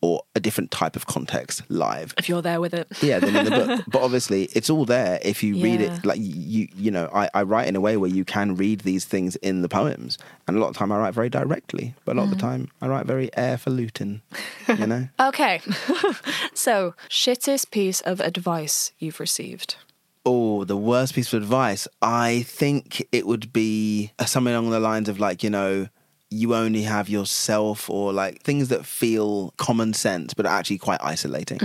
[0.04, 2.14] or a different type of context live.
[2.18, 2.88] If you're there with it.
[3.02, 3.82] yeah than in the book.
[3.94, 7.44] But obviously it's all there if you read it like you you know I, I
[7.44, 10.18] write in a way where you can read these things in the poems.
[10.46, 11.96] And a lot of the time i write very directly.
[12.04, 12.50] But a lot of the mm.
[12.50, 14.20] time i write very airfalutin
[14.68, 15.08] you know?
[15.20, 15.62] Okay.
[16.54, 19.78] so, shittest piece of advice you've received.
[20.26, 21.88] oh the worst piece of advice.
[22.02, 25.88] I think it would be something along the lines of like you know
[26.34, 31.00] you only have yourself or like things that feel common sense but are actually quite
[31.14, 31.60] isolating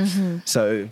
[0.44, 0.88] so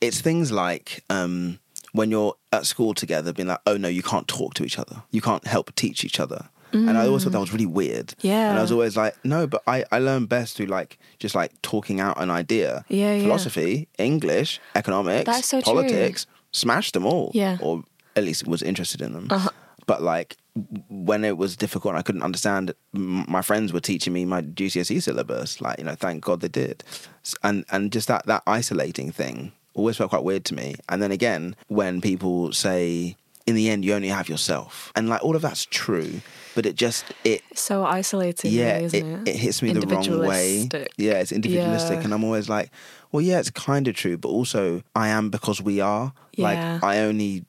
[0.00, 1.58] it's things like um,
[1.92, 5.02] when you're at school together being like oh no you can't talk to each other
[5.10, 8.50] you can't help teach each other and i always thought that was really weird Yeah.
[8.50, 11.50] and i was always like no but i i learn best through like just like
[11.62, 13.22] talking out an idea Yeah, yeah.
[13.22, 15.72] philosophy english economics so true.
[15.72, 17.54] politics smashed them all Yeah.
[17.54, 17.64] Uh-huh.
[17.66, 17.84] or
[18.16, 19.28] at least was interested in them
[19.88, 20.36] but like
[20.88, 25.02] when it was difficult and I couldn't understand my friends were teaching me my GCSE
[25.02, 26.82] syllabus like you know thank god they did
[27.42, 31.12] and and just that that isolating thing always felt quite weird to me and then
[31.12, 33.16] again when people say
[33.46, 36.20] in the end you only have yourself and like all of that's true
[36.56, 39.28] but it just it So isolating, yeah, isn't it?
[39.28, 40.68] it, hits me the wrong way.
[40.96, 42.04] Yeah, it's individualistic, Yeah.
[42.04, 42.72] and I'm always like,
[43.12, 46.12] well, yeah, it's kind of true, but also I am because we are.
[46.32, 46.44] Yeah.
[46.48, 47.44] Like I only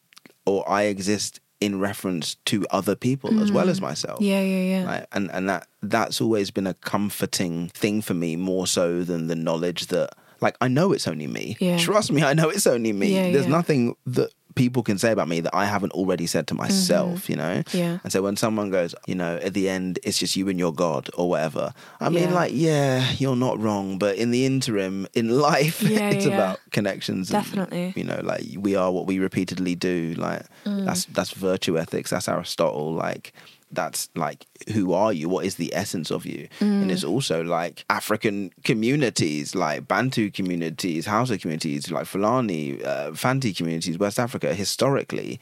[0.45, 4.19] or I exist in reference to other people as well as myself.
[4.19, 4.27] Mm.
[4.27, 4.85] Yeah, yeah, yeah.
[4.85, 9.27] Like, and and that that's always been a comforting thing for me more so than
[9.27, 11.57] the knowledge that like I know it's only me.
[11.59, 11.77] Yeah.
[11.77, 13.13] Trust me, I know it's only me.
[13.13, 13.51] Yeah, There's yeah.
[13.51, 14.31] nothing that
[14.63, 17.55] people can say about me that I haven't already said to myself, you know?
[17.63, 17.77] Mm-hmm.
[17.77, 17.95] Yeah.
[18.03, 20.73] And so when someone goes, you know, at the end it's just you and your
[20.73, 21.73] God or whatever.
[22.01, 22.33] I mean Yeah.
[22.41, 26.33] like, yeah, you're not wrong, but in the interim in life Yeah, it's yeah.
[26.37, 27.93] about connections and, Definitely.
[27.95, 30.13] you know, like we are what we repeatedly do.
[30.17, 30.85] Like Mm.
[30.85, 33.25] that's that's virtue ethics, that's Aristotle, like
[33.71, 36.81] that's like who are you what is the essence of you Mm.
[36.81, 43.53] and it's also like african communities like bantu communities hausa communities like fulani uh, fanti
[43.53, 45.39] communities west africa historically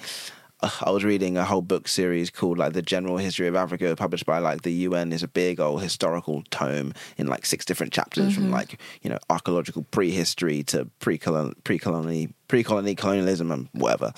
[0.59, 4.25] I was reading a whole book series called like the General History of Africa, published
[4.25, 5.13] by like the UN.
[5.13, 9.19] is a big old historical tome in like six different chapters, from like you know
[9.29, 14.13] archaeological prehistory to pre-colon pre-colony pre-colony colonialism and whatever.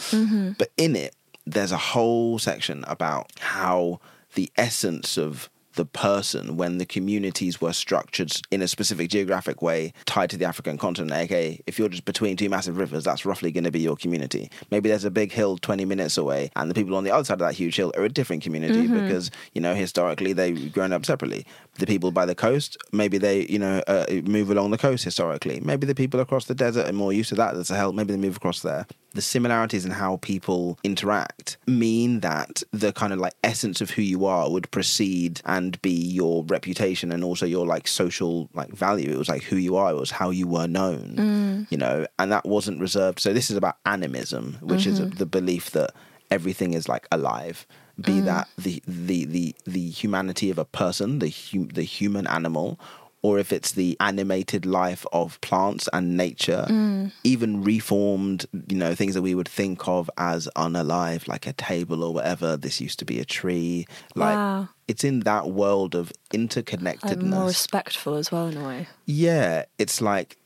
[0.58, 1.14] But in it,
[1.54, 4.00] there's a whole section about how
[4.36, 5.50] the essence of
[5.80, 10.44] the person when the communities were structured in a specific geographic way tied to the
[10.44, 11.14] African continent.
[11.14, 14.50] aka if you're just between two massive rivers, that's roughly going to be your community.
[14.72, 17.36] Maybe there's a big hill 20 minutes away, and the people on the other side
[17.36, 19.06] of that huge hill are a different community mm-hmm.
[19.06, 21.46] because, you know, historically they've grown up separately.
[21.80, 25.62] The people by the coast, maybe they, you know, uh, move along the coast historically.
[25.62, 27.56] Maybe the people across the desert are more used to that.
[27.56, 27.94] That's a hell.
[27.94, 28.86] Maybe they move across there.
[29.14, 34.02] The similarities in how people interact mean that the kind of like essence of who
[34.02, 39.10] you are would precede and be your reputation and also your like social like value.
[39.12, 42.32] It was like who you are, it was how you were known, you know, and
[42.32, 43.20] that wasn't reserved.
[43.20, 45.92] So this is about animism, which is the belief that
[46.30, 47.66] everything is like alive.
[48.02, 48.26] Be mm.
[48.26, 52.80] that the, the the the humanity of a person, the hum, the human animal,
[53.22, 57.12] or if it's the animated life of plants and nature, mm.
[57.24, 62.04] even reformed, you know, things that we would think of as unalive, like a table
[62.04, 62.56] or whatever.
[62.56, 63.86] This used to be a tree.
[64.16, 64.70] Like Wow.
[64.88, 67.24] it's in that world of interconnectedness.
[67.24, 68.88] more respectful as well in a way.
[69.06, 70.38] Yeah, it's like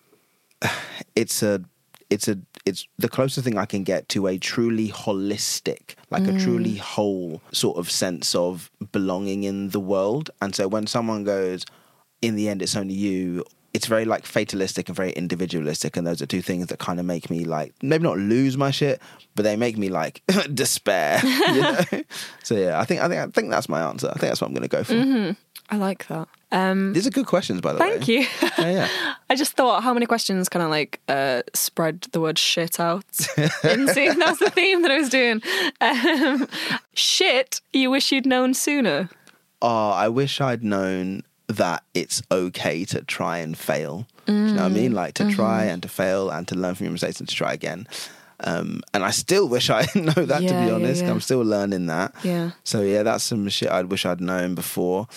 [1.16, 1.62] it's a
[2.10, 6.32] it's a it's the closest thing I can get to a truly holistic, like a
[6.32, 6.42] mm.
[6.42, 10.30] truly whole sort of sense of belonging in the world.
[10.42, 11.66] And so when someone goes,
[12.22, 13.44] in the end, it's only you.
[13.74, 17.06] It's very like fatalistic and very individualistic, and those are two things that kind of
[17.06, 19.02] make me like maybe not lose my shit,
[19.36, 20.22] but they make me like
[20.54, 21.20] despair.
[21.24, 21.84] You know?
[22.44, 24.08] so yeah, I think I think I think that's my answer.
[24.08, 24.94] I think that's what I'm going to go for.
[24.94, 25.32] Mm-hmm.
[25.70, 26.28] I like that.
[26.54, 28.24] Um, These are good questions, by the thank way.
[28.24, 28.64] Thank you.
[28.64, 29.14] Yeah, yeah.
[29.30, 33.04] I just thought how many questions kind of like uh, spread the word shit out
[33.38, 34.14] into.
[34.20, 35.42] That's the theme that I was doing.
[35.82, 36.48] Um,
[36.94, 39.10] shit, you wish you'd known sooner.
[39.62, 44.06] oh, I wish I'd known that it's okay to try and fail.
[44.26, 44.94] Do you know what I mean?
[44.94, 47.52] Like to try and to fail and to learn from your mistakes and to try
[47.54, 47.88] again.
[48.40, 51.04] Um, and I still wish I know that, to be honest.
[51.04, 51.10] yeah.
[51.12, 52.14] I'm still learning that.
[52.24, 52.52] Yeah.
[52.64, 55.08] So, yeah, that's some shit I'd wish I'd known before.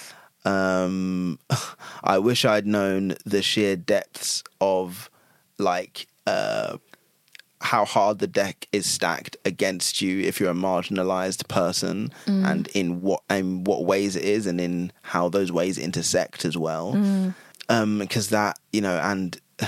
[0.47, 1.39] Um,
[2.05, 5.11] I wish I'd known the sheer depths of
[5.59, 6.79] like uh,
[7.61, 13.01] how hard the deck is stacked against you if you're a marginalized person and in
[13.03, 16.93] what in what ways it is and in how those ways intersect as well.
[17.69, 19.41] Um because that you know and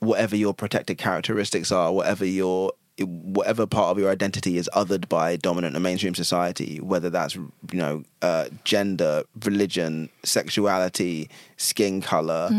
[0.00, 2.72] whatever your protected characteristics are whatever your
[3.04, 7.48] whatever part of your identity is othered by dominant and mainstream society whether that's you
[7.72, 12.50] know uh, gender religion sexuality skin color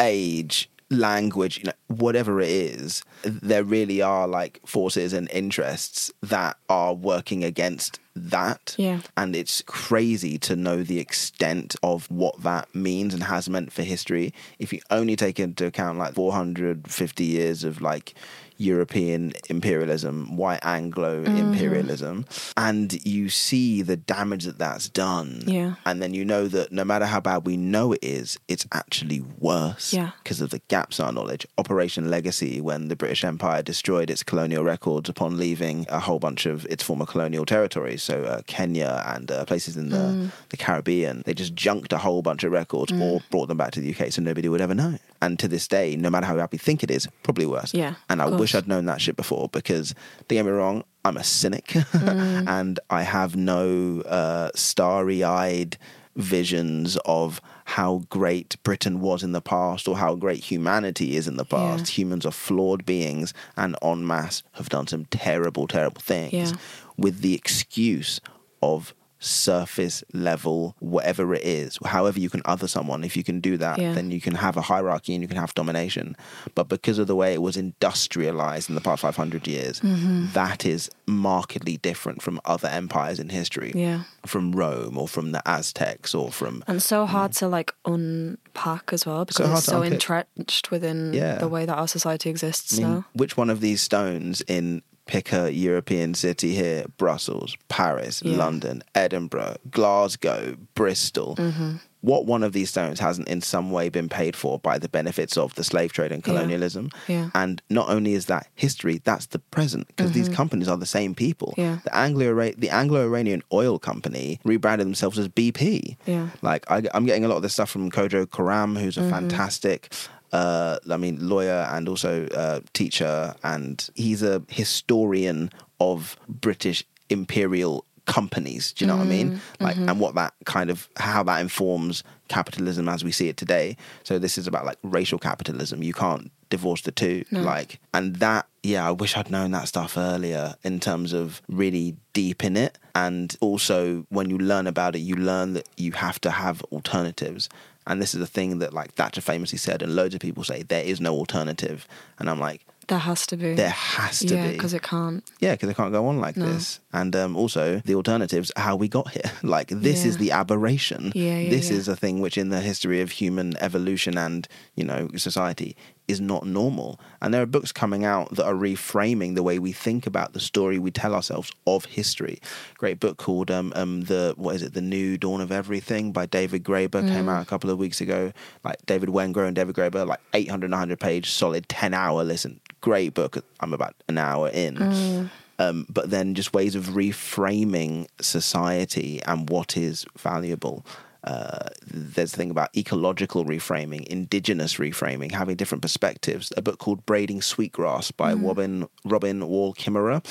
[0.00, 6.56] age language you know whatever it is there really are like forces and interests that
[6.68, 8.74] are working against that.
[8.78, 9.00] Yeah.
[9.16, 13.82] and it's crazy to know the extent of what that means and has meant for
[13.82, 14.32] history.
[14.58, 18.14] If you only take into account like 450 years of like
[18.58, 22.24] European imperialism, white Anglo imperialism,
[22.56, 25.42] and you see the damage that that's done.
[25.46, 25.74] Yeah.
[25.84, 29.20] And then you know that no matter how bad we know it is, it's actually
[29.38, 30.10] worse Yeah.
[30.22, 31.46] because of the gaps in our knowledge.
[31.58, 36.46] Operation Legacy, when the British Empire destroyed its colonial records upon leaving a whole bunch
[36.46, 40.30] of its former colonial territories, so uh, Kenya and uh, places in the, Mm.
[40.50, 43.80] the Caribbean, they just junked a whole bunch of records or brought them back to
[43.80, 44.98] the UK so nobody would ever know.
[45.20, 47.72] And to this day, no matter how bad we think it is, probably worse.
[47.74, 48.54] Yeah, And I of wish.
[48.54, 49.94] I'd known that shit before because,
[50.28, 52.48] don't get me wrong, I'm a cynic Mm.
[52.58, 55.76] and I have no uh, starry eyed
[56.14, 61.36] visions of how great Britain was in the past or how great humanity is in
[61.36, 61.88] the past.
[61.88, 66.52] Humans are flawed beings and en masse have done some terrible, terrible things Yeah.
[66.96, 68.20] with the excuse
[68.62, 73.56] of surface level whatever it is however you can other someone if you can do
[73.56, 73.94] that Yeah.
[73.94, 76.16] then you can have a hierarchy and you can have domination
[76.54, 80.32] but because of the way it was industrialized in the past 500 years Mm-hmm.
[80.34, 84.02] that is markedly different from other empires in history Yeah.
[84.26, 89.06] from rome or from the aztecs or from And so hard to like unpack as
[89.06, 89.92] well because hard it's so unpick.
[89.94, 91.38] entrenched within Yeah.
[91.38, 93.04] the way that our society exists I mean, now.
[93.14, 98.36] which one of these stones in pick a European city here Brussels, Paris, Yeah.
[98.36, 101.36] London, Edinburgh, Glasgow, Bristol.
[101.36, 101.76] Mm-hmm.
[102.02, 105.36] What one of these stones hasn't in some way been paid for by the benefits
[105.36, 106.90] of the slave trade and colonialism?
[107.08, 107.30] Yeah.
[107.34, 111.16] And not only is that history, that's the present because these companies are the same
[111.16, 111.48] people.
[111.56, 111.60] Mm-hmm.
[111.62, 111.78] Yeah.
[111.82, 115.96] The Anglo the Anglo-Iranian oil company rebranded themselves as BP.
[116.06, 116.28] Yeah.
[116.42, 119.10] Like I, I'm getting a lot of this stuff from Kojo Koram, who's a Mm-hmm.
[119.10, 119.92] fantastic,
[120.32, 125.50] uh, I mean, lawyer and also uh, teacher, and he's a historian
[125.80, 128.72] of British imperial companies.
[128.72, 129.40] Do you know what I Mm, mean?
[129.60, 129.88] Like, mm-hmm.
[129.88, 133.76] and what that kind of how that informs capitalism as we see it today.
[134.04, 135.82] So this is about like racial capitalism.
[135.82, 137.24] You can't divorce the two.
[137.32, 141.96] Like, and that, yeah, I wish I'd known that stuff earlier in terms of really
[142.12, 142.78] deep in it.
[142.94, 147.48] And also, when you learn about it, you learn that you have to have alternatives.
[147.86, 150.62] And this is a thing that like Thatcher famously said, and loads of people say
[150.62, 151.86] there is no alternative.
[152.18, 153.54] And I'm like, There has to be.
[153.54, 154.52] there has to yeah, be.
[154.54, 155.22] because it can't.
[155.40, 156.46] Yeah, because it can't go on like No.
[156.52, 156.80] this.
[156.92, 159.30] And um, also, the alternatives, how we got here.
[159.42, 161.12] Like, this is the aberration.
[161.14, 161.76] Yeah, yeah, this yeah.
[161.76, 165.76] is a thing which, in the history of human evolution and, you know, society,
[166.08, 167.00] is not normal.
[167.20, 170.40] And there are books coming out that are reframing the way we think about the
[170.40, 172.38] story we tell ourselves of history.
[172.78, 176.26] Great book called um, um the what is it, The New Dawn of Everything by
[176.26, 177.12] David Graeber Mm.
[177.12, 178.32] came out a couple of weeks ago.
[178.64, 182.60] Like David Wengrow and David Graeber, like 800, 900 page, solid 10 hour listen.
[182.80, 183.44] Great book.
[183.60, 185.30] I'm about an hour in Mm.
[185.58, 190.84] um, but then just ways of reframing society and what is valuable.
[191.26, 196.52] Uh, there's a thing about ecological reframing, indigenous reframing, having different perspectives.
[196.56, 200.24] A book called Braiding Sweetgrass by Robin Robin Wall Kimmerer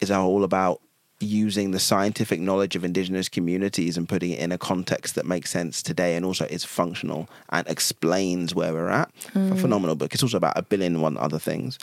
[0.00, 0.80] is all about
[1.20, 5.50] using the scientific knowledge of indigenous communities and putting it in a context that makes
[5.50, 9.10] sense today and also is functional and explains where we're at.
[9.52, 10.12] A phenomenal book.
[10.12, 11.78] It's also about a billion and one other things.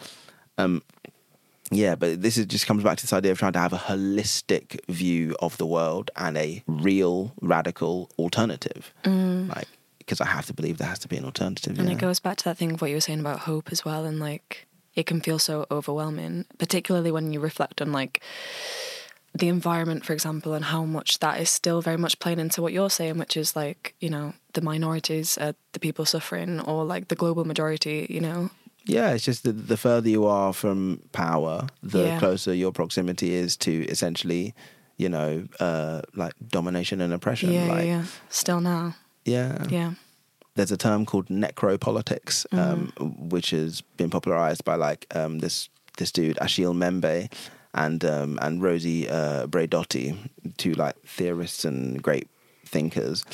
[0.58, 0.84] Um,
[1.72, 3.77] yeah, but this is just comes back to this idea of trying to have a
[3.77, 8.93] holistic view of the world and a real radical alternative.
[9.06, 9.56] Mm.
[9.56, 9.68] Like,
[9.98, 11.80] because I have to believe there has to be an alternative.
[11.80, 13.85] And it goes back to that thing of what you were saying about hope as
[13.85, 18.22] well, and like it can feel so overwhelming, particularly when you reflect on like
[19.34, 22.73] the environment, for example, and how much that is still very much playing into what
[22.73, 27.07] you're saying, which is like you know the minorities are the people suffering, or like
[27.07, 28.49] the global majority, you know.
[28.92, 32.20] Yeah, it's just the, the further you are from power, the Yeah.
[32.20, 34.54] closer your proximity is to essentially,
[34.98, 37.52] you know, uh, like domination and oppression.
[37.52, 38.06] Yeah, like, yeah, yeah.
[38.30, 38.96] Still now,
[39.26, 39.66] yeah.
[39.70, 39.94] yeah.
[40.56, 42.92] There's a term called necropolitics, um,
[43.30, 47.32] which has been popularized by like um, this this dude Achille Mbembe
[47.74, 49.48] and um, and Rosie uh,
[50.58, 52.28] two like theorists and great
[52.66, 53.26] thinkers.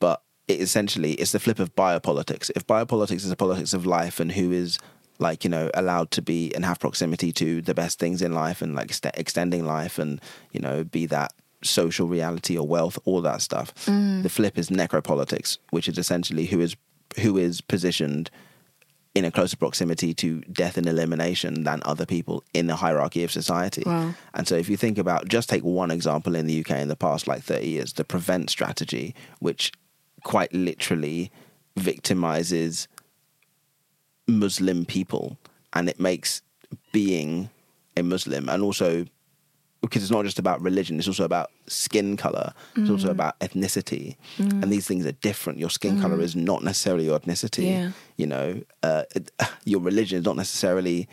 [0.00, 2.50] But it essentially it's the flip of biopolitics.
[2.56, 4.78] If biopolitics is a politics of life and who is
[5.18, 8.62] like you know allowed to be and have proximity to the best things in life
[8.62, 10.20] and like st- extending life and
[10.52, 11.32] you know be that
[11.62, 14.22] social reality or wealth all that stuff mm.
[14.22, 16.76] the flip is necropolitics which is essentially who is
[17.20, 18.30] who is positioned
[19.14, 23.30] in a closer proximity to death and elimination than other people in the hierarchy of
[23.30, 23.84] society.
[23.86, 24.12] Wow.
[24.34, 26.96] And so if you think about just take one example in the UK in the
[26.96, 29.72] past like 30 years, the prevent strategy, which
[30.24, 31.30] quite literally
[31.78, 32.88] victimizes
[34.26, 35.38] Muslim people
[35.72, 36.42] and it makes
[36.92, 37.50] being
[37.96, 39.04] a Muslim and also
[39.80, 43.10] because it's not just about religion, it's also about skin color, it's also mm.
[43.10, 44.16] about ethnicity.
[44.38, 44.62] Mm.
[44.62, 45.58] And these things are different.
[45.58, 46.22] Your skin color mm.
[46.22, 47.66] is not necessarily your ethnicity.
[47.66, 47.90] Yeah.
[48.16, 49.30] You know, uh, it,
[49.66, 51.06] your religion is not necessarily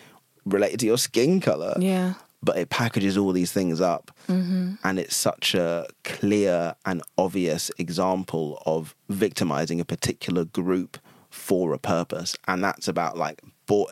[0.46, 2.14] related to your skin color Yeah.
[2.42, 4.74] but it packages all these things up mm-hmm.
[4.84, 10.98] and it's such a clear and obvious example of victimizing a particular group
[11.32, 13.42] for a purpose and that's about like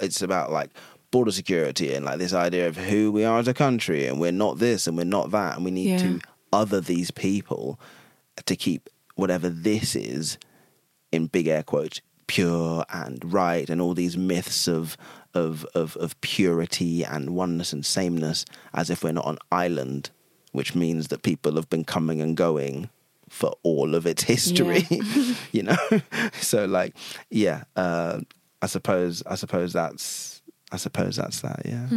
[0.02, 0.70] it's about like
[1.10, 4.32] border security and like this idea of who we are as a country and we're
[4.32, 5.98] not this and we're not that and we need Yeah.
[6.00, 6.20] to
[6.54, 7.80] other these people
[8.46, 10.38] to keep whatever this is
[11.12, 14.96] in big air quotes pure and right and all these myths of
[15.34, 20.10] of of, of purity and oneness and sameness as if we're not an island
[20.52, 22.90] which means that people have been coming and going
[23.30, 24.86] for all of its history
[25.52, 25.78] you know
[26.34, 26.96] so like
[27.30, 28.20] yeah uh
[28.62, 30.42] i suppose i suppose that's
[30.72, 31.88] i suppose that's that yeah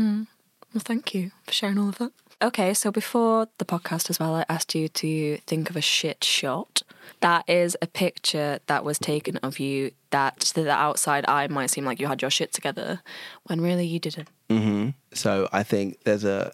[0.75, 2.13] Well, thank you for sharing all of that.
[2.41, 6.25] Okay, so before the podcast as well, I asked you to think of a shit
[6.25, 6.83] shot.
[7.21, 11.71] That is a picture that was taken of you that to the outside eye might
[11.71, 13.01] seem like you had your shit together,
[13.45, 14.29] when really you didn't.
[14.49, 16.53] hmm So I think there's a.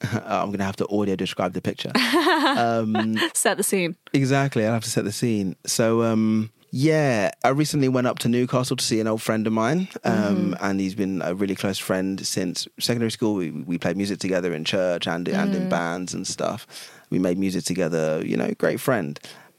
[0.12, 1.92] I'm going to have to audio describe the picture.
[3.34, 3.96] Set the scene.
[4.12, 5.56] exactly, I'll have to set the scene.
[5.66, 9.52] So, um, yeah, I recently went up to Newcastle to see an old friend of
[9.52, 13.34] mine, um, and he's been a really close friend since secondary school.
[13.34, 16.66] We, we played music together in church and and in bands and stuff.
[17.10, 18.22] We made music together.
[18.24, 19.18] You know, great friend.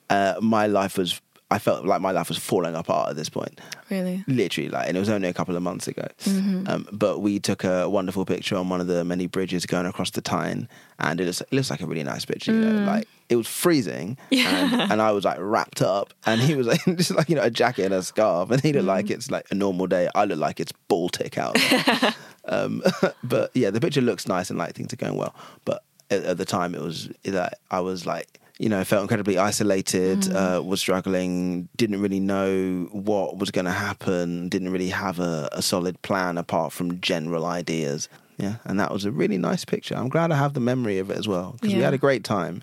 [0.09, 1.19] Uh, my life was.
[1.51, 3.59] I felt like my life was falling apart at this point
[3.89, 4.23] Really?
[4.27, 6.63] literally like and it was only a couple of months ago Mm-hmm.
[6.67, 10.11] um, but we took a wonderful picture on one of the many bridges going across
[10.11, 10.67] the Tyne
[10.99, 12.79] and it looks, it looks like a really nice picture you Mm.
[12.85, 16.67] know like it was freezing and, and I was like wrapped up and he was
[16.67, 18.87] like just like you know a jacket and a scarf and he looked Mm.
[18.87, 22.15] like it's like a normal day I look like it's Baltic out there.
[22.45, 22.81] um,
[23.23, 25.35] but yeah the picture looks nice and like things are going well
[25.65, 29.37] but at, at the time it was like I was like you know, felt incredibly
[29.37, 35.19] isolated, uh, was struggling, didn't really know what was going to happen, didn't really have
[35.19, 38.09] a, a solid plan apart from general ideas.
[38.37, 39.95] Yeah, and that was a really nice picture.
[39.95, 42.23] I'm glad I have the memory of it as well because we had a great
[42.23, 42.61] time.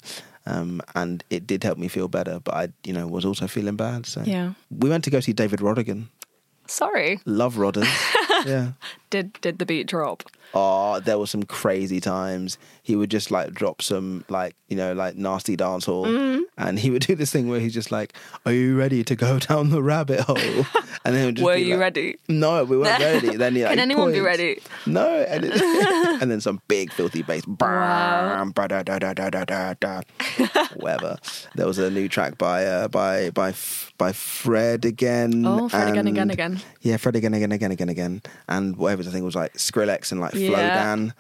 [0.48, 3.74] Um, and it did help me feel better, but I, you know, was also feeling
[3.77, 4.06] bad.
[4.06, 4.52] So Yeah.
[4.70, 6.05] we went to go see David Rodigan.
[6.68, 7.18] Sorry.
[7.27, 7.89] Love Rodders.
[8.47, 8.73] yeah.
[9.10, 10.22] Did did the beat drop?
[10.54, 12.56] Oh, there were some crazy times.
[12.82, 16.42] He would just like drop some like you know like nasty dancehall, Mm-hmm.
[16.58, 18.14] and he would do this thing where he's just like,
[18.44, 20.36] "Are you ready to go down the rabbit hole?"
[21.04, 22.16] And then just Were you like, ready?
[22.28, 23.36] No, we weren't ready.
[23.36, 24.60] Then he, like, Can anyone be ready?
[24.86, 25.52] No, and, it,
[26.22, 27.44] and then some big filthy bass.
[27.46, 30.00] Bam, ba-da-da-da-da-da-da.
[30.76, 31.16] Whatever.
[31.54, 33.54] There was a new track by uh, by by
[33.98, 35.44] by Fred again.
[35.46, 36.60] Oh, Fred again, again, again.
[36.80, 40.20] Yeah, Fred again, again, again, again, again, and whatever the thing was like Skrillex and
[40.20, 40.74] like Flo Yeah.
[40.84, 41.14] Dan.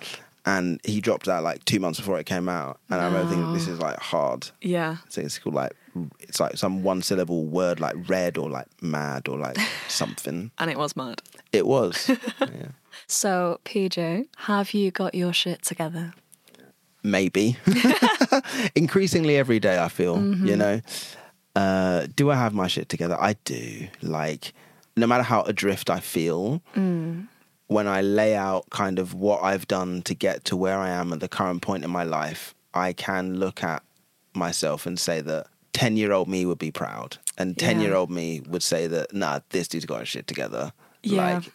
[0.44, 2.78] and he dropped that like two months before it came out.
[2.90, 4.50] And I remember thinking, this is like hard.
[4.60, 4.98] Yeah.
[5.08, 5.72] So it's called like
[6.20, 9.56] it's like some one syllable word like red or like mad or like
[9.88, 10.50] something.
[10.58, 11.22] And it was mad.
[11.52, 12.10] It was.
[12.40, 12.68] yeah.
[13.06, 16.12] So, PJ, have you got your shit together?
[17.02, 17.56] Maybe.
[18.74, 20.80] Increasingly every day, I feel, you know.
[21.54, 23.16] Uh, do I have my shit together?
[23.18, 23.86] I do.
[24.02, 24.52] Like,
[24.96, 26.62] no matter how adrift I feel,
[27.68, 31.12] when I lay out kind of what I've done to get to where I am
[31.12, 33.82] at the current point in my life, I can look at
[34.34, 37.18] myself and say that 10 year old me would be proud.
[37.38, 40.72] And 10 year old me would say that, nah, this dude's got his shit together.
[41.02, 41.36] Yeah.
[41.36, 41.52] Like,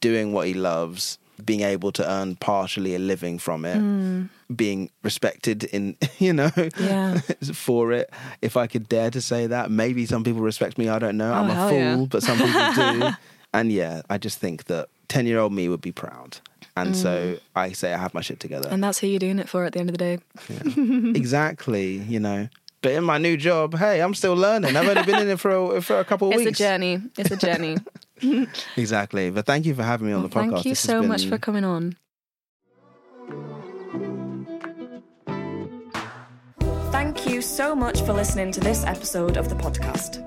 [0.00, 4.24] doing what he loves, being able to earn partially a living from it, hmm.
[4.54, 7.18] being respected in, you know, Yeah.
[7.52, 8.10] for it.
[8.40, 10.88] If I could dare to say that, maybe some people respect me.
[10.88, 11.30] I don't know.
[11.30, 12.06] Oh, I'm Oh, a fool, yeah.
[12.08, 13.10] but some people do.
[13.54, 16.38] and yeah, I just think that 10 year old me would be proud.
[16.74, 17.40] And so mm.
[17.54, 18.70] I say I have my shit together.
[18.70, 20.18] And that's who you're doing it for at the end of the day.
[21.18, 22.48] exactly, you know.
[22.80, 24.74] But in my new job, hey, I'm still learning.
[24.74, 26.58] I've only been in it for a, for a couple of It's weeks.
[26.58, 27.02] a journey.
[27.18, 27.76] It's a journey.
[28.76, 29.30] Exactly.
[29.30, 30.32] But thank you for having me on the podcast.
[30.32, 31.96] Thank you This has so much for coming on.
[36.92, 40.24] Thank you so much for listening to this episode of the podcast.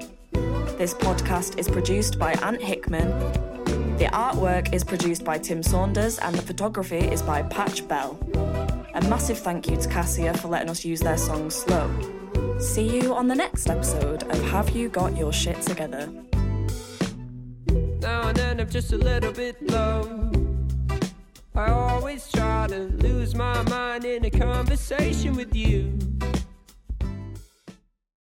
[0.78, 3.55] This podcast is produced by Ant Hickman.
[3.98, 8.20] The artwork is produced by Tim Saunders and the photography is by Patch Bell.
[8.94, 11.90] A massive thank you to Cassia for letting us use their song Slow.
[12.60, 16.08] See you on the next episode of Have You Got Your Shit Together?
[18.02, 20.30] Now and then I'm just a little bit low.
[21.56, 25.98] I always try to lose my mind in a conversation with you.